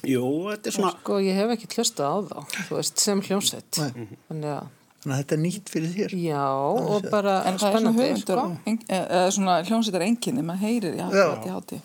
Jú, 0.08 0.26
þetta 0.50 0.72
er 0.72 0.76
svona 0.78 0.92
Sko, 0.98 1.18
ég 1.22 1.38
hef 1.38 1.56
ekki 1.56 1.70
hlustað 1.76 2.08
á 2.12 2.18
þá, 2.32 2.60
þú 2.68 2.78
veist, 2.80 3.02
sem 3.04 3.24
hljómsveit. 3.28 3.82
Nei. 3.82 4.08
Þannig 4.30 4.54
að, 4.56 4.70
þannig 5.02 5.14
að 5.16 5.22
þetta 5.22 5.36
er 5.38 5.42
nýtt 5.42 5.70
fyrir 5.74 5.94
þér. 5.96 6.12
Já, 6.22 6.44
og 6.46 7.08
bara 7.12 7.36
En 7.50 7.58
það 7.58 7.74
er 7.74 7.80
svona 7.80 7.94
höfundur, 7.98 8.42
sko. 8.42 8.58
en- 8.68 8.84
eða 8.90 9.32
svona 9.38 9.56
hljómsveitar 9.66 10.06
enginni, 10.06 10.44
maður 10.46 10.64
heyrir, 10.68 10.94
já, 11.00 11.08
Já. 11.10 11.26
þetta 11.32 11.48
er 11.48 11.56
hátíð. 11.58 11.82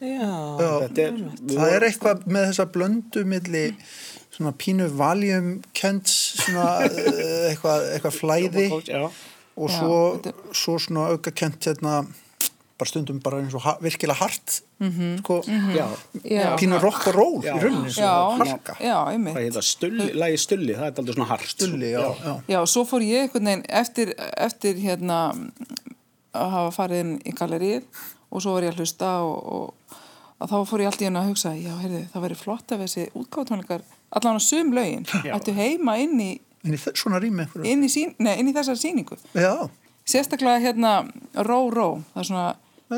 Já, 0.00 0.30
Já, 0.60 0.70
þetta 0.84 1.02
er, 1.06 1.18
það 1.50 1.74
er 1.76 1.86
eitthvað 1.90 2.24
með 2.26 2.46
þessa 2.50 2.66
blöndu 2.72 3.24
milli 3.28 3.64
svona 4.30 4.52
pínu 4.56 4.86
valjum 4.96 5.48
kents 5.74 6.14
svona 6.44 6.68
eh, 6.86 7.50
eitthvað, 7.50 7.88
eitthvað 7.96 8.16
flæði 8.16 8.68
Já, 8.88 9.02
og 9.56 9.68
Já, 9.68 9.76
svo, 9.76 10.32
svo 10.56 10.78
svona 10.80 11.08
auka 11.12 11.30
kent 11.36 11.66
hérna 11.68 12.06
bara 12.80 12.90
stundum 12.90 13.18
bara 13.24 13.40
eins 13.42 13.54
og 13.56 13.62
ha 13.66 13.74
virkilega 13.84 14.18
hart 14.22 14.56
sko, 15.20 15.40
já. 15.76 15.86
Já. 16.24 16.46
pínu 16.60 16.78
rock 16.80 17.10
og 17.10 17.16
roll 17.18 17.38
Já. 17.44 17.52
í 17.54 17.62
rauninni 17.64 19.34
heita, 19.36 19.62
stulli, 19.64 20.10
lagi 20.16 20.40
stulli, 20.40 20.74
það 20.78 20.86
er 20.88 21.02
aldrei 21.02 21.16
svona 21.18 21.28
hart. 21.30 21.50
Stulli, 21.52 21.92
já, 21.92 22.06
já. 22.24 22.34
Já, 22.48 22.60
svo 22.66 22.86
fór 22.88 23.04
ég 23.04 23.26
einhvern 23.28 23.50
veginn 23.50 23.66
eftir, 23.82 24.14
eftir 24.36 24.80
hérna 24.80 25.20
að 26.32 26.54
hafa 26.56 26.74
farið 26.78 27.04
inn 27.04 27.14
í 27.26 27.34
gallerið 27.36 28.04
og 28.30 28.42
svo 28.44 28.54
var 28.56 28.66
ég 28.66 28.74
að 28.74 28.82
hlusta 28.84 29.14
og, 29.26 29.38
og 29.54 29.96
að 30.40 30.52
þá 30.52 30.58
fór 30.70 30.84
ég 30.84 30.90
allt 30.90 31.02
í 31.02 31.08
hennu 31.08 31.20
að 31.20 31.32
hugsa 31.32 31.54
já, 31.58 31.72
heyrði, 31.82 32.04
það 32.12 32.24
væri 32.26 32.38
flott 32.38 32.74
ef 32.74 32.84
þessi 32.84 33.08
útgáðtónleikar 33.18 33.84
allan 34.16 34.38
á 34.38 34.42
sum 34.42 34.72
lögin 34.76 35.04
ættu 35.34 35.54
heima 35.56 35.98
inn 36.00 36.16
í, 36.22 36.30
En 36.64 36.76
í 36.76 36.80
svona 36.80 37.20
rými 37.22 37.46
inn 37.64 37.84
í, 37.86 37.88
sín, 37.88 38.12
nei, 38.20 38.34
inn 38.40 38.50
í 38.50 38.52
þessari 38.52 38.80
sýningu. 38.82 39.16
Já, 39.32 39.68
sérstaklega 40.04 40.60
hérna 40.60 40.90
ró, 41.46 41.70
ró 41.72 41.86
það 42.12 42.20
er 42.20 42.28
svona. 42.28 42.48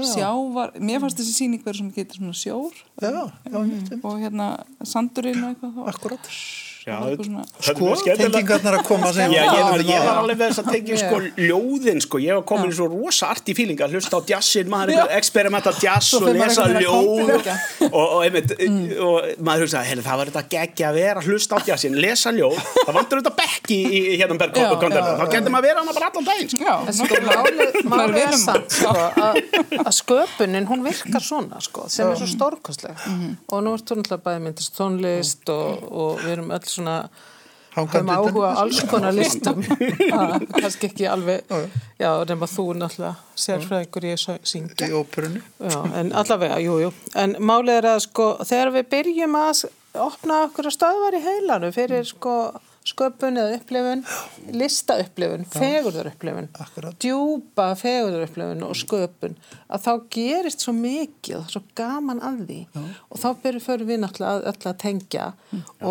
Sjávar 0.01 0.73
mér 0.81 1.03
fannst 1.03 1.21
þessi 1.21 1.35
sýning 1.37 1.65
verið 1.65 1.83
svona 1.83 1.97
getur 1.97 2.21
svona 2.21 2.37
sjór. 2.39 2.83
Já, 3.03 3.11
já, 3.13 3.59
og 4.03 4.21
hérna 4.23 4.47
sandurinn 4.89 5.43
og 5.45 5.53
eitthvað 5.53 5.75
þá. 5.77 5.83
Akkurat 5.93 6.31
Já, 6.83 6.97
er 7.07 7.15
sko, 7.63 7.93
tengingarnar 8.19 8.75
að 8.81 8.87
koma 8.89 9.13
sem 9.15 9.31
Já, 9.31 9.43
ég 9.47 9.67
var, 9.69 9.83
ég 9.87 10.01
var 10.03 10.17
alveg 10.23 10.39
með 10.41 10.49
þess 10.51 10.63
að 10.65 10.71
tengja 10.75 10.97
sko 10.99 11.19
ljóðin 11.39 12.01
sko, 12.03 12.19
ég 12.23 12.35
var 12.41 12.43
komin 12.49 12.73
í 12.73 12.75
svo 12.75 12.89
rosa 12.91 13.29
arti 13.31 13.55
fíling 13.55 13.79
að 13.85 13.95
hlusta 13.95 14.19
á 14.19 14.21
jazzin, 14.33 14.67
maður 14.73 14.91
er 14.91 14.99
eitthvað 15.03 15.19
experimenta 15.21 15.73
jazz 15.79 16.09
og 16.19 16.27
lesa 16.35 16.65
ljóð 16.73 17.31
og, 17.31 17.93
og, 17.93 18.17
einmitt, 18.27 18.55
og 18.99 19.29
maður 19.47 19.67
hugsa, 19.69 19.85
heyrðu, 19.87 20.05
það 20.09 20.19
var 20.23 20.33
þetta 20.33 20.43
geggja 20.57 20.89
að 20.91 20.99
vera 20.99 21.23
hlusta 21.29 21.55
á 21.55 21.59
jazzin, 21.71 21.99
lesa 22.03 22.33
ljóð. 22.35 22.59
Það 22.83 22.99
vantur 22.99 23.23
þetta 23.23 23.35
bekki 23.39 23.79
í, 23.79 24.03
í 24.03 24.19
hérna 24.19 24.39
bergkontentu, 24.43 24.99
já, 24.99 25.15
þá 25.23 25.25
getur 25.37 25.55
maður 25.55 25.63
að 25.63 25.69
vera 25.69 25.85
hana 25.85 25.97
bara 26.01 26.11
allan 26.11 26.29
daginn 26.33 26.51
sko. 26.51 26.77
Sko, 26.99 27.21
Maður 27.93 28.11
er 28.11 28.17
velum- 28.19 28.43
samt 28.43 28.75
sko, 28.75 28.97
að, 29.23 29.41
að 29.85 29.93
sköpunin, 30.01 30.67
hún 30.73 30.83
virkar 30.89 31.23
svona 31.25 31.63
sko, 31.63 31.87
sem 31.93 32.11
er 32.11 32.19
svo 32.19 32.29
stórkostleg. 32.35 33.07
Og 33.53 33.63
nú 33.65 33.77
ertu 33.79 33.99
náttúrulega 33.99 34.27
bæði 34.27 34.45
myndist 34.49 34.75
tónlist 34.79 35.53
og, 35.53 35.87
og 35.93 36.23
við 36.25 36.35
erum 36.37 36.53
öll 36.59 36.72
svona 36.73 36.97
Hangandi 37.73 38.13
höfum 38.13 38.35
áhuga 38.37 38.49
alls 38.61 38.81
konar 38.91 39.15
listum. 39.17 39.63
Kannski 40.61 40.91
ekki 40.91 41.07
alveg 41.09 41.47
já, 41.97 42.11
nema 42.29 42.49
þú 42.51 42.67
náttúrulega 42.77 43.15
sérfræðingur 43.45 44.09
í 44.11 44.91
óperunni. 44.99 45.41
Já, 45.57 45.79
en 46.03 46.13
allavega, 46.13 46.59
jú, 46.61 46.77
jú. 46.83 46.91
En 47.17 47.39
málið 47.41 47.79
er 47.79 47.89
að 47.95 48.03
sko, 48.09 48.27
þegar 48.45 48.75
við 48.77 48.91
byrjum 48.93 49.39
að 49.41 49.63
opna 50.05 50.43
okkur 50.49 50.69
að 50.69 50.77
stöðvar 50.77 51.17
í 51.17 51.23
heilanu 51.25 51.73
fyrir 51.73 52.05
sko 52.09 52.37
sköpun 52.87 53.39
eða 53.39 53.57
upplifun, 53.59 54.03
lista 54.59 54.97
upplifun, 55.03 55.45
fegurðar 55.53 56.09
upplifun, 56.11 56.49
Akkurat. 56.59 56.97
djúpa 57.03 57.69
fegurðar 57.79 58.25
upplifun 58.27 58.65
og 58.67 58.75
sköpun, 58.79 59.37
að 59.73 59.85
þá 59.85 59.93
gerist 60.17 60.65
svo 60.65 60.75
mikið, 60.77 61.37
það 61.37 61.55
svo 61.55 61.63
gaman 61.79 62.23
að 62.27 62.43
því. 62.49 62.59
Og 62.83 63.23
þá 63.23 63.29
byrjum 63.45 63.65
fyrir 63.67 63.89
við 63.93 64.03
náttúrulega 64.03 64.35
að, 64.35 64.49
öll 64.53 64.71
að 64.73 64.79
tengja 64.83 65.29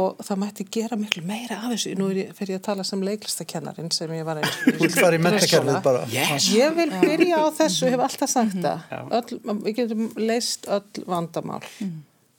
og 0.01 0.21
það 0.27 0.41
mætti 0.43 0.67
gera 0.77 0.99
miklu 0.99 1.25
meira 1.27 1.61
af 1.61 1.73
þessu. 1.75 1.95
Nú 1.99 2.11
er 2.11 2.21
ég, 2.21 2.35
fyrir 2.37 2.55
ég 2.55 2.61
að 2.61 2.67
tala 2.69 2.87
sem 2.87 3.07
leiklistakennarin 3.07 3.91
sem 3.95 4.15
ég 4.17 4.27
var 4.27 4.41
Þú 4.41 4.77
vilt 4.81 4.99
fara 4.99 5.17
í 5.17 5.21
mentakerfið 5.21 5.81
bara. 5.85 6.05
Yes. 6.11 6.49
Ég 6.55 6.75
vil 6.75 6.89
byrja 7.01 7.41
á 7.41 7.47
þessu, 7.61 7.91
hef 7.93 8.05
alltaf 8.07 8.31
sagt 8.31 8.57
það. 8.63 8.95
Öll, 9.19 9.41
við 9.63 9.75
getum 9.79 10.07
leist 10.19 10.67
öll 10.71 11.05
vandamál 11.07 11.61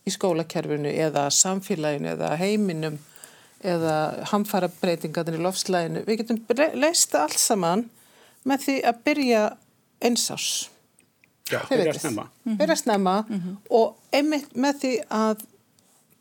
í 0.03 0.11
skólakerfinu 0.11 0.91
eða 0.91 1.29
samfélaginu 1.31 2.13
eða 2.17 2.33
heiminum 2.41 2.99
eða 3.63 3.97
hamfara 4.33 4.69
breytingarnir 4.81 5.39
í 5.39 5.43
lofslæginu. 5.45 6.05
Við 6.07 6.21
getum 6.23 6.41
leist 6.83 7.15
allt 7.19 7.39
saman 7.39 7.87
með 8.49 8.65
því 8.67 8.77
að 8.91 9.01
byrja 9.07 9.43
einsás. 10.03 10.47
Já, 11.53 11.61
byrja 11.69 11.93
að 11.93 12.01
snemma. 12.01 12.25
Byrja 12.59 12.77
snemma 12.81 13.17
og 13.71 13.97
einmitt 14.15 14.53
með 14.57 14.81
því 14.83 14.93
að 15.13 15.45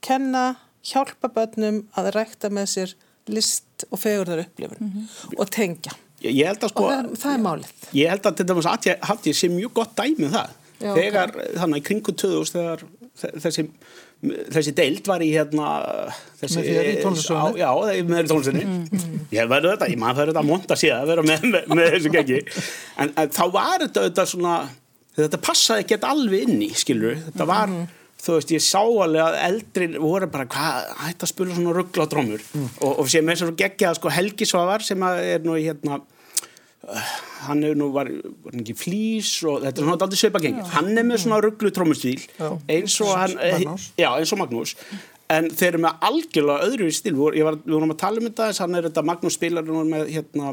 kenna, 0.05 0.45
hjálpa 0.91 1.29
börnum 1.33 1.83
að 1.99 2.11
rækta 2.15 2.49
með 2.53 2.69
sér 2.71 2.93
list 3.31 3.85
og 3.91 3.99
fegurðar 4.01 4.41
upplifun 4.47 5.05
og 5.37 5.51
tengja. 5.53 5.93
Ég, 6.21 6.33
ég 6.41 6.47
held 6.49 6.61
að 6.61 6.67
Og 6.69 6.73
sko, 6.73 6.87
það, 6.89 7.11
það 7.21 7.35
er 7.35 7.43
málið. 7.45 7.69
ég 7.97 8.09
held 8.11 8.25
að 8.29 8.35
til 8.39 8.47
dæmis 8.49 8.67
að 8.69 9.29
ég 9.29 9.37
sé 9.37 9.49
mjög 9.53 9.73
gott 9.77 9.93
dæmi 9.97 10.25
um 10.27 10.33
það. 10.35 10.57
Já, 10.81 10.91
þegar, 10.97 11.31
þannig 11.61 11.81
í 11.81 11.85
kringu 11.85 12.13
2000 12.17 12.55
þegar 12.57 12.83
þe- 13.21 13.31
þessi, 13.45 13.65
þessi 14.21 14.73
deild 14.77 15.07
var 15.09 15.23
í 15.25 15.29
hérna 15.33 15.69
þessi, 16.41 16.59
Með 16.59 16.67
þér 16.67 16.89
í 16.89 16.97
tónlistarstofunni? 17.01 17.61
Já, 17.61 17.69
já, 17.71 18.03
með 18.05 18.19
þér 18.19 18.27
í 18.27 18.31
tónlistunni. 18.31 18.65
Ég 19.33 19.47
verður 19.49 19.73
þetta, 19.73 19.87
ég 19.89 20.01
maður 20.01 20.19
fyrir 20.19 20.31
þetta 20.31 20.43
að 20.43 20.51
monta 20.51 20.77
síðan 20.77 21.01
að 21.01 21.09
vera 21.11 21.25
með, 21.25 21.47
með, 21.55 21.71
með 21.71 21.89
þessu 21.95 22.11
gengi. 22.13 22.37
En, 23.01 23.15
en 23.23 23.33
þá 23.33 23.41
var 23.55 23.73
þetta, 23.85 24.05
þetta 24.09 24.27
svona, 24.29 24.59
þetta 25.17 25.41
passaði 25.47 25.85
ekki 25.85 25.99
alveg 26.11 26.45
inn 26.45 26.61
í, 26.67 26.69
skilur 26.77 27.17
Þetta 27.25 27.49
var, 27.49 27.75
þú 28.21 28.37
veist, 28.37 28.53
ég 28.53 28.65
sá 28.67 28.79
alveg 28.83 29.25
að 29.25 29.39
eldri 29.47 29.89
voru 29.95 30.29
bara, 30.35 30.47
hvað, 30.53 30.93
hætti 31.07 31.25
að 31.25 31.33
spila 31.33 31.57
svona 31.57 31.75
ruggla 31.79 32.05
á 32.05 32.11
drómur. 32.13 32.45
Og, 32.61 32.91
og 32.91 33.09
sem 33.09 33.33
er 33.33 33.41
svo 33.41 33.53
geggjað, 33.57 33.97
sko, 33.97 34.13
Helgi 34.13 34.49
Svavar 34.49 34.85
sem 34.85 35.07
að 35.07 35.23
er 35.31 35.47
nú 35.47 35.57
í 35.57 35.65
hérna, 35.65 36.03
hann 37.45 37.61
hefur 37.63 37.77
nú 37.77 37.87
var, 37.93 38.09
var 38.43 38.55
ekki 38.57 38.73
flýs 38.77 39.31
og 39.45 39.61
þetta 39.61 39.81
er 39.81 39.85
svona 39.85 39.97
aldrei 40.07 40.19
sveipa 40.21 40.41
gengið 40.41 40.71
hann 40.75 40.91
er 40.97 41.05
með 41.05 41.21
svona 41.23 41.41
rugglu 41.45 41.69
trómustíl 41.75 42.17
Já. 42.39 42.47
eins 42.73 42.95
og 43.05 43.11
hann 43.19 43.35
Magnús. 43.37 43.85
já, 44.01 44.09
eins 44.17 44.33
og 44.33 44.41
Magnús. 44.41 44.75
En 45.31 45.45
þeir 45.47 45.69
eru 45.69 45.79
með 45.85 46.01
algjörlega 46.03 46.65
öðru 46.67 46.87
stíl. 46.91 47.13
Ég 47.37 47.45
var, 47.47 47.55
við 47.63 47.71
vorum 47.77 47.93
að 47.93 47.99
tala 48.01 48.19
um 48.19 48.25
þetta 48.27 48.49
hann 48.59 48.75
er 48.75 48.87
þetta 48.89 49.03
Magnús 49.07 49.37
spilar 49.37 49.63
með 49.63 50.09
hérna 50.11 50.49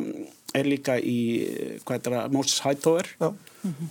er 0.60 0.68
líka 0.68 0.96
í, 1.00 1.18
það, 1.86 2.18
Moses 2.34 2.60
Hightower. 2.64 3.08
Já. 3.18 3.30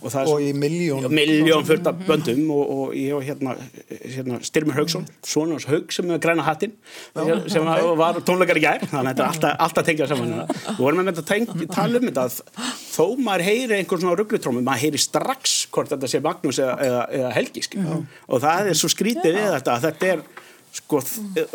og 0.00 0.08
það 0.08 0.20
er 0.22 0.28
Og 0.32 0.42
í 0.42 0.52
miljón. 0.56 1.06
miljón 1.12 1.64
fullt 1.68 1.86
af 1.90 1.98
böndum 2.08 2.46
og, 2.54 2.70
og 2.72 2.94
ég 2.96 3.12
var 3.14 3.26
hérna, 3.26 3.52
hérna 4.14 4.38
Styrmir 4.48 4.78
Haugsson, 4.78 5.04
svona 5.28 5.58
hans 5.58 5.66
Haug 5.68 5.92
sem 5.92 6.08
er 6.14 6.22
græna 6.24 6.46
hattinn 6.46 6.72
sem 7.52 7.66
var, 7.66 7.82
var 8.00 8.20
tónleikar 8.24 8.58
í 8.58 8.62
gær 8.64 8.86
þannig 8.88 9.10
að 9.10 9.10
þetta 9.10 9.26
er 9.26 9.28
alltaf, 9.28 9.58
alltaf 9.66 9.86
tengjað 9.90 10.14
saman 10.14 10.32
við 10.38 10.80
vorum 10.80 11.02
með 11.02 11.10
þetta 11.10 11.26
teng, 11.28 11.68
tala 11.74 12.00
um 12.00 12.08
þetta 12.08 12.24
að 12.24 12.38
þó 12.94 13.04
maður 13.28 13.46
heyri 13.50 13.78
einhver 13.78 14.02
svona 14.02 14.16
rugglutrömmu 14.22 14.64
maður 14.64 14.84
heyri 14.86 15.02
strax 15.04 15.58
hvort 15.74 15.92
þetta 15.92 16.10
sé 16.14 16.22
Magnús 16.24 16.62
eða, 16.64 16.78
eða, 16.88 17.04
eða 17.20 17.34
Helgi 17.36 17.66
og 17.76 18.42
það 18.46 18.72
er 18.72 18.80
svo 18.80 18.92
skrítið 18.96 19.36
við 19.36 19.52
þetta 19.58 19.76
að 19.76 19.86
þetta 19.90 20.12
er 20.14 20.26
sko 20.80 21.04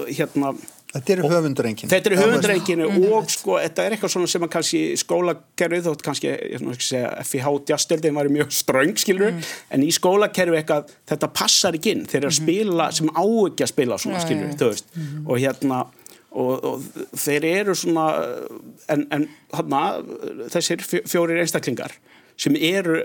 hérna 0.06 0.54
Þetta 0.94 1.14
eru 1.16 1.30
höfundurengin. 1.32 1.90
Þetta 1.90 2.10
er 2.12 2.16
höfundreikinu 2.20 2.88
og 3.10 3.32
sko, 3.34 3.56
þetta 3.64 3.86
er 3.88 3.96
eitthvað 3.96 4.12
svona 4.14 4.28
sem 4.30 4.44
að 4.46 4.52
kannski 4.54 4.82
skólakerfið, 5.02 5.88
þótt 5.88 6.04
kannski, 6.06 6.30
ég 6.52 6.62
svona 6.62 6.76
ekki 6.76 6.86
segja, 6.86 7.10
FIH 7.26 7.50
djastöldin 7.72 8.20
var 8.20 8.30
mjög 8.36 8.54
ströng, 8.54 8.94
skilur, 9.02 9.34
en 9.74 9.86
í 9.86 9.90
skólakerfið 9.96 10.60
eitthvað, 10.60 10.94
þetta 11.10 11.32
passar 11.34 11.80
ekki 11.80 11.96
inn, 11.96 12.06
þeir 12.12 12.20
eru 12.22 12.30
að 12.30 12.38
spila 12.38 12.88
sem 12.94 13.10
á 13.10 13.26
ekki 13.26 13.66
að 13.66 13.72
spila 13.74 13.98
svona, 14.06 14.22
skilur, 14.22 14.52
já. 14.54 14.58
þú 14.62 14.70
veist, 14.70 14.94
og 15.26 15.42
hérna, 15.42 15.82
og, 16.30 16.54
og 16.70 17.18
þeir 17.26 17.50
eru 17.56 17.78
svona, 17.82 18.06
en, 18.94 19.08
en 19.18 19.28
þarna, 19.54 19.82
þessir 20.54 20.86
fjó- 20.86 21.06
fjórir 21.10 21.42
einstaklingar 21.42 21.98
sem 22.38 22.54
eru 22.58 23.02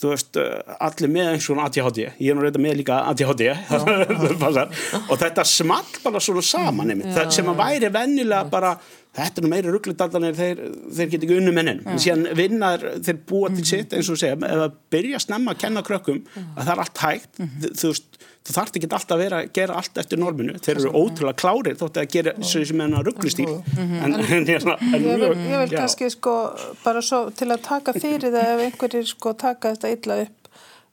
þú 0.00 0.12
veist, 0.14 0.38
uh, 0.40 0.76
allir 0.80 1.12
með 1.12 1.32
eins 1.34 1.48
og 1.52 1.60
ADHD, 1.64 2.00
ég 2.16 2.32
er 2.32 2.38
nú 2.38 2.44
reynda 2.44 2.62
með 2.62 2.78
líka 2.80 3.00
ADHD 3.10 3.50
og 5.10 5.16
þetta 5.20 5.44
small 5.48 6.00
bara 6.04 6.22
svona 6.24 6.44
saman 6.46 6.94
einmitt, 6.94 7.12
það, 7.16 7.34
sem 7.36 7.50
að 7.52 7.60
væri 7.60 7.92
vennilega 7.92 8.48
bara 8.52 8.74
þetta 9.16 9.40
er 9.40 9.46
nú 9.46 9.52
meiri 9.52 9.74
rugglindaldanir 9.74 10.38
þeir, 10.38 10.64
þeir 10.96 11.12
geta 11.12 11.26
ekki 11.26 11.38
unnu 11.40 11.54
mennin 11.56 11.82
en 11.88 12.02
síðan 12.02 12.28
vinnar, 12.38 12.84
þeir 13.02 13.22
búa 13.28 13.50
til 13.54 13.66
sitt 13.66 13.94
eins 13.96 14.10
og 14.12 14.20
segja, 14.20 14.38
ef 14.38 14.64
að 14.68 14.76
byrja 14.94 15.22
snemma 15.22 15.54
að 15.56 15.62
kenna 15.64 15.84
krökkum 15.86 16.22
að 16.36 16.62
það 16.62 16.74
er 16.74 16.84
allt 16.84 17.04
hægt. 17.04 17.40
Þú, 17.40 17.72
þú 17.80 18.20
þú 18.40 18.54
þarft 18.56 18.78
ekki 18.78 18.88
alltaf 18.88 19.14
að 19.14 19.22
vera 19.22 19.38
að 19.42 19.50
gera 19.56 19.76
allt 19.80 19.98
eftir 20.00 20.20
norminu, 20.20 20.56
þeir 20.64 20.78
eru 20.80 20.92
ótrúlega 20.96 21.38
klárir 21.42 21.76
þótt 21.80 22.00
að 22.00 22.10
gera 22.14 22.32
svo 22.40 22.62
sem 22.66 22.82
enna 22.86 23.02
rugglistýr 23.04 23.50
en, 23.76 24.16
en, 24.16 24.34
en 24.40 24.50
Ég 24.50 25.20
vil, 25.20 25.30
ég 25.50 25.64
vil 25.64 25.74
kannski 25.74 26.08
sko 26.12 26.34
bara 26.84 27.02
svo 27.04 27.26
til 27.36 27.50
að 27.52 27.64
taka 27.66 27.94
fyrir 27.96 28.32
það 28.32 28.52
ef 28.54 28.64
einhverjir 28.66 29.10
sko 29.10 29.34
taka 29.38 29.74
þetta 29.74 29.92
illa 29.96 30.18
upp 30.24 30.50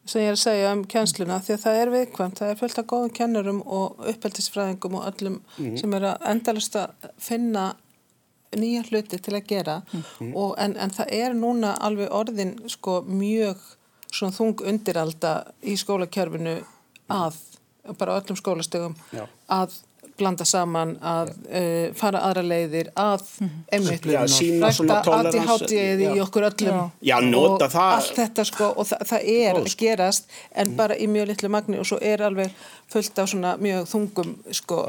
sem 0.08 0.22
ég 0.22 0.30
er 0.30 0.36
að 0.36 0.42
segja 0.44 0.70
um 0.76 0.84
kjensluna 0.88 1.40
því 1.44 1.54
að 1.54 1.64
það 1.64 1.78
er 1.80 1.90
viðkvæmt, 1.94 2.38
það 2.40 2.52
er 2.52 2.60
fullt 2.62 2.78
af 2.80 2.88
góðum 2.92 3.16
kennurum 3.16 3.58
og 3.64 4.06
uppeldisfræðingum 4.12 4.96
og 5.00 5.08
öllum 5.10 5.40
sem 5.80 5.96
er 5.98 6.08
að 6.12 6.30
endalast 6.32 6.78
að 6.80 7.10
finna 7.20 7.66
nýja 8.56 8.84
hluti 8.88 9.18
til 9.20 9.34
að 9.36 9.48
gera. 9.48 9.80
Og, 10.32 10.54
en, 10.58 10.76
en 10.76 10.94
það 10.94 11.12
er 11.18 11.36
núna 11.36 11.74
alveg 11.84 12.12
orðin 12.14 12.54
sko 12.70 13.00
mjög 13.06 13.60
svona 14.08 14.32
þung 14.32 14.64
undiralda 14.64 15.34
í 15.62 15.76
skólakerfinu 15.76 16.56
að, 17.12 17.36
bara 17.98 18.16
á 18.16 18.18
öllum 18.20 18.38
skólastögum 18.40 18.96
Já. 19.12 19.26
að 19.52 19.76
blanda 20.18 20.44
saman, 20.48 20.96
að 21.04 21.30
uh, 21.46 21.94
fara 21.96 22.22
aðra 22.26 22.42
leiðir, 22.42 22.90
að 22.98 23.22
rækta 23.70 24.96
tolerance, 25.06 25.28
ADHD-ið 25.38 26.02
í 26.08 26.22
okkur 26.24 26.48
öllum 26.48 26.80
Já, 27.04 27.16
nota 27.22 27.68
og 27.68 27.74
það. 27.74 27.92
allt 27.98 28.16
þetta 28.18 28.46
sko 28.48 28.70
og 28.74 28.88
það, 28.88 29.04
það 29.12 29.28
er 29.34 29.60
að 29.60 29.68
gerast 29.84 30.32
en 30.58 30.74
bara 30.78 30.98
í 30.98 31.06
mjög 31.10 31.30
litlu 31.32 31.52
magni 31.54 31.78
og 31.78 31.86
svo 31.88 32.00
er 32.02 32.24
alveg 32.26 32.56
fullt 32.90 33.22
af 33.22 33.30
svona 33.30 33.54
mjög 33.62 33.86
þungum 33.92 34.34
sko 34.58 34.82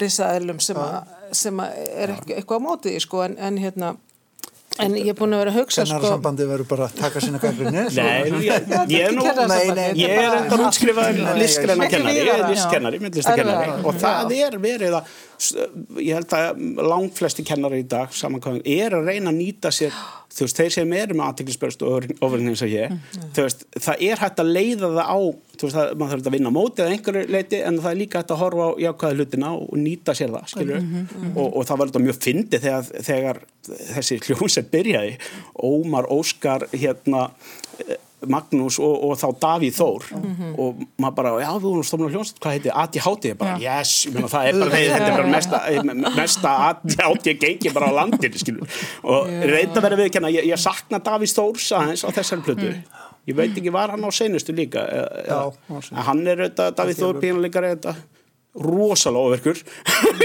risaðilum 0.00 0.62
sem, 0.64 0.78
a, 0.78 1.02
sem 1.36 1.60
a 1.60 1.68
er 1.72 2.14
ekki, 2.16 2.38
eitthvað 2.38 2.64
á 2.64 2.66
mótið 2.68 2.98
sko 3.04 3.26
en, 3.26 3.36
en 3.40 3.60
hérna 3.60 3.92
en 4.80 4.94
ég 4.96 5.10
er 5.12 5.16
búin 5.18 5.34
að 5.36 5.42
vera 5.42 5.52
að 5.52 5.58
hugsa 5.60 5.84
sko 5.84 5.98
Kennararsambandi 5.98 6.46
verður 6.48 6.68
bara 6.70 6.86
að 6.88 6.94
taka 6.96 7.20
sína 7.20 7.40
gaggrinni. 7.42 7.82
Nei, 7.98 8.30
ég, 8.48 8.70
ég 8.88 9.08
er 9.08 9.16
nú 9.16 9.26
Nei, 9.26 9.66
nei, 9.76 9.88
ég 10.00 10.14
er 10.16 10.38
enda 10.38 10.58
útskrifaður 10.64 11.42
ekki 11.44 11.66
kennari, 11.92 12.16
ég 12.16 12.32
er 12.32 12.44
listkennari, 12.48 13.02
myndlistakennari 13.02 13.76
og 13.82 14.00
það 14.00 14.34
er 14.38 14.58
verið 14.62 14.98
að 15.00 15.12
ég 16.00 16.16
held 16.16 16.36
að 16.38 16.64
langflesti 16.92 17.44
kennari 17.46 17.82
í 17.82 17.88
dag 17.90 18.12
samankvæðum 18.16 18.64
er 18.78 18.96
að 18.96 19.12
reyna 19.12 19.32
að 19.32 19.40
nýta 19.42 19.72
sér 19.74 19.96
þú 20.36 20.46
veist, 20.46 20.58
þeir 20.60 20.74
sem 20.74 20.92
eru 20.98 21.16
með 21.18 21.28
aðteklisbörst 21.28 21.84
og 21.86 22.06
ofurinn 22.24 22.52
eins 22.52 22.64
og 22.64 22.72
ég, 22.72 22.94
þú 23.36 23.46
veist, 23.46 23.64
það 23.76 24.04
er 24.08 24.22
hægt 24.22 24.42
að 24.42 24.52
leiða 24.56 24.90
það 24.96 25.10
á, 25.12 25.18
þú 25.56 25.68
veist, 25.68 25.76
það, 25.78 25.94
maður 26.00 26.12
þarf 26.14 26.30
að 26.30 26.36
vinna 26.36 26.52
á 26.52 26.58
mótið 26.58 26.84
að 26.84 26.92
einhverju 26.96 27.24
leiti 27.36 27.62
en 27.62 27.80
það 27.82 27.90
er 27.92 28.00
líka 28.00 28.22
hægt 28.22 28.34
að 28.34 28.42
horfa 28.42 28.68
á 28.68 28.70
jákvæða 28.86 29.18
hlutina 29.18 29.52
og 29.56 29.74
nýta 29.82 30.16
sér 30.18 30.36
það, 30.36 30.46
skilur 30.52 30.86
og, 31.32 31.48
og 31.48 31.66
það 31.68 31.82
var 31.82 31.92
þetta 31.92 32.04
mjög 32.06 32.20
fyndið 32.26 32.66
þegar, 32.66 32.92
þegar 33.10 33.42
þessi 33.92 34.20
hljómsett 34.26 34.72
byrjaði. 34.72 35.18
Ómar, 35.68 36.08
Óskar, 36.12 36.66
hérna 36.72 37.28
Magnús 38.30 38.76
og, 38.78 38.92
og 39.08 39.16
þá 39.18 39.26
Davíð 39.42 39.74
Þór. 39.78 40.04
Og 40.62 40.82
maður 41.02 41.14
bara, 41.18 41.32
já 41.42 41.48
við 41.56 41.66
vorum 41.66 41.86
stofnum 41.88 42.10
hljómsveit, 42.12 42.38
hvað 42.44 42.56
heitir 42.56 42.76
ADHD, 42.82 43.28
Ég 43.32 43.38
bara, 43.40 43.56
yes, 43.62 43.92
ég 44.06 44.14
meina, 44.14 44.30
það 44.32 44.48
er 44.50 44.58
bara, 44.62 44.82
þetta 44.82 45.08
er 45.08 45.16
bara 45.16 45.32
mesta, 45.32 45.60
mesta 46.16 46.52
ADHD 46.68 47.34
gengi 47.42 47.72
bara 47.74 47.90
á 47.90 47.92
landinu, 48.02 48.38
skilur 48.42 48.80
og 49.02 49.32
reynda 49.52 49.82
verið 49.84 50.04
viðkenna, 50.04 50.30
ég, 50.34 50.46
ég 50.52 50.60
sakna 50.62 51.00
Davíð 51.02 51.34
Þórs 51.38 51.70
aðeins 51.80 52.04
á 52.06 52.08
þessari 52.14 52.46
plötu. 52.46 52.72
Ég 53.30 53.36
veit 53.38 53.52
ekki, 53.54 53.70
var 53.70 53.92
hann 53.94 54.02
á 54.02 54.10
seinustu 54.10 54.50
líka 54.54 54.82
eða- 54.82 55.26
Já, 55.28 55.40
en 55.92 56.02
hann 56.08 56.26
er 56.26 56.40
auðvitað, 56.46 56.72
Davíð 56.80 57.02
Þór 57.04 57.20
pínuleikari 57.22 57.74
þetta 57.76 57.94
rosalega 58.52 59.22
ofverkur 59.32 59.60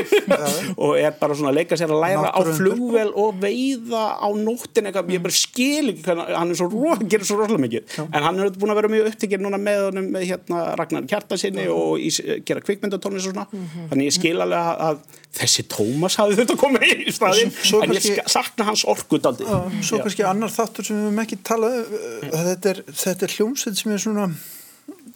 og 0.83 0.97
er 0.99 1.13
bara 1.15 1.35
svona 1.37 1.53
að 1.53 1.59
leika 1.61 1.77
sér 1.79 1.93
að 1.95 2.01
læra 2.03 2.27
á 2.27 2.35
Náttúruundur. 2.35 2.57
flugvel 2.59 3.11
og 3.15 3.37
veiða 3.39 4.01
á 4.19 4.27
nóttin 4.35 4.89
eitthvað, 4.89 5.11
ég 5.15 5.21
bara 5.23 5.35
skil 5.37 5.91
ekki 5.93 6.03
hvernig, 6.03 6.33
hann 6.35 6.51
er 6.51 6.59
svo, 6.59 6.97
gerir 7.07 7.27
svo 7.27 7.37
rosalega 7.39 7.63
mikið. 7.63 7.93
En 8.11 8.25
hann 8.25 8.41
er 8.43 8.51
búin 8.57 8.73
að 8.73 8.79
vera 8.81 8.91
mjög 8.91 9.07
upptekinn 9.13 9.45
núna 9.45 9.59
með 9.61 9.85
honum 9.85 10.09
með 10.11 10.25
hérna 10.31 10.63
Ragnar 10.79 11.07
Kjartasinni 11.07 11.69
og 11.71 12.03
í, 12.03 12.09
gera 12.47 12.63
kvikmyndatónlis 12.67 13.29
og 13.29 13.37
svona. 13.37 13.47
Þannig 13.93 14.09
ég 14.09 14.17
skil 14.17 14.35
alveg 14.43 14.59
að, 14.59 14.83
að 14.89 15.23
þessi 15.37 15.65
Tómas 15.71 16.17
hafði 16.19 16.41
þetta 16.41 16.57
komið 16.59 16.85
í 17.07 17.15
staðinn. 17.15 17.53
Svo 17.61 17.79
en 17.85 17.95
ég 17.95 18.01
kannski- 18.01 18.35
sakna 18.35 18.67
hans 18.67 18.83
orkudaldi 18.91 19.47
Svo 19.87 20.01
kannski 20.03 20.25
annar 20.27 20.51
þáttur 20.51 20.87
sem 20.87 20.99
við 20.99 21.07
höfum 21.07 21.23
ekki 21.23 21.39
talað 21.47 21.79
uh, 21.79 22.27
þetta 22.51 22.73
er, 22.73 22.83
er 23.13 23.35
hljómsveit 23.37 23.79
sem 23.79 23.93
er 23.95 24.03
svona 24.03 24.27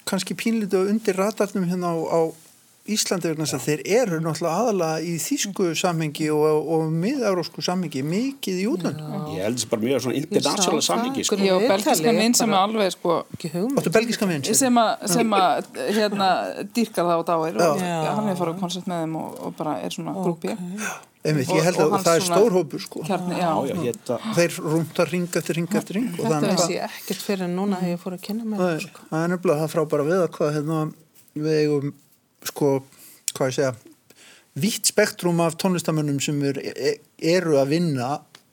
kannski 0.07 0.36
pínlítið 0.38 0.89
undir 0.91 1.18
ratarnum 1.20 1.68
hérna 1.70 1.91
á, 1.91 1.97
á 2.07 2.20
Íslandi 2.90 3.30
vegna 3.30 3.46
þess 3.46 3.54
að 3.60 3.66
þeir 3.68 3.82
eru 3.94 4.18
náttúrulega 4.26 4.62
aðalega 4.64 5.02
í 5.06 5.12
þýsku 5.22 5.66
samhengi 5.78 6.30
og, 6.34 6.70
og 6.74 6.88
miðaurósku 7.04 7.62
samhengi 7.62 8.02
mikið 8.02 8.58
í 8.58 8.66
útlöndum. 8.72 9.12
Ég 9.36 9.44
held 9.46 9.60
þessi 9.60 9.70
bara 9.70 9.84
mjög 9.86 10.02
svona 10.08 10.18
international 10.18 10.80
það, 10.80 10.88
samhengi 10.88 11.26
sko. 11.28 11.38
Ég 11.38 11.46
Viðtalið, 11.62 11.70
belgiskan 11.76 12.18
minn 12.18 12.38
sem 12.40 12.56
er 12.56 12.58
alveg 12.58 12.96
sko. 12.96 13.20
Áttu 13.78 13.94
belgiska 13.94 14.30
minn 14.32 14.42
sér? 14.48 14.58
sem 14.64 14.82
að, 14.82 14.90
sem 15.14 15.38
að 15.38 15.70
hérna 16.00 16.32
dýrkar 16.74 17.06
það 17.06 17.22
á 17.22 17.24
dáir 17.30 17.62
og 17.68 17.86
Já. 17.86 17.94
hann 18.18 18.34
er 18.34 18.42
farið 18.42 18.58
á 18.58 18.62
konsert 18.66 18.90
með 18.90 19.06
þeim 19.06 19.16
og, 19.22 19.40
og 19.46 19.56
bara 19.62 19.78
er 19.86 19.94
svona 20.00 20.18
grúpi 20.18 20.58
Einmitt, 21.22 21.52
Og- 21.54 21.58
ég 21.60 21.68
held 21.70 21.78
að 21.86 21.92
það 22.02 22.16
er 22.18 22.24
stór 22.26 22.54
hópur 22.58 22.82
sko. 22.82 23.04
kjarni, 23.06 23.36
Já, 23.38 23.52
já, 23.54 23.76
já, 23.76 23.82
ég 23.86 23.98
þetta 24.02 24.16
Þeir 24.40 24.56
rúntar 24.74 25.12
ring 25.14 25.28
eftir 25.38 25.54
ring 25.60 25.68
eftir 25.78 26.00
ring 26.00 26.08
og 26.18 26.24
það 26.26 26.26
er 26.26 26.32
Það 26.32 26.48
nefnilega- 26.50 26.66
sé 26.66 26.80
ekkert 26.88 27.22
fyrir 27.28 27.44
en 27.46 27.54
núna 27.60 27.78
þegar 27.78 27.94
ég 27.94 28.02
fór 28.02 28.16
að 28.18 28.24
kynna 28.26 28.48
mér. 28.50 28.58
það 28.58 28.72
er- 28.74 28.88
það 29.12 29.26
er 29.28 29.30
nefnilega 29.36 29.62
það 29.62 29.70
frábæra 29.76 30.08
við 30.08 30.18
að 30.24 30.32
hvað 30.40 30.56
hérna, 30.58 30.80
við 31.38 31.60
eigum 31.62 31.94
sko, 32.50 32.74
hvað 33.36 33.52
ég 33.52 33.58
segja 33.60 33.74
vitt 34.62 34.89
spektrum 34.92 35.39
af 35.44 35.56
tónlistamönnum 35.62 36.20
sem 36.24 36.42
er, 36.50 36.60
eru 37.18 37.56
að 37.62 37.72
vinna 37.78 38.10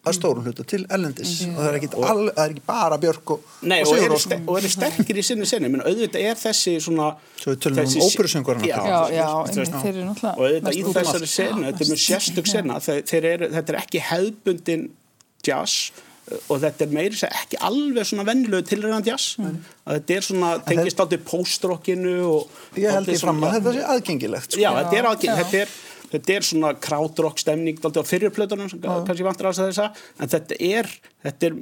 að 0.09 0.15
stórum 0.17 0.47
hluta 0.47 0.65
til 0.69 0.85
ellendis 0.95 1.33
og 1.49 1.57
það 1.59 1.69
er 1.69 1.77
ekki, 1.79 1.89
all, 1.99 2.23
það 2.31 2.43
er 2.45 2.53
ekki 2.55 2.65
bara 2.69 2.99
Björk 3.03 3.33
og, 3.35 3.49
Nei, 3.69 3.79
og 3.83 3.91
og 3.91 3.99
eru, 3.99 4.11
Rós 4.15 4.25
ster 4.25 4.45
og 4.45 4.59
eru 4.61 4.71
sterkir 4.73 5.21
í 5.21 5.25
sinni 5.27 5.49
sinni. 5.49 5.71
Menn 5.73 5.83
auðvitað 5.85 6.29
er 6.31 6.39
þessi 6.39 6.77
svona 6.85 7.09
Svo 7.35 7.55
við 7.55 7.61
tölum 7.67 7.81
um 7.83 7.85
náttúrulega 10.13 10.35
og 10.35 10.45
auðvitað 10.47 10.79
í 10.79 10.85
þessari 10.97 11.31
senu, 11.35 11.65
þetta 11.67 11.85
er 11.85 11.93
mjög 11.93 12.03
sérstök 12.07 12.53
eru, 13.35 13.51
þetta 13.57 13.75
er 13.75 13.81
ekki 13.83 14.05
hefðbundin 14.09 14.87
jazz 15.47 15.91
og 16.49 16.63
þetta 16.63 16.87
er 16.87 16.95
meiri 16.95 17.19
sér 17.19 17.37
ekki 17.43 17.61
alveg 17.69 18.09
svona 18.09 18.27
vennilegu 18.29 18.67
tilræðan 18.69 19.07
jazz 19.07 19.39
að 19.41 19.99
þetta 19.99 20.17
er 20.17 20.27
svona, 20.29 20.55
tengist 20.67 21.05
aldrei 21.05 21.23
postrockinu 21.29 22.17
ég 22.79 22.91
held 22.93 23.13
ég 23.13 23.23
fram 23.23 23.45
að 23.45 23.59
þetta 23.59 23.77
sé 23.77 23.87
aðgengilegt 23.95 24.51
sko. 24.53 24.63
Já, 24.63 24.71
þetta 24.81 25.01
er, 25.01 25.09
aðgeng, 25.13 25.41
þetta 25.43 25.63
er 25.63 25.79
þetta 26.09 26.35
er 26.35 26.47
svona 26.47 26.71
krautrock 26.81 27.41
stemning 27.41 27.81
á 27.85 27.89
fyrirplötunum 28.07 28.71
sem 28.71 28.81
kannski 28.81 29.27
vantur 29.27 29.51
að 29.51 29.61
þessa. 29.61 29.89
En 30.19 30.33
þetta 30.33 30.59
er, 30.65 30.89
þetta 31.27 31.49
er 31.51 31.59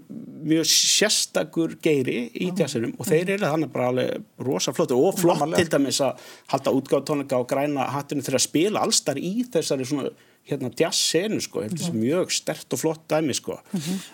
mjög 0.53 0.69
sérstakur 0.71 1.77
geiri 1.83 2.19
í 2.35 2.53
jazzinum 2.57 2.95
og 3.01 3.09
þeir 3.09 3.37
eru 3.37 3.51
þannig 3.51 3.73
bara 3.75 3.91
alveg 3.93 4.47
rosa 4.47 4.75
flott 4.77 4.95
og 4.97 5.19
flott 5.19 5.45
til 5.57 5.67
dæmis 5.73 6.01
að 6.05 6.23
halda 6.53 6.75
útgáð 6.79 7.07
tónleika 7.11 7.43
og 7.43 7.51
græna 7.51 7.91
hattinu 7.97 8.25
þegar 8.27 8.41
að 8.41 8.47
spila 8.47 8.87
allstar 8.87 9.21
í 9.21 9.35
þessari 9.53 9.89
svona 9.89 10.11
hérna 10.47 10.71
jazz-senu 10.79 11.41
sko, 11.43 11.65
þetta 11.65 11.89
er 11.91 11.99
mjög 11.99 12.33
stert 12.35 12.77
og 12.77 12.83
flott 12.83 13.05
dæmi 13.11 13.35
sko. 13.37 13.59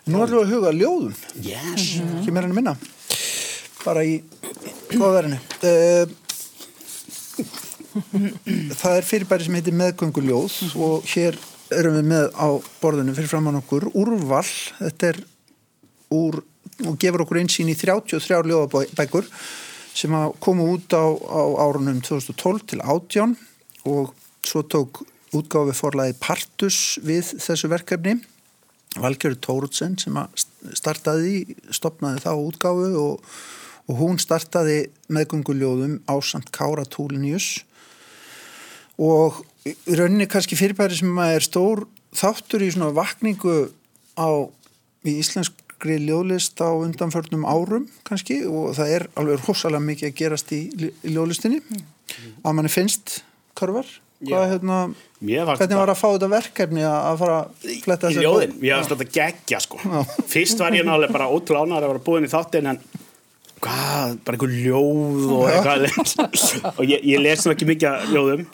Nú 0.09 0.23
ætlum 0.25 0.41
við 0.41 0.45
að 0.47 0.53
huga 0.55 0.75
ljóðum. 0.77 1.15
Yes, 1.45 1.89
ekki 2.01 2.35
meira 2.35 2.49
en 2.49 2.57
minna. 2.57 2.77
Bara 3.83 4.05
í 4.07 4.21
góðverðinu 4.93 5.39
uh, 5.43 6.19
það 8.81 8.97
er 8.97 9.07
fyrirbæri 9.07 9.47
sem 9.47 9.57
heitir 9.59 9.77
meðgönguljóð 9.77 10.55
og 10.81 11.09
hér 11.13 11.37
erum 11.73 11.99
við 11.99 12.09
með 12.13 12.31
á 12.37 12.49
borðinu 12.83 13.15
fyrir 13.17 13.31
framann 13.31 13.61
okkur 13.61 13.89
úrval, 13.99 14.45
þetta 14.79 15.13
er 15.13 15.21
úr, 16.13 16.41
og 16.87 16.99
gefur 17.01 17.25
okkur 17.25 17.43
einsýn 17.43 17.73
í 17.73 17.77
33 17.79 18.41
ljóðabækur 18.49 19.29
sem 19.93 20.15
að 20.17 20.37
koma 20.43 20.67
út 20.73 20.97
á, 20.97 21.05
á 21.05 21.43
árunum 21.67 22.01
2012 22.05 22.69
til 22.73 22.81
18 22.81 23.35
og 23.93 24.13
svo 24.47 24.65
tók 24.65 25.03
útgáfi 25.37 25.75
forlaði 25.77 26.17
Partus 26.21 26.99
við 27.05 27.35
þessu 27.43 27.71
verkefni. 27.73 28.19
Valgerður 29.01 29.41
Tóruðsen 29.47 29.97
sem 30.01 30.17
að 30.21 30.45
startaði, 30.77 31.57
stopnaði 31.73 32.25
þá 32.27 32.33
útgáfu 32.37 32.91
og, 33.01 33.31
og 33.89 34.01
hún 34.03 34.21
startaði 34.21 34.91
meðgönguljóðum 35.13 36.03
ásamt 36.13 36.53
Kára 36.53 36.85
Túlinius. 36.85 37.63
Og 39.01 39.41
rauninni 39.89 40.29
kannski 40.29 40.59
fyrirbæri 40.59 40.99
sem 41.01 41.19
er 41.25 41.45
stór 41.45 41.87
þáttur 42.13 42.67
í 42.67 42.71
svona 42.75 42.93
vakningu 42.95 43.71
á 44.21 44.29
í 45.09 45.17
íslenskri 45.23 45.97
ljóðlist 46.05 46.61
á 46.61 46.71
undanförnum 46.71 47.47
árum 47.49 47.89
kannski 48.07 48.43
og 48.47 48.75
það 48.77 48.95
er 48.99 49.09
alveg 49.19 49.47
rosalega 49.47 49.87
mikið 49.89 50.11
að 50.11 50.17
gerast 50.21 50.53
í, 50.55 50.63
ljóðlistinni. 51.09 51.63
Að 52.45 52.57
manni 52.59 52.73
finnst 52.73 53.23
körvar. 53.59 53.89
Hvað, 54.23 54.45
hérna, 54.53 54.79
hvernig 55.19 55.79
var 55.79 55.91
að 55.91 55.99
fá 55.99 56.09
þetta 56.13 56.31
verkefni 56.31 56.85
að 56.87 57.21
fara 57.23 57.39
að 57.41 57.71
fletta 57.83 58.11
í 58.11 58.15
þessari 58.15 58.27
ljóðin, 58.27 58.57
ég 58.63 58.77
hafði 58.79 58.97
þetta 58.97 59.15
geggja 59.19 59.63
sko. 59.65 59.81
Fyrst 60.31 60.63
var 60.63 60.77
ég 60.77 60.87
náttúrulega 60.87 61.17
bara 61.17 61.31
ótrúlega 61.33 61.67
ánægður 61.67 61.87
að 61.89 61.93
vera 61.95 62.05
búin 62.07 62.29
í 62.29 62.33
þáttin 62.33 62.71
en 62.73 62.83
hvað, 63.63 64.17
bara 64.27 64.39
einhver 64.39 64.57
ljóð 64.57 65.31
og 65.37 65.47
eitthvað. 65.51 65.87
Og 66.79 66.85
ég, 66.87 67.07
ég 67.13 67.23
les 67.23 67.47
ekki 67.53 67.69
mikið 67.69 68.13
ljóðum. 68.15 68.47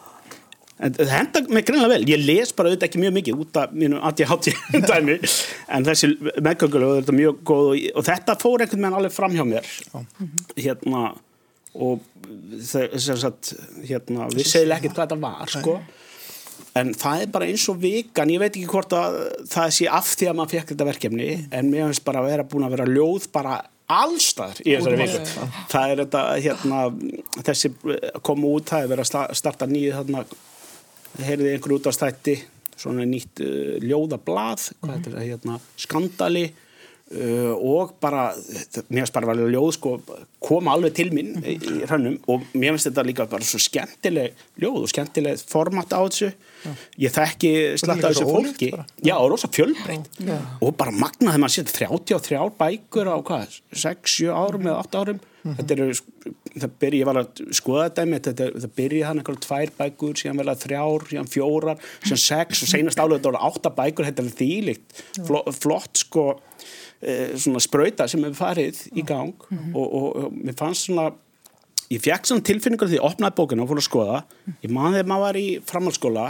En 0.79 0.95
það 0.95 1.09
henda 1.11 1.41
mig 1.51 1.65
greinlega 1.67 1.91
vel. 1.91 2.05
Ég 2.07 2.21
les 2.23 2.53
bara 2.55 2.71
auðvitað 2.71 2.89
ekki 2.89 3.01
mjög 3.03 3.15
mikið 3.17 3.41
út 3.43 3.57
af 3.59 3.73
mínu 3.75 4.03
ADHD 4.09 4.53
dæmi. 4.91 5.17
En 5.75 5.87
þessi 5.89 6.13
meðgönguljóð 6.39 6.93
er 6.93 7.01
þetta 7.03 7.17
mjög 7.19 7.41
góð 7.51 7.71
og, 7.73 7.89
og 7.99 8.07
þetta 8.07 8.37
fór 8.39 8.63
einhvern 8.65 8.85
veginn 8.85 8.99
alveg 9.01 9.17
fram 9.17 9.35
hjá 9.35 9.45
mér. 9.49 9.73
Hérna 10.55 11.03
og 11.75 12.01
sagt, 12.65 13.53
hérna, 13.89 14.29
við 14.33 14.47
segjum 14.49 14.77
ekkert 14.79 14.95
hvað 14.97 15.09
þetta 15.09 15.19
var 15.23 15.53
sko. 15.53 15.79
En 16.79 16.93
það 16.95 17.23
er 17.25 17.31
bara 17.35 17.47
eins 17.49 17.65
og 17.71 17.79
vikan 17.83 18.31
ég 18.31 18.41
veit 18.43 18.53
ekki 18.55 18.69
hvort 18.71 18.93
að 18.95 19.17
það 19.51 19.73
sé 19.77 19.87
af 19.99 20.09
því 20.19 20.29
að 20.31 20.37
maður 20.39 20.55
fekk 20.57 20.73
þetta 20.73 20.87
verkefni 20.89 21.29
en 21.55 21.71
mér 21.73 21.89
finnst 21.89 22.05
bara 22.07 22.23
að 22.23 22.31
vera 22.33 22.47
búin 22.51 22.67
að 22.67 22.75
vera 22.77 22.87
ljóð 22.91 23.29
bara 23.35 23.57
allstaðar 23.89 24.59
í 24.67 24.75
þessari 24.77 24.99
viku. 25.01 25.47
það 25.73 25.93
er 25.95 26.03
þetta 26.03 26.23
hérna 26.45 26.81
þessi 27.49 27.71
koma 28.27 28.51
út, 28.53 28.67
það 28.69 28.85
er 28.85 28.91
verið 28.93 29.05
að 29.07 29.11
sta- 29.11 29.39
starta 29.41 29.69
nýju 29.71 29.95
þarna 29.97 30.25
heyrði 31.25 31.55
einhver 31.55 31.77
út 31.79 31.89
á 31.89 31.93
stætti 31.97 32.35
svona 32.79 33.07
nýtt 33.09 33.41
uh, 33.43 33.79
ljóðablað 33.83 34.69
hvað 34.83 34.93
heitir 34.99 35.17
það 35.17 35.29
hérna, 35.31 35.57
skandali 35.81 36.45
uh, 37.15 37.55
og 37.57 37.95
bara 38.03 38.29
mér 38.89 39.05
finnst 39.05 39.15
bara 39.15 39.35
að 39.35 39.49
ljóð 39.53 39.71
sko 39.77 39.93
koma 40.45 40.75
alveg 40.77 40.95
til 40.99 41.09
mín 41.15 41.35
í, 41.43 41.57
í 41.57 41.79
hrannum 41.85 42.19
og 42.31 42.45
mér 42.53 42.75
finnst 42.75 42.91
þetta 42.91 43.07
líka 43.09 43.29
bara 43.31 43.47
svo 43.47 43.61
skemmtileg 43.63 44.45
ljóð 44.61 44.83
og 44.85 44.93
skemmtileg 44.93 45.43
format 45.51 45.95
á 45.95 46.01
þessu. 46.05 46.33
Ég 46.99 47.15
þekki 47.15 47.53
slatt 47.79 48.03
af 48.03 48.13
þessu 48.13 48.29
fólki. 48.29 48.71
bara. 48.75 48.87
já 49.07 49.15
og 49.17 49.31
rosa 49.33 49.51
fjölbreytt. 49.55 50.11
Og 50.61 50.77
bara 50.79 50.95
magna 50.95 51.33
þegar 51.33 51.45
maður 51.45 51.57
sér 51.57 51.73
33 51.73 52.45
bækur 52.59 53.11
á 53.11 53.17
hvað 53.19 53.59
6, 53.73 54.19
7 54.19 54.31
árum 54.35 54.69
eða 54.69 54.85
8 54.85 55.03
árum. 55.03 55.25
Þetta 55.49 55.75
eru 55.77 55.93
það 56.59 56.73
byrja, 56.83 57.01
ég 57.01 57.09
var 57.09 57.21
að 57.21 57.43
skoða 57.57 57.85
þetta 57.87 58.05
einmitt, 58.05 58.27
þetta, 58.27 58.49
það 58.65 58.75
byrja 58.81 59.09
þannig 59.09 59.23
einhverjum 59.23 59.45
tvær 59.45 59.73
bækur 59.79 60.21
síðan 60.21 60.41
verða 60.43 60.57
þrjár, 60.65 61.07
síðan 61.13 61.31
fjórar 61.33 61.85
síðan 62.03 62.23
sex 62.25 62.65
og 62.65 62.73
seinast 62.73 63.01
álega 63.01 63.19
þetta 63.19 63.31
voru 63.31 63.43
átta 63.49 63.73
bækur 63.79 64.09
þetta 64.09 64.25
er 64.25 64.35
þýlikt, 64.41 65.03
flott, 65.63 66.03
sko 66.03 66.27
svona 67.39 67.63
sprauta 67.63 68.09
sem 68.11 68.25
hefur 68.27 68.41
farið 68.41 68.83
í 68.99 69.05
gang 69.07 69.35
og, 69.71 69.87
og, 69.87 70.07
og 70.09 70.35
mér 70.35 70.57
fannst 70.59 70.89
svona 70.89 71.13
ég 71.93 72.03
fekk 72.05 72.29
svona 72.29 72.45
tilfinningur 72.45 72.91
því 72.91 72.99
að 72.99 73.01
ég 73.01 73.09
opnaði 73.09 73.37
bókina 73.39 73.65
og 73.65 73.71
fór 73.71 73.81
að 73.81 73.87
skoða. 73.87 74.21
Ég 74.65 74.73
man 74.75 74.93
þegar 74.93 75.09
maður 75.09 75.25
var 75.25 75.39
í 75.41 75.47
framhaldsskóla 75.69 76.27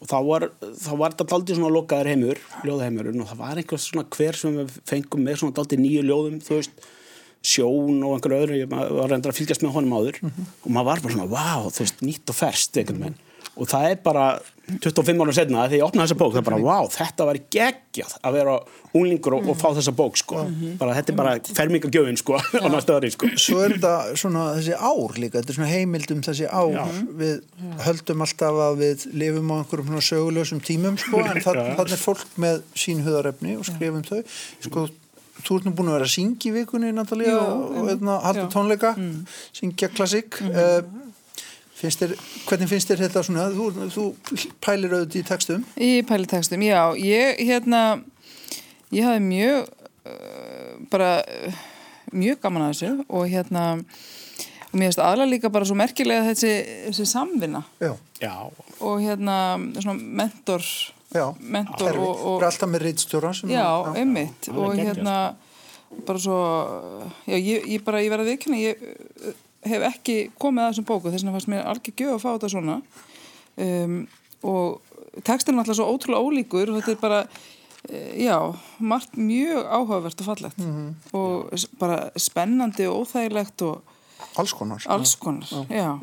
og 0.00 0.08
þá 0.08 0.16
var, 0.28 0.46
þá 0.60 0.92
var 1.00 1.14
þetta 1.14 1.28
daldið 1.32 1.58
svona 1.58 1.72
lokaður 1.74 2.10
heimur, 2.12 2.42
ljóðheimurinn 2.68 3.24
og 3.24 3.32
það 3.32 3.40
var 3.40 3.60
einhvers 3.60 3.88
svona 3.90 4.06
hver 4.16 4.38
sem 4.38 4.60
við 4.60 4.76
fengum 4.88 5.24
með 5.26 5.40
svona 5.40 5.56
daldið 5.58 5.82
nýju 5.82 6.04
ljóðum, 6.06 6.38
þú 6.44 6.60
veist 6.60 6.86
sjón 7.50 8.04
og 8.04 8.14
einhverju 8.18 8.44
öðru, 8.44 8.60
ég 8.60 8.70
var 8.70 9.10
reyndar 9.10 9.32
að 9.32 9.40
fylgjast 9.40 9.64
með 9.64 9.74
honum 9.78 9.96
áður. 9.96 10.20
Og 10.28 10.70
maður 10.70 10.88
var 10.90 11.02
bara 11.06 11.16
svona, 11.16 11.28
wow, 11.32 11.68
þú 11.72 11.84
veist, 11.86 12.02
nýtt 12.04 12.32
og 12.32 12.36
ferst 12.36 12.80
einhvern 12.80 13.04
veginn 13.06 13.18
og 13.60 13.68
það 13.68 13.90
er 13.90 14.00
bara 14.04 14.26
25 14.70 15.22
árum 15.24 15.34
setna 15.34 15.64
þegar 15.66 15.78
ég 15.80 15.86
opnaði 15.86 16.06
þessa 16.06 16.18
bók 16.20 16.34
það 16.34 16.40
er 16.40 16.46
bara, 16.46 16.58
wow, 16.62 16.88
þetta 16.94 17.26
var 17.26 17.38
geggjað 17.56 18.14
að 18.20 18.36
vera 18.38 18.54
unglingur 18.96 19.36
og, 19.36 19.48
og 19.50 19.58
fá 19.58 19.66
þessa 19.76 19.94
bók 19.98 20.20
sko. 20.20 20.44
bara, 20.78 20.94
þetta 20.98 21.12
er 21.12 21.18
bara 21.18 21.34
fermingagjöfin 21.58 22.20
sko, 22.20 22.38
á 22.64 22.66
næsta 22.70 22.96
ári 22.98 23.10
sko. 23.14 23.30
Svo 23.40 23.64
er 23.64 23.74
þetta 23.76 24.20
svona 24.22 24.46
þessi 24.58 24.78
ár 24.78 25.18
líka, 25.18 25.40
þetta 25.40 25.54
er 25.54 25.58
svona 25.58 25.72
heimild 25.72 26.14
um 26.14 26.22
þessi 26.26 26.48
ár, 26.48 26.94
við 27.20 27.42
höldum 27.86 28.24
alltaf 28.26 28.62
að 28.68 28.80
við 28.84 29.06
lifum 29.24 29.52
á 29.52 29.54
einhverjum 29.58 29.92
svona 29.92 30.06
sögulegum 30.10 30.64
tímum 30.70 30.98
sko, 31.00 31.22
en 31.26 31.44
þannig 31.44 31.84
er 31.98 32.02
fólk 32.06 32.40
með 32.40 32.64
sín 32.78 33.04
huðarefni 33.06 33.58
og 33.58 33.68
skrifum 33.68 34.06
þau, 34.06 34.22
sko, 34.66 34.88
þú 35.40 35.58
ert 35.58 35.68
nú 35.68 35.74
búin 35.76 35.90
að 35.90 35.98
vera 35.98 36.08
að 36.08 36.14
syngja 36.14 36.50
í 36.50 36.56
vikunni, 36.58 36.90
Natalía, 36.94 37.32
Jú, 37.32 37.38
og 37.40 37.76
einmitt, 37.80 37.94
hérna, 37.94 38.16
halda 38.24 38.44
já. 38.44 38.50
tónleika, 38.52 38.90
syngja 39.56 39.90
klassik, 39.94 40.40
uh, 40.50 40.82
finnst 41.80 42.02
þér, 42.02 42.14
hvernig 42.48 42.70
finnst 42.70 42.92
þér 42.92 43.02
þetta 43.06 43.24
svona, 43.26 43.48
þú, 43.54 43.88
þú 43.94 44.06
pælir 44.64 44.94
auðvitað 44.96 45.20
í 45.20 45.26
textum, 45.30 45.66
Í 45.80 45.90
pælitekstum, 46.08 46.64
já, 46.66 46.80
ég 47.00 47.42
hérna, 47.48 47.82
ég 48.94 49.08
hafði 49.08 49.26
mjög 49.26 49.68
uh, 50.10 50.72
bara 50.92 51.10
uh, 51.24 51.60
mjög 52.12 52.40
gaman 52.44 52.68
að 52.68 52.72
þessu 52.74 53.06
og 53.08 53.28
hérna 53.30 53.66
og 54.70 54.78
mér 54.78 54.90
finnst 54.90 55.02
aðlega 55.02 55.32
líka 55.32 55.50
bara 55.52 55.66
svo 55.66 55.76
merkilega 55.78 56.28
þessi, 56.30 56.54
þessi 56.88 57.06
samvinna. 57.10 57.64
Já, 57.82 57.92
já, 58.22 58.34
og 58.78 59.02
hérna 59.02 59.36
svona 59.80 59.96
mentor 59.98 60.66
já, 61.10 61.26
mentor 61.40 61.90
erfitt, 61.90 62.06
og, 62.06 62.26
og, 62.34 62.44
alltaf 62.46 62.70
með 62.70 62.84
reitstjóra 62.86 63.32
sem 63.34 63.50
já, 63.50 63.66
er 63.98 64.52
og 64.54 64.76
hérna 64.78 65.16
bara 66.06 66.22
svo 66.22 66.40
já, 67.26 67.34
ég, 67.34 67.66
ég 67.66 67.82
bara, 67.86 68.02
ég 68.04 68.12
verði 68.12 68.28
að 68.28 68.32
viðkynna 68.34 68.60
ég 68.62 68.84
hef 69.66 69.82
ekki 69.90 70.18
komið 70.40 70.62
að 70.64 70.70
þessum 70.72 70.88
bóku 70.88 71.10
þess 71.12 71.22
vegna 71.24 71.34
fannst 71.36 71.48
mér 71.52 71.66
algjör 71.68 71.96
gjöf 72.00 72.14
að 72.16 72.22
fá 72.24 72.30
þetta 72.36 72.52
svona. 72.54 72.76
Um, 73.60 73.96
og 74.42 75.22
tekstin 75.26 75.54
er 75.58 75.64
alltaf 75.64 75.76
svo 75.76 75.88
ótrúlega 75.92 76.24
ólíkur 76.24 76.70
og 76.72 76.78
þetta 76.80 76.92
er 76.94 77.00
bara 77.02 77.20
eh, 77.90 78.24
já, 78.24 78.36
margt 78.80 79.16
mjög 79.20 79.64
áhugavert 79.68 80.20
og 80.22 80.28
fallegt. 80.30 80.60
Og 81.12 81.50
s- 81.58 81.68
bara 81.80 82.10
spennandi 82.16 82.86
og 82.88 83.02
óþægilegt 83.04 83.62
og 83.68 83.82
alls 84.38 84.52
konar. 84.54 84.82
alls 84.86 85.14
konar, 85.16 85.48
já, 85.72 85.96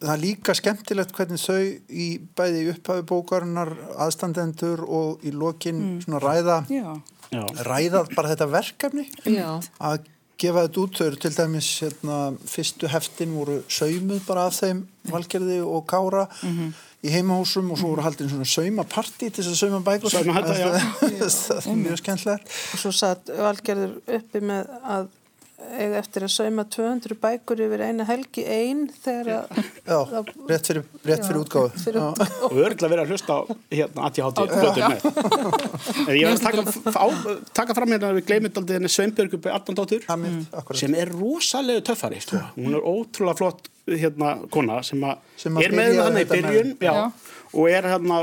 það 0.00 0.12
er 0.14 0.20
líka 0.22 0.54
skemmtilegt 0.56 1.12
hvernig 1.16 1.40
þau 1.42 1.58
í 1.90 2.06
bæði 2.38 2.68
upphafi 2.72 3.04
bókarinnar 3.08 3.72
aðstandendur 4.00 4.84
og 4.86 5.24
í 5.26 5.32
lokin 5.34 5.98
svona 6.04 6.20
ræða 6.22 6.58
já, 6.70 6.86
Já. 7.34 7.42
ræða 7.66 8.04
bara 8.14 8.30
þetta 8.32 8.46
verkefni. 8.52 9.04
Já. 9.28 9.58
að 9.84 10.06
gefa 10.38 10.66
þetta 10.66 10.82
út, 10.84 10.98
þau 10.98 11.06
eru 11.06 11.20
til 11.22 11.32
dæmis 11.34 11.70
hérna, 11.82 12.18
fyrstu 12.46 12.90
heftin 12.92 13.34
voru 13.34 13.62
saumuð 13.68 14.22
bara 14.28 14.46
af 14.48 14.58
þeim 14.60 14.84
Valgerði 15.08 15.58
og 15.64 15.86
Kára 15.88 16.26
í 16.98 17.12
heimahúsum 17.14 17.70
og 17.72 17.78
svo 17.78 17.92
voru 17.92 18.02
haldin 18.02 18.30
svona 18.30 18.46
saumapartí 18.48 19.30
til 19.30 19.44
þess 19.44 19.54
að 19.54 19.60
sauma 19.60 19.80
bækur. 19.86 20.10
Sauma 20.10 20.34
þetta, 20.38 20.54
já. 20.58 20.68
það 21.28 21.70
er 21.72 21.78
mjög 21.82 22.00
skemmtilegt. 22.02 22.56
Og 22.74 22.82
svo 22.82 22.92
satt 22.94 23.30
Valgerður 23.38 23.98
uppi 24.18 24.42
með 24.42 24.72
að 24.82 25.10
eiga 25.58 25.98
eftir 25.98 26.22
að 26.24 26.30
sauma 26.32 26.62
200 26.70 27.16
bækur 27.22 27.60
yfir 27.64 27.82
eina 27.88 28.04
helgi 28.08 28.44
ein 28.46 28.84
þegar 29.02 29.28
að 29.34 29.56
já, 29.90 29.98
rétt 30.52 30.68
fyrir, 30.70 30.84
rétt 31.10 31.24
fyrir 31.26 31.40
útgáfu 31.42 31.82
fyrir 31.82 31.98
Já. 31.98 32.28
og 32.46 32.54
örgulega 32.54 32.90
verið 32.92 33.02
að 33.02 33.10
hlusta 33.12 33.36
á 33.36 33.40
hérna 33.74 34.04
ATHT 34.08 34.42
plötur 34.52 34.84
með 34.92 35.08
En 36.08 36.14
ég 36.14 36.28
var 36.28 36.36
að 36.36 36.44
taka, 36.46 36.94
á, 36.94 37.06
taka 37.60 37.76
fram 37.78 37.92
hérna 37.94 38.12
að 38.12 38.20
við 38.20 38.28
gleymum 38.30 38.60
aldrei 38.62 38.78
henni 38.78 38.92
Sveinbjörgu 38.94 39.40
Arnandóttur 39.50 40.06
Það 40.06 40.22
mynd, 40.24 40.46
akkurat. 40.62 40.80
sem 40.84 40.94
er 40.94 41.10
rosalegu 41.18 41.82
töffari 41.90 42.22
sko. 42.22 42.40
hún 42.56 42.78
er 42.78 42.86
ótrúlega 42.94 43.40
flott 43.42 43.68
hérna 43.88 44.34
kona 44.52 44.82
sem, 44.86 45.02
a, 45.04 45.16
Sem 45.40 45.58
að 45.58 45.64
er 45.68 45.74
með 45.78 45.98
hann 46.04 46.16
í 46.20 46.22
þetta 46.22 46.38
með- 46.38 46.48
byrjun 46.48 46.72
já, 46.86 46.92
Já. 46.92 47.10
Og 47.52 47.68
er 47.70 47.86
hérna 47.88 48.18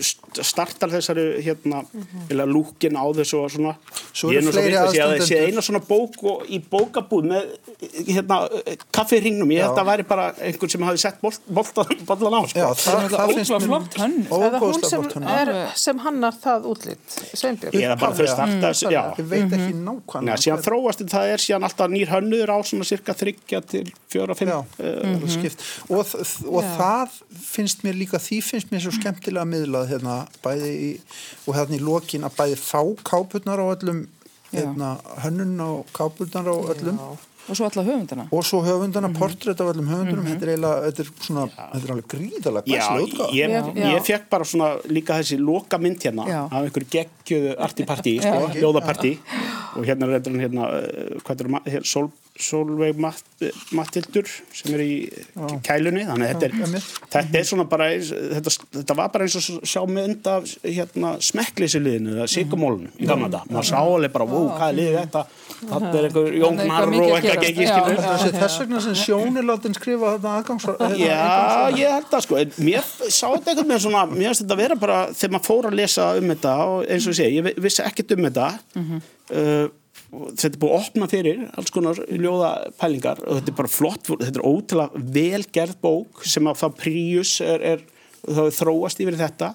st- 0.00 0.42
startar 0.46 0.92
þessari 0.92 1.24
hérna 1.44 1.82
mm 1.82 2.06
lúkin 2.50 2.94
á 2.96 3.04
þessu 3.14 3.40
og 3.44 3.50
svona. 3.50 3.74
Svo 4.12 4.30
ég 4.30 4.38
er 4.40 4.44
nú 4.46 4.52
svo 4.52 4.60
fleiri 4.60 4.74
vitt 4.74 4.80
að 4.80 4.92
sé 4.94 5.00
að 5.02 5.14
það 5.16 5.26
sé 5.28 5.38
eina 5.46 5.62
svona 5.66 5.80
bók 5.88 6.16
og, 6.22 6.44
í 6.48 6.58
bókabúð 6.70 7.24
með 7.30 7.48
hérna 8.08 8.38
kaffirringnum 8.94 9.50
ég 9.54 9.62
held 9.64 9.72
að 9.74 9.80
það 9.80 9.90
væri 9.90 10.06
bara 10.10 10.26
einhvern 10.40 10.70
sem 10.74 10.82
hafi 10.86 10.98
sett 11.02 11.20
boltan 11.20 12.36
á 12.36 12.42
sko. 12.46 12.58
Já, 12.60 12.68
það 12.74 12.94
er 12.94 13.06
alltaf 13.06 13.30
ótrúlega 13.30 13.60
flott 13.66 13.98
hönn 14.00 14.16
eða 14.26 14.60
hún 14.60 14.74
óbúðslega 14.74 14.90
sem, 14.90 15.02
er, 15.34 15.52
hannar 16.04 16.34
það 16.44 16.66
Sveinbjörg 17.34 17.74
eða 17.80 17.96
bara 18.00 18.14
þau 18.18 18.26
starta 18.30 18.70
Mm, 18.70 18.92
já, 18.92 19.02
ég 19.18 19.26
veit 19.30 19.52
ekki 19.56 19.72
Nei, 19.74 19.82
nákvæmlega 19.86 20.36
síðan 20.40 20.62
þróast 20.64 21.00
það 21.10 21.30
er 21.34 21.42
síðan 21.42 21.64
alltaf 21.66 21.90
nýr 21.90 22.10
hönnur 22.10 22.50
á 22.52 22.58
svona 22.66 22.84
cirka 22.88 23.14
þryggja 23.16 23.60
til 23.66 23.84
fjóra, 24.10 24.34
fimm 24.36 24.50
alveg 24.50 25.30
skipt. 25.30 25.64
og, 25.90 26.14
það 26.78 27.16
finnst 27.50 27.84
mér 27.86 27.98
líka 28.00 28.20
því 28.20 28.40
finnst 28.44 28.59
mér 28.68 28.84
svo 28.84 28.92
skemmtilega 28.96 29.46
miðlað 29.48 29.88
hérna, 29.94 30.16
bæði 30.44 30.70
í, 30.76 30.90
og 31.46 31.56
hérna 31.56 31.78
í 31.78 31.82
lokin 31.82 32.26
að 32.28 32.36
bæði 32.38 32.60
fá 32.60 32.80
kápurnar 33.06 33.62
á 33.62 33.66
öllum 33.72 34.04
hérna, 34.52 34.94
hönnun 35.24 35.56
á 35.62 35.70
kápurnar 35.96 36.52
á 36.52 36.56
öllum. 36.74 37.00
Og 37.50 37.56
svo 37.56 37.66
alla 37.66 37.82
höfundana. 37.82 38.26
Og 38.30 38.44
svo 38.46 38.60
höfundana, 38.62 39.08
portrétt 39.16 39.58
af 39.62 39.70
öllum 39.72 39.88
höfundunum. 39.90 40.26
Þetta 40.28 40.44
er 40.46 40.50
eiginlega, 40.52 40.82
þetta 40.86 41.02
er 41.02 41.08
svona 41.24 41.44
þetta 41.56 41.80
er 41.80 41.92
alveg 41.94 42.08
gríðalega 42.12 42.68
Já, 42.68 42.74
glæslega 42.76 43.06
útgáð 43.06 43.32
ég, 43.34 43.54
Já, 43.54 43.60
já. 43.80 43.86
ég 43.96 44.04
fekk 44.06 44.28
bara 44.30 44.46
svona 44.52 44.68
líka 44.92 45.16
þessi 45.18 45.38
loka 45.40 45.80
mynd 45.80 46.04
hérna 46.04 46.26
Já. 46.28 46.40
af 46.44 46.58
einhverju 46.60 46.90
geggjöðu 46.94 47.54
artipartí, 47.66 48.14
sko, 48.22 48.44
Já. 48.52 48.60
ljóðapartí 48.60 49.14
og 49.80 49.88
hérna 49.88 50.06
er 50.06 50.14
þetta 50.18 50.44
hérna, 50.44 50.68
hvað 51.24 51.44
er 51.46 51.50
það, 51.56 51.88
Sol, 51.90 52.10
Solveig 52.40 52.98
Matt, 53.00 53.24
Mattildur 53.76 54.28
sem 54.54 54.74
er 54.76 54.82
í 54.84 54.94
kælunni, 55.66 56.02
þannig 56.08 56.26
að 56.26 56.32
þetta 56.32 56.46
er, 56.48 56.54
einmitt. 56.64 56.88
þetta 57.12 57.38
er 57.40 57.46
svona 57.50 57.66
bara, 57.70 57.88
þetta, 58.00 58.54
þetta 58.78 58.96
var 58.98 59.10
bara 59.14 59.26
eins 59.28 59.36
og 59.40 59.66
sjá 59.68 59.82
mynd 59.90 60.30
af 60.32 60.48
hérna, 60.64 61.12
smekkleysuliðinu 61.28 62.14
eða 62.18 62.28
sigumólunum 62.32 62.92
í 63.00 63.08
gamla 63.10 63.30
dag, 63.32 63.46
maður 63.52 63.68
sá 63.70 63.78
alveg 63.80 64.14
bara, 64.16 64.28
wow, 64.30 64.48
hvað 64.56 64.68
er 64.72 64.78
liðið 64.80 64.98
þetta, 65.00 65.24
þetta 65.60 65.92
er 66.00 66.08
einhver 66.08 66.30
er 66.30 66.36
eitthvað 66.36 66.96
og 67.00 67.16
eitthvað 67.18 67.44
gengið, 67.46 68.36
þess 68.40 68.60
vegna 68.64 68.84
sem 68.86 68.98
Sjón 69.00 69.40
er 69.40 69.48
látin 69.50 69.76
skrifa 69.76 70.14
þetta 70.16 70.34
aðgangsvar 70.40 70.96
Já, 71.00 71.20
ég 71.76 71.96
held 71.96 72.16
að 72.20 72.24
sko, 72.26 72.40
en 72.40 72.54
mér 72.70 72.88
sá 73.08 73.26
þetta 73.28 73.54
einhvern 73.54 73.68
veginn 73.74 73.84
svona, 73.86 74.04
mér 74.10 74.30
finnst 74.30 74.44
þetta 74.46 74.56
að 74.56 74.62
vera 74.64 74.78
bara 74.86 75.00
þegar 75.12 75.34
maður 75.36 75.48
fór 75.50 75.70
að 75.70 75.78
lesa 75.80 76.08
um 76.20 76.32
þetta 76.34 76.54
og 76.70 76.80
eins 76.86 77.06
og 77.06 77.14
ég 77.14 77.20
segi, 77.20 77.36
ég 77.40 77.46
vi- 77.48 77.56
vissi 77.66 77.84
ekkert 77.84 78.14
um 78.16 78.24
þetta. 78.28 78.48
Uh, 79.30 79.66
og 79.66 79.79
þetta 80.10 80.50
er 80.50 80.58
búið 80.62 80.74
að 80.74 80.80
opna 80.80 81.08
fyrir 81.10 81.40
alls 81.54 81.72
konar 81.74 82.02
ljóða 82.10 82.50
pælingar 82.80 83.22
og 83.26 83.38
þetta 83.38 83.52
er 83.52 83.58
bara 83.60 83.70
flott, 83.70 84.10
þetta 84.10 84.40
er 84.40 84.46
ótrúlega 84.48 85.04
velgerð 85.16 85.80
bók 85.84 86.24
sem 86.26 86.50
að 86.50 86.60
það 86.64 86.76
Príus 86.80 87.36
er, 87.44 87.64
er 87.74 87.84
það 88.26 88.44
er 88.48 88.56
þróast 88.58 89.02
yfir 89.04 89.18
þetta 89.20 89.54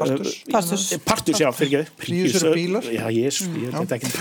Partus. 0.00 0.36
Uh, 0.46 0.52
Partus. 0.54 0.84
Partus, 1.04 1.40
já, 1.42 1.48
fyrir 1.52 1.80
ekki 1.82 1.96
Príus 2.00 2.36
eru 2.38 2.52
bílar. 2.54 2.86
Já, 2.94 3.08
jésus, 3.12 3.48
ég 3.58 3.74
veit 3.74 3.96
ekki 3.98 4.12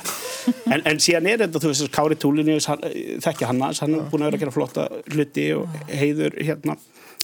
en, 0.74 0.82
en 0.90 1.00
síðan 1.04 1.30
er 1.30 1.44
þetta, 1.44 1.62
þú 1.62 1.70
veist, 1.72 1.86
Kári 1.94 2.18
Túlinni 2.20 2.58
þekki 2.60 3.48
hann 3.48 3.62
aðeins, 3.62 3.84
hann 3.84 3.96
er 4.00 4.08
búin 4.10 4.26
að 4.26 4.32
vera 4.32 4.40
að 4.40 4.44
gera 4.44 4.56
flotta 4.56 4.88
hluti 5.14 5.46
og 5.56 5.78
heiður 5.94 6.36
hérna, 6.42 6.76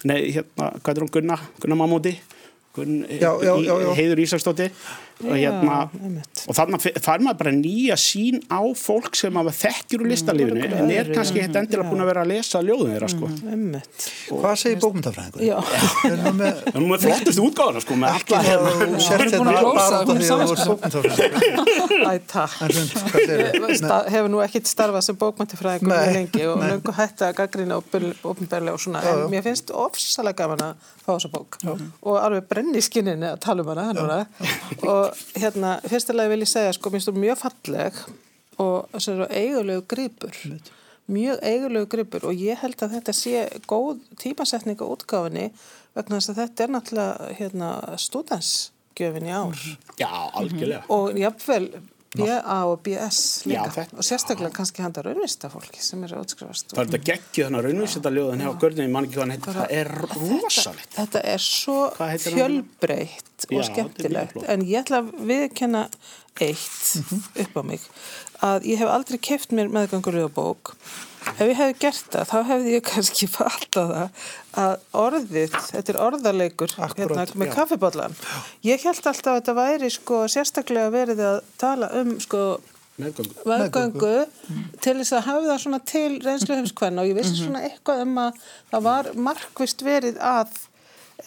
nei, 0.06 0.20
hérna, 0.36 0.70
hvað 0.78 0.94
er 0.94 1.06
hún, 1.06 1.14
Gunna 1.18 1.40
Gunna 1.64 1.80
Mamúti 1.82 2.14
Gunn, 2.76 3.06
Já, 3.08 3.32
já, 3.40 3.54
já, 3.64 3.74
já. 3.82 3.90
heiður 3.98 4.22
Ísaksdóttir 4.26 4.72
og 5.24 5.36
hérna 5.36 5.90
og 6.46 6.54
þannig 6.58 6.82
fær 7.02 7.20
maður 7.24 7.38
bara 7.40 7.52
nýja 7.56 7.96
sín 8.00 8.40
á 8.52 8.62
fólk 8.78 9.16
sem 9.18 9.34
maður 9.36 9.54
þekkjur 9.62 10.02
úr 10.04 10.10
listalífinu 10.12 10.62
en 10.66 10.92
er 10.92 11.06
kannski 11.16 11.40
hitt 11.44 11.56
endilega 11.56 11.90
búin 11.90 12.02
að 12.04 12.10
vera 12.12 12.22
að 12.26 12.32
lesa 12.34 12.58
ljóðin 12.66 12.92
þeirra 12.96 13.10
sko. 13.14 13.26
Einmitt. 13.52 14.00
Hvað 14.30 14.56
segir 14.62 14.80
bókmyndafræðingur? 14.84 15.42
Nú 16.76 16.86
er 16.96 17.00
flottustu 17.06 17.42
útgáðuna 17.48 17.82
sko, 17.86 17.94
með 18.02 18.10
alla 18.20 18.38
með 18.82 18.90
sért 19.06 19.32
búin 19.38 19.50
að 19.52 19.56
hrósa, 19.62 19.80
bara 19.80 19.96
út 19.96 20.02
af 20.06 20.10
hún 20.10 20.18
því 20.22 20.28
að 20.36 20.40
þú 20.46 20.52
ert 20.52 20.64
bókmyndafræðingur 21.16 24.16
hefur 24.16 24.30
nú 24.32 24.40
ekkert 24.44 24.68
starfað 24.70 25.04
sem 25.08 25.16
bókmæntafræðingur 25.20 25.92
Nei, 25.92 26.02
mjög 26.02 26.16
lengi 26.20 26.44
og 26.50 26.56
nei. 26.60 26.68
löngu 26.72 26.92
hætti 26.96 27.24
að 27.28 27.38
gaggrina 27.40 27.74
ofnbærlega 27.80 28.76
og 28.76 28.82
svona, 28.82 29.00
en 29.12 29.18
mér 29.32 29.42
finnst 29.46 29.68
ofsalega 29.76 30.38
gaman 30.44 30.62
að 30.70 30.74
fá 31.06 31.12
þessa 31.14 31.30
bók 31.34 31.52
og 31.66 32.16
alveg 32.20 32.44
brenni 32.50 32.78
í 32.82 32.86
skinninu 32.86 33.28
að 33.34 33.40
tala 33.46 33.60
um 33.66 33.70
hana, 33.72 33.84
hana. 34.02 34.20
og 34.82 35.05
hérna, 35.36 35.78
fyrstulega 35.90 36.32
vil 36.32 36.46
ég 36.46 36.52
segja, 36.52 36.74
sko, 36.76 36.90
mér 36.90 37.00
finnst 37.00 37.12
þú 37.12 37.22
mjög 37.24 37.42
falleg 37.42 38.00
og 38.62 39.30
eigulegu 39.30 39.86
gripur. 39.92 40.38
Mjög 41.12 41.42
eigulegu 41.46 41.90
gripur 41.92 42.30
og 42.30 42.40
ég 42.42 42.62
held 42.64 42.82
að 42.82 42.96
þetta 42.98 43.14
sé 43.14 43.42
góð 43.70 44.00
tímasetning 44.22 44.80
á 44.82 44.86
útgáfinni 44.88 45.50
vegna 45.96 46.20
þess 46.20 46.32
að 46.34 46.40
þetta 46.42 46.64
er 46.64 46.74
náttúrulega 46.76 47.34
hérna, 47.40 47.70
stúdansgjöfin 48.02 49.28
í 49.30 49.36
ár. 49.36 49.60
Já, 50.02 50.10
algjörlega. 50.34 50.82
Og 50.94 51.20
jafnvel 51.20 51.70
BA 52.20 52.58
og 52.70 52.80
BS 52.86 53.20
líka 53.50 53.66
Já, 53.66 53.72
þetta- 53.76 53.98
og 54.00 54.08
sérstaklega 54.10 54.52
kannski 54.56 54.84
handa 54.86 55.04
raunvista 55.06 55.50
fólki 55.54 55.82
sem 55.84 56.04
eru 56.08 56.18
að 56.20 56.26
útskrifast 56.26 56.74
það 56.74 56.82
er 56.84 56.90
þetta 56.92 57.02
geggju 57.12 57.46
þannig 57.48 57.60
að 57.62 57.68
raunvísita 57.70 58.14
ljóðin 58.16 58.44
hjá 58.46 58.52
Görnum, 58.66 58.86
ég 58.86 58.94
man 58.96 59.06
ekki 59.08 59.16
hvað 59.16 59.26
hann 59.26 59.36
heitir, 59.36 59.58
það 59.60 59.76
er 59.80 59.92
rosalegt. 60.16 60.92
Þetta 60.96 61.24
er 61.36 61.46
svo 61.46 61.80
hann? 62.00 62.36
fjölbreytt 62.36 63.46
Já, 63.46 63.46
og 63.46 63.50
þetta 63.50 63.56
mjög 63.56 63.70
skemmtilegt 63.72 64.50
en 64.56 64.62
ég 64.66 64.84
ætla 64.84 65.02
að 65.04 65.12
viðkenna 65.32 65.84
eitt 66.42 67.40
upp 67.46 67.56
á 67.56 67.62
mig 67.64 67.82
að 68.44 68.66
ég 68.72 68.82
hef 68.82 68.92
aldrei 68.92 69.20
keft 69.24 69.56
mér 69.56 69.70
meðgangur 69.72 70.18
bók 70.36 70.76
ef 71.34 71.42
ég 71.42 71.58
hefði 71.60 71.78
gert 71.82 72.12
það 72.14 72.30
þá 72.32 72.38
hefði 72.52 72.76
ég 72.76 72.86
kannski 72.90 73.30
fattað 73.38 73.94
það 73.96 74.30
að 74.66 74.76
orðið, 75.02 75.58
þetta 75.72 75.94
er 75.94 76.00
orðarleikur 76.06 76.78
Akkúrat, 76.78 77.18
hérna, 77.18 77.42
með 77.42 77.52
já. 77.52 77.56
kaffibóllan 77.58 78.16
ég 78.68 78.86
held 78.88 79.02
alltaf 79.02 79.34
að 79.34 79.42
þetta 79.42 79.58
væri 79.60 79.92
sko 79.94 80.22
sérstaklega 80.32 80.94
verið 80.94 81.26
að 81.26 81.42
tala 81.62 81.92
um 82.00 82.16
sko 82.24 82.46
meðgöngu. 82.96 84.14
til 84.80 84.96
þess 85.02 85.16
að 85.18 85.26
hafa 85.28 85.48
það 85.50 85.62
svona 85.66 85.80
til 85.92 86.10
reynslu 86.24 86.56
heimskvenna 86.56 87.04
og 87.04 87.10
ég 87.10 87.18
vissi 87.18 87.36
svona 87.42 87.66
eitthvað 87.68 88.06
um 88.06 88.20
að 88.24 88.44
það 88.72 88.86
var 88.86 89.10
markvist 89.28 89.84
verið 89.84 90.20
að 90.24 90.60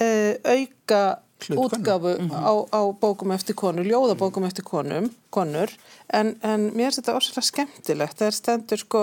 uh, 0.00 0.34
auka 0.48 1.02
Hlut 1.38 1.70
útgafu 1.70 2.16
á, 2.34 2.50
á 2.74 2.82
bókum 2.98 3.30
eftir 3.30 3.54
konur, 3.54 3.86
ljóðabókum 3.86 4.46
eftir 4.48 4.64
konum, 4.66 5.06
konur, 5.30 5.70
en, 6.10 6.32
en 6.42 6.64
mér 6.72 6.88
finnst 6.88 6.98
þetta 6.98 7.14
orðslega 7.14 7.46
skemmtilegt. 7.46 8.16
Það 8.18 8.26
er 8.26 8.36
stendur 8.38 8.82
sko, 8.82 9.02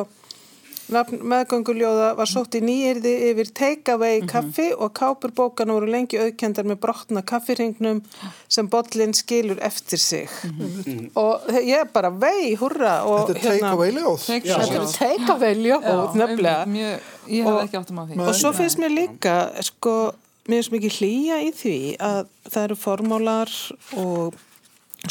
meðgönguljóða 0.89 2.11
var 2.17 2.29
sótt 2.29 2.55
í 2.57 2.61
nýjirði 2.65 3.13
yfir 3.31 3.49
take-away 3.57 4.21
kaffi 4.29 4.67
og 4.77 4.91
kápur 4.97 5.33
bókana 5.36 5.75
voru 5.75 5.89
lengi 5.91 6.19
auðkendar 6.21 6.67
með 6.69 6.79
brotna 6.83 7.23
kaffiringnum 7.25 8.01
sem 8.51 8.69
bollin 8.71 9.15
skilur 9.17 9.59
eftir 9.65 10.01
sig. 10.01 10.29
Og 11.17 11.47
ég 11.57 11.81
er 11.81 11.89
bara 11.93 12.11
vei, 12.13 12.53
hurra. 12.59 12.99
Og, 13.07 13.31
Þetta 13.31 13.39
er 13.39 13.59
take 13.59 13.71
away 13.73 13.91
ljóð 13.95 14.27
Þetta 14.27 14.59
er 14.81 14.93
take-away 14.99 15.55
ljóð, 15.63 16.15
nefnilega. 16.21 16.65
Mjög, 16.69 17.09
ég 17.33 17.43
hef 17.49 17.53
Og- 17.55 17.63
ekki 17.65 17.81
átt 17.81 17.91
um 17.95 18.03
að 18.03 18.13
því. 18.13 18.21
Og 18.27 18.36
svo 18.36 18.53
finnst 18.53 18.81
mér 18.81 18.93
líka, 18.93 19.36
sko, 19.65 19.95
mér 20.47 20.61
finnst 20.61 20.75
mikið 20.77 20.97
hlýja 20.99 21.41
í 21.41 21.51
því 21.61 21.77
að 21.97 22.25
það 22.49 22.63
eru 22.69 22.75
formólar 22.75 23.55
og 23.97 24.33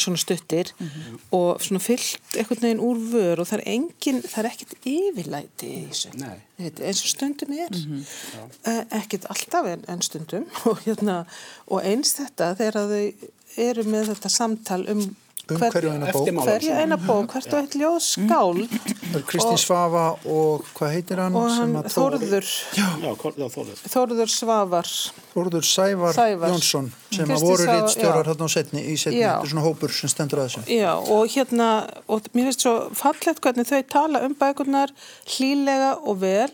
svona 0.03 0.19
stuttir 0.21 0.71
og 1.35 1.61
svona 1.63 1.81
fyllt 1.83 2.37
einhvern 2.37 2.63
veginn 2.65 2.83
úr 2.83 3.01
vör 3.11 3.43
og 3.43 3.49
það 3.49 3.59
er 3.59 3.67
engin, 3.75 4.21
það 4.25 4.41
er 4.43 4.49
ekkert 4.51 4.89
yfirlæti 4.91 5.71
í 5.71 5.83
þessu. 5.89 6.13
Eins 6.59 7.03
og 7.03 7.11
stundum 7.11 7.55
er. 7.55 7.75
Mm 7.75 8.03
ekkert 8.95 9.27
alltaf 9.29 9.67
en, 9.69 9.83
en 9.87 10.01
stundum 10.01 10.47
og, 10.69 10.79
hérna, 10.85 11.23
og 11.67 11.85
eins 11.85 12.15
þetta 12.19 12.53
þegar 12.59 12.89
þau 12.91 13.29
eru 13.65 13.85
með 13.87 14.11
þetta 14.13 14.31
samtal 14.33 14.81
um 14.91 15.05
Um 15.45 15.59
hverju 15.61 15.91
eina 15.93 16.09
bók. 16.09 16.29
Hverja 16.45 16.79
eina 16.81 16.97
bók, 16.97 17.27
hvert 17.35 17.51
og 17.53 17.59
eitt 17.59 17.75
ljóð 17.77 17.99
skáld 18.01 18.63
er 19.13 19.25
Kristi 19.29 19.59
Svafa 19.61 20.05
og 20.25 20.65
hvað 20.73 20.95
heitir 20.95 21.21
hann? 21.21 21.35
hann 21.37 21.75
Þórður, 21.85 22.49
Já, 22.73 22.87
já 23.03 23.11
Þórður. 23.21 23.83
Þórður 23.85 24.33
Svavar 24.33 24.89
Þórður 25.35 25.67
Sævar, 25.67 26.15
Sævar. 26.15 26.53
Jónsson 26.53 26.89
sem 27.13 27.29
að 27.29 27.45
voru 27.45 27.67
rittstjórar 27.69 28.29
hérna 28.31 28.47
á 28.47 28.51
setni, 28.55 28.81
í 28.89 28.95
setni, 28.97 29.21
Já. 29.21 29.35
þetta 29.35 29.45
er 29.45 29.51
svona 29.53 29.65
hópur 29.67 29.93
sem 29.93 30.11
stendur 30.11 30.41
að 30.41 30.49
þessu. 30.49 30.63
Já, 30.73 30.91
og 30.95 31.33
hérna, 31.35 31.69
og 32.07 32.29
mér 32.33 32.49
finnst 32.49 32.65
svo 32.65 32.75
fallegt 32.97 33.41
hvernig 33.43 33.69
þau 33.69 33.81
tala 33.91 34.23
um 34.25 34.35
bækurnar 34.39 34.93
hlýlega 35.35 35.91
og 36.01 36.21
vel 36.23 36.49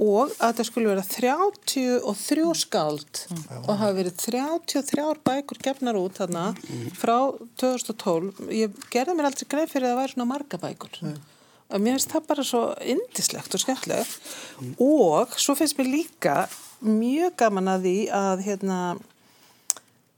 og 0.00 0.32
að 0.42 0.58
það 0.58 0.66
skulle 0.68 0.90
vera 0.90 1.04
33 1.06 2.46
skald 2.58 3.20
og 3.60 3.70
hafa 3.70 3.92
verið 3.96 4.16
33 4.24 5.06
bækur 5.26 5.60
gefnar 5.62 5.98
út 6.00 6.18
þarna 6.18 6.48
frá 6.98 7.16
2012. 7.60 8.50
Ég 8.54 8.74
gerði 8.92 9.14
mér 9.14 9.30
aldrei 9.30 9.48
greið 9.54 9.72
fyrir 9.72 9.88
að 9.88 9.94
það 9.94 10.00
væri 10.02 10.14
svona 10.14 10.28
marga 10.32 10.60
bækur. 10.62 11.00
Og 11.74 11.80
mér 11.80 11.96
finnst 11.96 12.12
það 12.12 12.28
bara 12.28 12.46
svo 12.46 12.62
indislegt 12.82 13.56
og 13.56 13.62
skemmtilegt. 13.62 14.28
Og 14.82 15.38
svo 15.40 15.56
finnst 15.58 15.78
mér 15.78 15.90
líka 15.92 16.36
mjög 16.84 17.38
gaman 17.40 17.72
að 17.76 17.86
því 17.86 17.96
að 18.18 18.44
hérna 18.48 18.80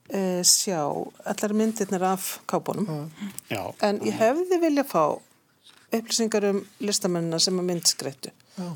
e, 0.09 0.43
sjá 0.47 0.81
allar 1.29 1.55
myndirnar 1.55 2.09
af 2.15 2.33
kápunum. 2.51 3.11
Já. 3.53 3.63
en 3.87 4.01
ég 4.03 4.17
hefði 4.19 4.59
vilja 4.65 4.87
fá 4.89 5.21
upplýsingar 5.95 6.49
um 6.51 6.65
listamennina 6.83 7.39
sem 7.43 7.61
að 7.61 7.71
myndskreittu 7.71 8.33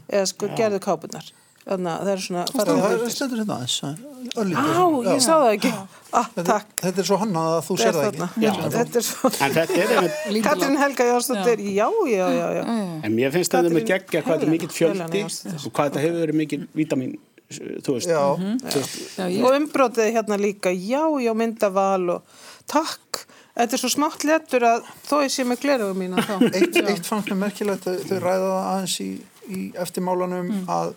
eða 0.09 0.26
sko 0.33 0.51
gerðu 0.59 0.81
kápunar 0.85 1.31
þannig 1.70 1.91
að 1.93 2.01
það 2.01 2.11
er 2.11 2.20
svona 2.24 2.43
Það 2.51 2.70
er 2.91 3.11
stendur 3.14 3.41
hérna 3.43 3.57
aðeins. 3.61 3.74
örlítið. 4.41 4.78
Á, 4.81 4.85
ég 5.12 5.20
sá 5.22 5.33
það 5.37 5.51
ekki. 5.55 5.70
Ah, 6.11 6.28
Þetta, 6.35 6.45
Takk, 6.49 6.70
þetta 6.83 7.03
er 7.03 7.07
svo 7.11 7.18
hannað 7.20 7.51
að 7.51 7.61
þú 7.66 7.76
sér 7.83 7.97
það 7.99 8.07
ekki. 8.09 8.28
Já. 8.45 8.53
Þetta 8.74 9.01
er 9.01 9.05
svo 9.07 9.31
En 9.31 9.55
þetta 9.59 9.76
er 9.85 9.93
einmitt, 9.95 10.16
Lítil 10.35 10.43
Katrin 10.49 10.78
Helga 10.81 11.07
Jónsdóttir, 11.11 11.62
já, 11.76 11.87
já, 12.11 12.26
já, 12.41 12.47
já 12.57 12.62
en 13.07 13.14
mér 13.14 13.35
finnst 13.37 13.55
þetta 13.55 13.72
með 13.76 13.87
geggja 13.93 14.22
hvað 14.24 14.35
þetta 14.41 14.49
er 14.49 14.55
mikill 14.57 14.72
fjöldi 14.74 15.22
og 15.28 15.68
hvað 15.70 15.91
þetta 15.91 16.05
hefur 16.07 16.20
verið 16.24 16.39
mikill 16.41 16.64
vítamin, 16.81 17.12
þú 17.85 17.97
veist. 17.99 18.11
Já, 18.11 18.24
Já, 19.20 19.28
ég, 19.28 19.45
og 19.45 19.59
umbrótið 19.61 20.11
hérna 20.16 20.41
líka, 20.41 20.72
já, 20.74 21.05
já, 21.22 21.33
myndaval 21.37 22.16
og 22.16 22.41
takk. 22.72 23.26
Þetta 23.61 23.76
er 23.76 23.81
svo 23.83 23.91
smátt 23.93 24.22
letur 24.24 24.64
að 24.64 24.85
þó 25.07 25.16
ég 25.26 25.33
sé 25.35 25.45
með 25.45 25.61
glerugum 25.66 25.99
mína 26.01 26.22
þá. 26.24 26.35
Eitt, 26.55 26.76
eitt 26.81 27.07
fannst 27.07 27.28
mér 27.31 27.41
merkilegt 27.47 27.87
að 27.91 27.99
þau 28.09 28.18
ræða 28.22 28.47
það 28.49 28.68
aðeins 28.70 28.95
í, 29.05 29.09
í 29.51 29.62
eftirmálanum 29.82 30.51
að 30.70 30.94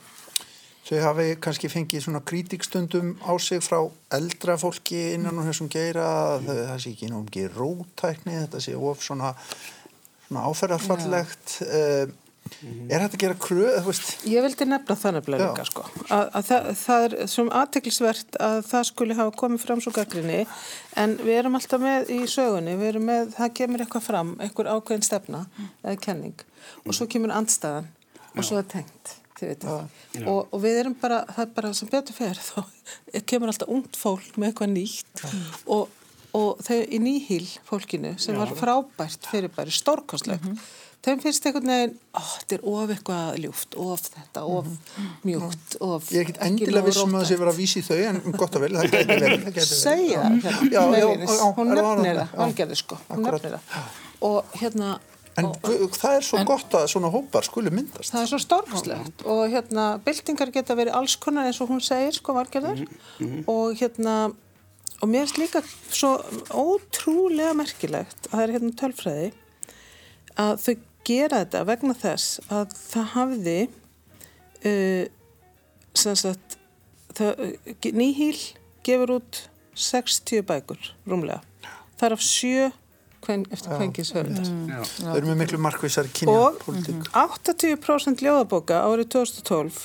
þau 0.83 0.97
hafi 1.05 1.27
kannski 1.41 1.69
fengið 1.71 2.03
svona 2.05 2.19
krítikstundum 2.27 3.13
á 3.23 3.31
sig 3.39 3.61
frá 3.63 3.79
eldra 4.17 4.57
fólki 4.59 5.13
innan 5.15 5.37
úr 5.39 5.47
þessum 5.47 5.69
geira 5.71 6.07
að 6.35 6.49
þau- 6.49 6.65
það 6.71 6.81
sé 6.83 6.91
ekki 6.95 7.11
nóg 7.13 7.23
mikið 7.29 7.55
rótækni, 7.61 8.35
þetta 8.41 8.59
sé 8.65 8.75
of 8.75 8.99
svona, 9.05 9.31
svona 10.27 10.43
áferðarfallegt 10.51 11.55
uh, 11.69 12.11
er 12.91 12.99
þetta 12.99 13.15
að 13.15 13.21
gera 13.23 13.37
kröð, 13.39 13.87
Ég 14.27 14.43
vildi 14.43 14.65
nefna 14.67 14.97
það 14.99 15.13
nefnilega 15.15 15.45
Já. 15.47 15.51
líka 15.53 15.65
sko. 15.69 15.85
að, 16.11 16.25
að 16.35 16.45
það, 16.49 16.67
það 16.83 17.05
er 17.07 17.15
sem 17.31 17.51
aðteklisvert 17.61 18.37
að 18.49 18.59
það 18.67 18.83
skuli 18.91 19.17
hafa 19.21 19.35
komið 19.39 19.63
fram 19.63 19.81
svo 19.87 19.93
gaggrinni 19.95 20.41
en 20.99 21.15
við 21.23 21.37
erum 21.39 21.55
alltaf 21.57 21.81
með 21.87 22.11
í 22.11 22.19
sögunni, 22.27 22.75
við 22.83 22.91
erum 22.91 23.07
með, 23.07 23.31
það 23.39 23.55
kemur 23.61 23.85
eitthvað 23.87 24.07
fram, 24.11 24.35
eitthvað 24.43 24.73
ákveðin 24.75 25.07
stefna 25.07 25.45
eða 25.79 25.95
kenning 26.03 26.43
og 26.83 26.91
svo 26.99 27.07
kemur 27.15 27.31
andstæðan 27.39 27.87
og 28.37 28.47
svo 28.47 28.59
er 28.61 28.69
tengt. 28.71 29.17
Og, 29.43 30.45
og 30.53 30.61
við 30.63 30.77
erum 30.83 30.93
bara, 31.01 31.23
það 31.27 31.41
er 31.43 31.49
bara 31.57 31.73
sem 31.75 31.89
betur 31.91 32.15
fer 32.15 32.37
þá 32.39 32.61
kemur 33.29 33.51
alltaf 33.51 33.71
ungt 33.73 33.97
fólk 33.99 34.37
með 34.39 34.51
eitthvað 34.53 34.71
nýtt 34.71 35.23
og, 35.73 35.89
og 36.37 36.61
þau 36.63 36.77
í 36.79 36.99
nýhýl 37.03 37.49
fólkinu 37.67 38.13
sem 38.23 38.37
var 38.39 38.53
frábært 38.55 39.27
fyrirbæri, 39.31 39.73
stórkostlegt. 39.75 40.47
Þeim 41.03 41.19
finnst 41.19 41.43
einhvern 41.49 41.67
veginn, 41.67 41.95
ó, 42.15 42.21
þetta 42.23 42.55
er 42.55 42.61
of 42.71 42.91
eitthvað 42.93 43.39
ljúft, 43.43 43.75
of 43.83 44.05
þetta, 44.13 44.43
of 44.47 44.69
mjúkt, 45.27 45.73
of 45.83 46.05
ég 46.15 46.21
er 46.21 46.29
ekki 46.31 46.45
endilega 46.47 46.85
vissum 46.85 47.11
að 47.11 47.25
það 47.25 47.27
sé 47.27 47.39
verið 47.41 47.51
að 47.51 47.59
vísi 47.59 47.81
í 47.81 47.87
þau 47.89 47.97
en 48.07 48.37
gott 48.39 48.55
og 48.55 48.63
vel, 48.63 48.69
það 48.77 48.87
gæti 48.93 49.09
verið 49.09 49.33
það 49.33 49.49
gæti 49.49 49.57
verið. 49.57 49.73
segja 49.81 50.21
það. 50.23 50.37
Hérna, 50.71 51.49
hún 51.57 51.73
nefnir 51.73 52.21
það, 52.21 52.23
Já. 52.23 52.37
valgerði 52.39 52.77
sko 52.79 52.99
hún 53.09 53.27
nefnir 53.27 53.57
það. 53.57 53.89
Og 54.29 54.55
hérna 54.61 54.93
en 55.39 55.49
og, 55.49 55.95
það 55.97 56.17
er 56.17 56.25
svo 56.27 56.41
gott 56.47 56.75
að 56.77 56.87
svona 56.93 57.11
hópar 57.13 57.45
skuli 57.47 57.71
myndast. 57.73 58.13
Það 58.13 58.21
er 58.21 58.31
svo 58.31 58.39
stormslegt 58.43 59.25
og 59.33 59.43
hérna 59.53 59.85
byltingar 60.05 60.53
geta 60.53 60.77
verið 60.77 60.97
alls 60.99 61.15
konar 61.21 61.49
eins 61.49 61.61
og 61.63 61.71
hún 61.73 61.83
segir 61.83 62.15
sko 62.17 62.35
valgerðar 62.37 62.83
og 63.49 63.77
hérna 63.79 64.17
og 65.03 65.09
mér 65.11 65.25
finnst 65.25 65.39
líka 65.41 65.63
svo 65.91 66.15
ótrúlega 66.49 67.55
merkilegt 67.57 68.29
að 68.29 68.35
það 68.35 68.43
er 68.43 68.53
hérna 68.57 68.75
tölfræði 68.81 69.31
að 70.39 70.53
þau 70.63 70.73
gera 71.03 71.41
þetta 71.43 71.63
vegna 71.67 71.95
þess 71.99 72.43
að 72.47 72.75
það 72.79 73.09
hafði 73.13 73.57
uh, 74.69 75.05
sem 75.93 76.19
sagt 76.19 76.57
það, 77.17 77.41
uh, 77.49 77.89
nýhýl 77.97 78.37
gefur 78.85 79.17
út 79.17 79.43
60 79.73 80.45
bækur 80.45 80.93
rúmlega. 81.09 81.41
Þar 81.97 82.17
af 82.17 82.23
sjö 82.23 82.69
kven, 83.23 83.45
eftir 83.51 83.77
kvenkis 83.77 84.11
höfundar 84.15 84.51
þau 84.99 85.15
eru 85.17 85.31
með 85.31 85.39
miklu 85.45 85.61
markvissar 85.63 86.09
kynja 86.13 86.35
og 86.49 86.59
politík 86.65 87.07
80% 87.23 88.23
ljóðabóka 88.25 88.83
árið 88.87 89.09
2012 89.17 89.81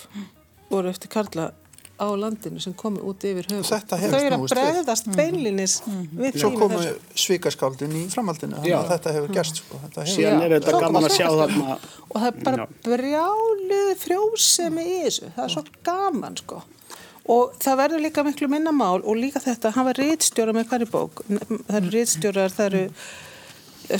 voru 0.72 0.90
eftir 0.92 1.10
Karla 1.12 1.50
á 1.98 2.06
landinu 2.14 2.60
sem 2.62 2.70
komi 2.78 3.00
út 3.02 3.24
yfir. 3.26 3.48
Þetta 3.50 3.96
hefur 3.98 4.12
Þau 4.14 4.26
eru 4.28 4.36
að 4.36 4.52
bregðast 4.52 5.08
beinlinis 5.18 5.72
við 5.88 6.36
svo 6.38 6.50
því 6.52 6.54
með 6.54 6.60
komu 6.60 6.78
þessu. 6.78 7.00
svikaskáldin 7.24 7.96
í 7.98 8.02
framhaldinu 8.12 8.54
þannig 8.60 8.76
að 8.78 8.92
þetta 8.92 9.14
hefur 9.16 9.32
gerst 9.34 9.58
sko. 9.64 9.80
þetta 9.82 10.04
hefur 10.06 10.44
er 10.46 10.54
þetta 10.54 10.70
svo 10.70 10.80
gaman 10.84 10.94
koma 10.94 11.08
að 11.08 11.16
sjá 11.16 11.26
sveitarstjórn. 11.26 11.64
þarna, 11.64 11.78
Og 12.08 12.20
það 12.22 12.28
er 12.28 12.44
bara 12.46 12.56
Já. 12.62 12.68
brjáluð 12.86 13.90
frjósemi 14.04 14.84
í 14.86 14.98
þessu. 15.08 15.32
Það 15.34 15.44
er 15.48 15.54
svo 15.56 15.64
gaman 15.90 16.38
sko. 16.38 16.62
Og 17.28 17.58
það 17.60 17.80
verður 17.82 18.04
líka 18.06 18.24
miklu 18.24 18.48
minna 18.48 18.72
mál 18.72 19.02
og 19.02 19.16
líka 19.18 19.42
þetta, 19.42 19.72
hann 19.74 19.84
var 19.90 19.98
rítstjóra 19.98 20.54
með 20.56 20.70
hverju 20.70 20.90
bók. 20.94 21.24
Það 21.28 21.76
eru 21.80 21.90
rítstjórar, 21.98 22.54
það 22.54 22.70
eru 22.70 22.84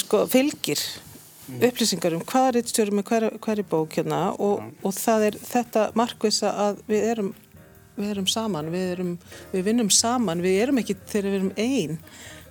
sko, 0.04 0.24
fylgir 0.30 0.82
upplýsingar 1.48 2.16
um 2.16 2.24
hvaða 2.28 2.56
rítstjóri 2.58 2.92
með 2.92 3.06
hverju, 3.08 3.30
hverju 3.44 3.66
bók 3.70 3.94
hérna 3.96 4.22
og, 4.36 4.64
og 4.84 4.96
það 4.96 5.28
er 5.30 5.38
þetta 5.48 5.84
markvisa 5.96 6.50
að 6.68 6.82
við 6.90 7.06
erum 7.14 7.30
við 7.98 8.10
erum 8.14 8.26
saman, 8.30 8.72
við, 8.72 8.90
erum, 8.94 9.14
við 9.52 9.64
vinnum 9.66 9.88
saman, 9.90 10.42
við 10.44 10.60
erum 10.62 10.82
ekki 10.82 10.94
þegar 11.08 11.28
við 11.28 11.38
erum 11.38 11.52
einn, 11.58 11.96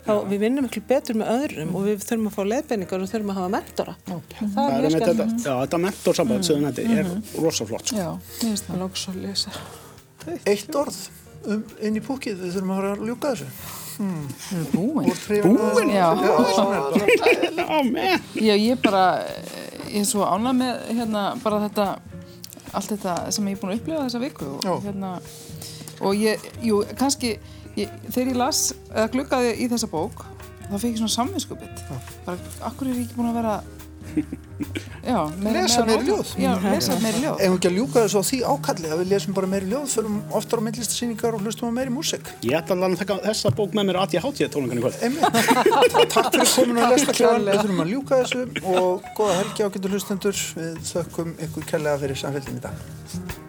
þá 0.08 0.12
við 0.28 0.42
vinnum 0.44 0.68
ekki 0.68 0.84
betur 0.90 1.20
með 1.20 1.32
öðrum 1.36 1.74
og 1.78 1.88
við 1.88 2.04
þurfum 2.04 2.30
að 2.30 2.36
fá 2.36 2.42
leiðbenningar 2.52 3.04
og 3.06 3.12
þurfum 3.14 3.32
að 3.34 3.40
hafa 3.40 3.54
mentora. 3.56 3.96
Það 4.08 4.52
það 4.58 4.68
er 4.68 4.76
er 4.76 4.84
mjög 4.84 4.98
með 4.98 5.08
þetta, 5.08 5.28
já, 5.46 5.54
þetta 5.64 5.82
mentorsamband 5.86 6.48
sem 6.50 6.68
þetta 6.68 7.00
er 7.00 7.12
rosa 7.46 7.70
flott, 7.70 7.92
sko. 7.92 8.04
já, 8.04 8.10
mér 8.18 8.44
finnst 8.44 8.72
Það 8.72 8.84
lóks 8.84 9.08
að 9.08 9.20
lesa. 9.24 9.56
eitt 10.44 10.80
orð 10.84 11.02
um, 11.48 11.68
inn 11.80 12.00
í 12.00 12.04
púkið 12.04 12.42
við 12.44 12.58
þurfum 12.58 12.74
að 12.76 12.82
fara 12.82 12.96
að 12.98 13.06
ljúka 13.08 13.36
þessu 13.36 13.86
Við 13.98 14.58
erum 14.58 14.68
búin. 14.74 15.10
búin? 15.74 15.89
Já. 15.95 16.08
Já, 18.48 18.54
ég 18.54 18.82
bara, 18.84 19.04
ég 19.89 20.02
er 20.04 20.08
svo 20.10 20.26
ánað 20.28 20.60
með 20.62 20.82
hérna 21.00 21.24
bara 21.43 21.62
þetta, 21.66 21.88
allt 22.78 22.91
þetta 22.93 23.16
sem 23.34 23.48
ég 23.50 23.58
er 23.58 23.62
búin 23.64 23.74
að 23.74 23.80
upplifa 23.82 24.04
þessa 24.06 24.22
viku 24.24 24.50
og 24.54 24.68
Já. 24.68 24.74
hérna, 24.86 25.14
og 26.06 26.20
ég, 26.22 26.45
jú, 26.66 26.84
kannski, 27.00 27.36
ég, 27.80 27.93
þegar 28.12 28.34
ég 28.34 28.39
las, 28.43 28.62
eða 28.93 29.08
gluggaði 29.16 29.56
í 29.58 29.70
þessa 29.72 29.89
bók, 29.91 30.26
þá 30.68 30.76
fekk 30.76 30.91
ég 30.91 31.02
svona 31.02 31.16
samvinskupitt. 31.16 31.84
Bara, 32.28 32.38
akkur 32.70 32.91
er 32.91 33.00
ég 33.00 33.08
ekki 33.08 33.18
búin 33.18 33.32
að 33.32 33.39
vera, 33.41 33.56
já, 35.08 35.20
meira, 35.38 35.62
Lesa 35.62 35.86
meira 35.86 36.01
meiri 36.01 36.10
ljóð. 36.10 36.32
Já, 36.41 36.51
lesa 36.64 36.97
meiri 37.03 37.22
ljóð. 37.24 37.38
Við 37.41 37.55
ekki 37.58 37.70
að 37.70 37.78
ljúka 37.78 38.03
þessu 38.03 38.18
á 38.20 38.24
því 38.30 38.39
ákalli 38.53 38.91
að 38.91 39.01
við 39.01 39.12
lesum 39.14 39.38
bara 39.38 39.49
meiri 39.53 39.72
ljóð, 39.72 39.88
förum 39.93 40.18
oftar 40.39 40.62
á 40.62 40.66
myndlistasýningar 40.68 41.38
og 41.38 41.45
hlustum 41.45 41.72
á 41.72 41.78
meiri 41.78 41.93
músik. 41.93 42.30
Ég 42.47 42.58
ætla 42.60 42.78
að 42.89 42.99
taka 43.03 43.20
þessa 43.28 43.53
bók 43.58 43.78
með 43.78 43.89
mér 43.91 44.01
að 44.03 44.18
ég 44.18 44.28
hátíða 44.28 44.51
tónleikan 44.58 44.78
í 44.78 44.86
kvöld. 44.86 44.97
Takk 46.14 46.32
fyrir 46.36 46.53
komin 46.53 46.82
á 46.82 46.86
lestaklegan, 46.93 47.47
við 47.47 47.64
þurfum 47.64 47.84
að 47.86 47.91
ljúka 47.95 48.22
þessu 48.24 48.45
og 48.76 49.12
góða 49.18 49.41
helgi 49.41 49.68
á 49.68 49.70
getur 49.78 49.97
hlustendur. 49.97 50.45
Við 50.58 50.80
þökkum 50.93 51.36
ykkur 51.47 51.68
kærlega 51.74 52.01
fyrir 52.05 52.24
samfélgin 52.26 52.62
í 52.62 52.66
dag. 52.68 53.45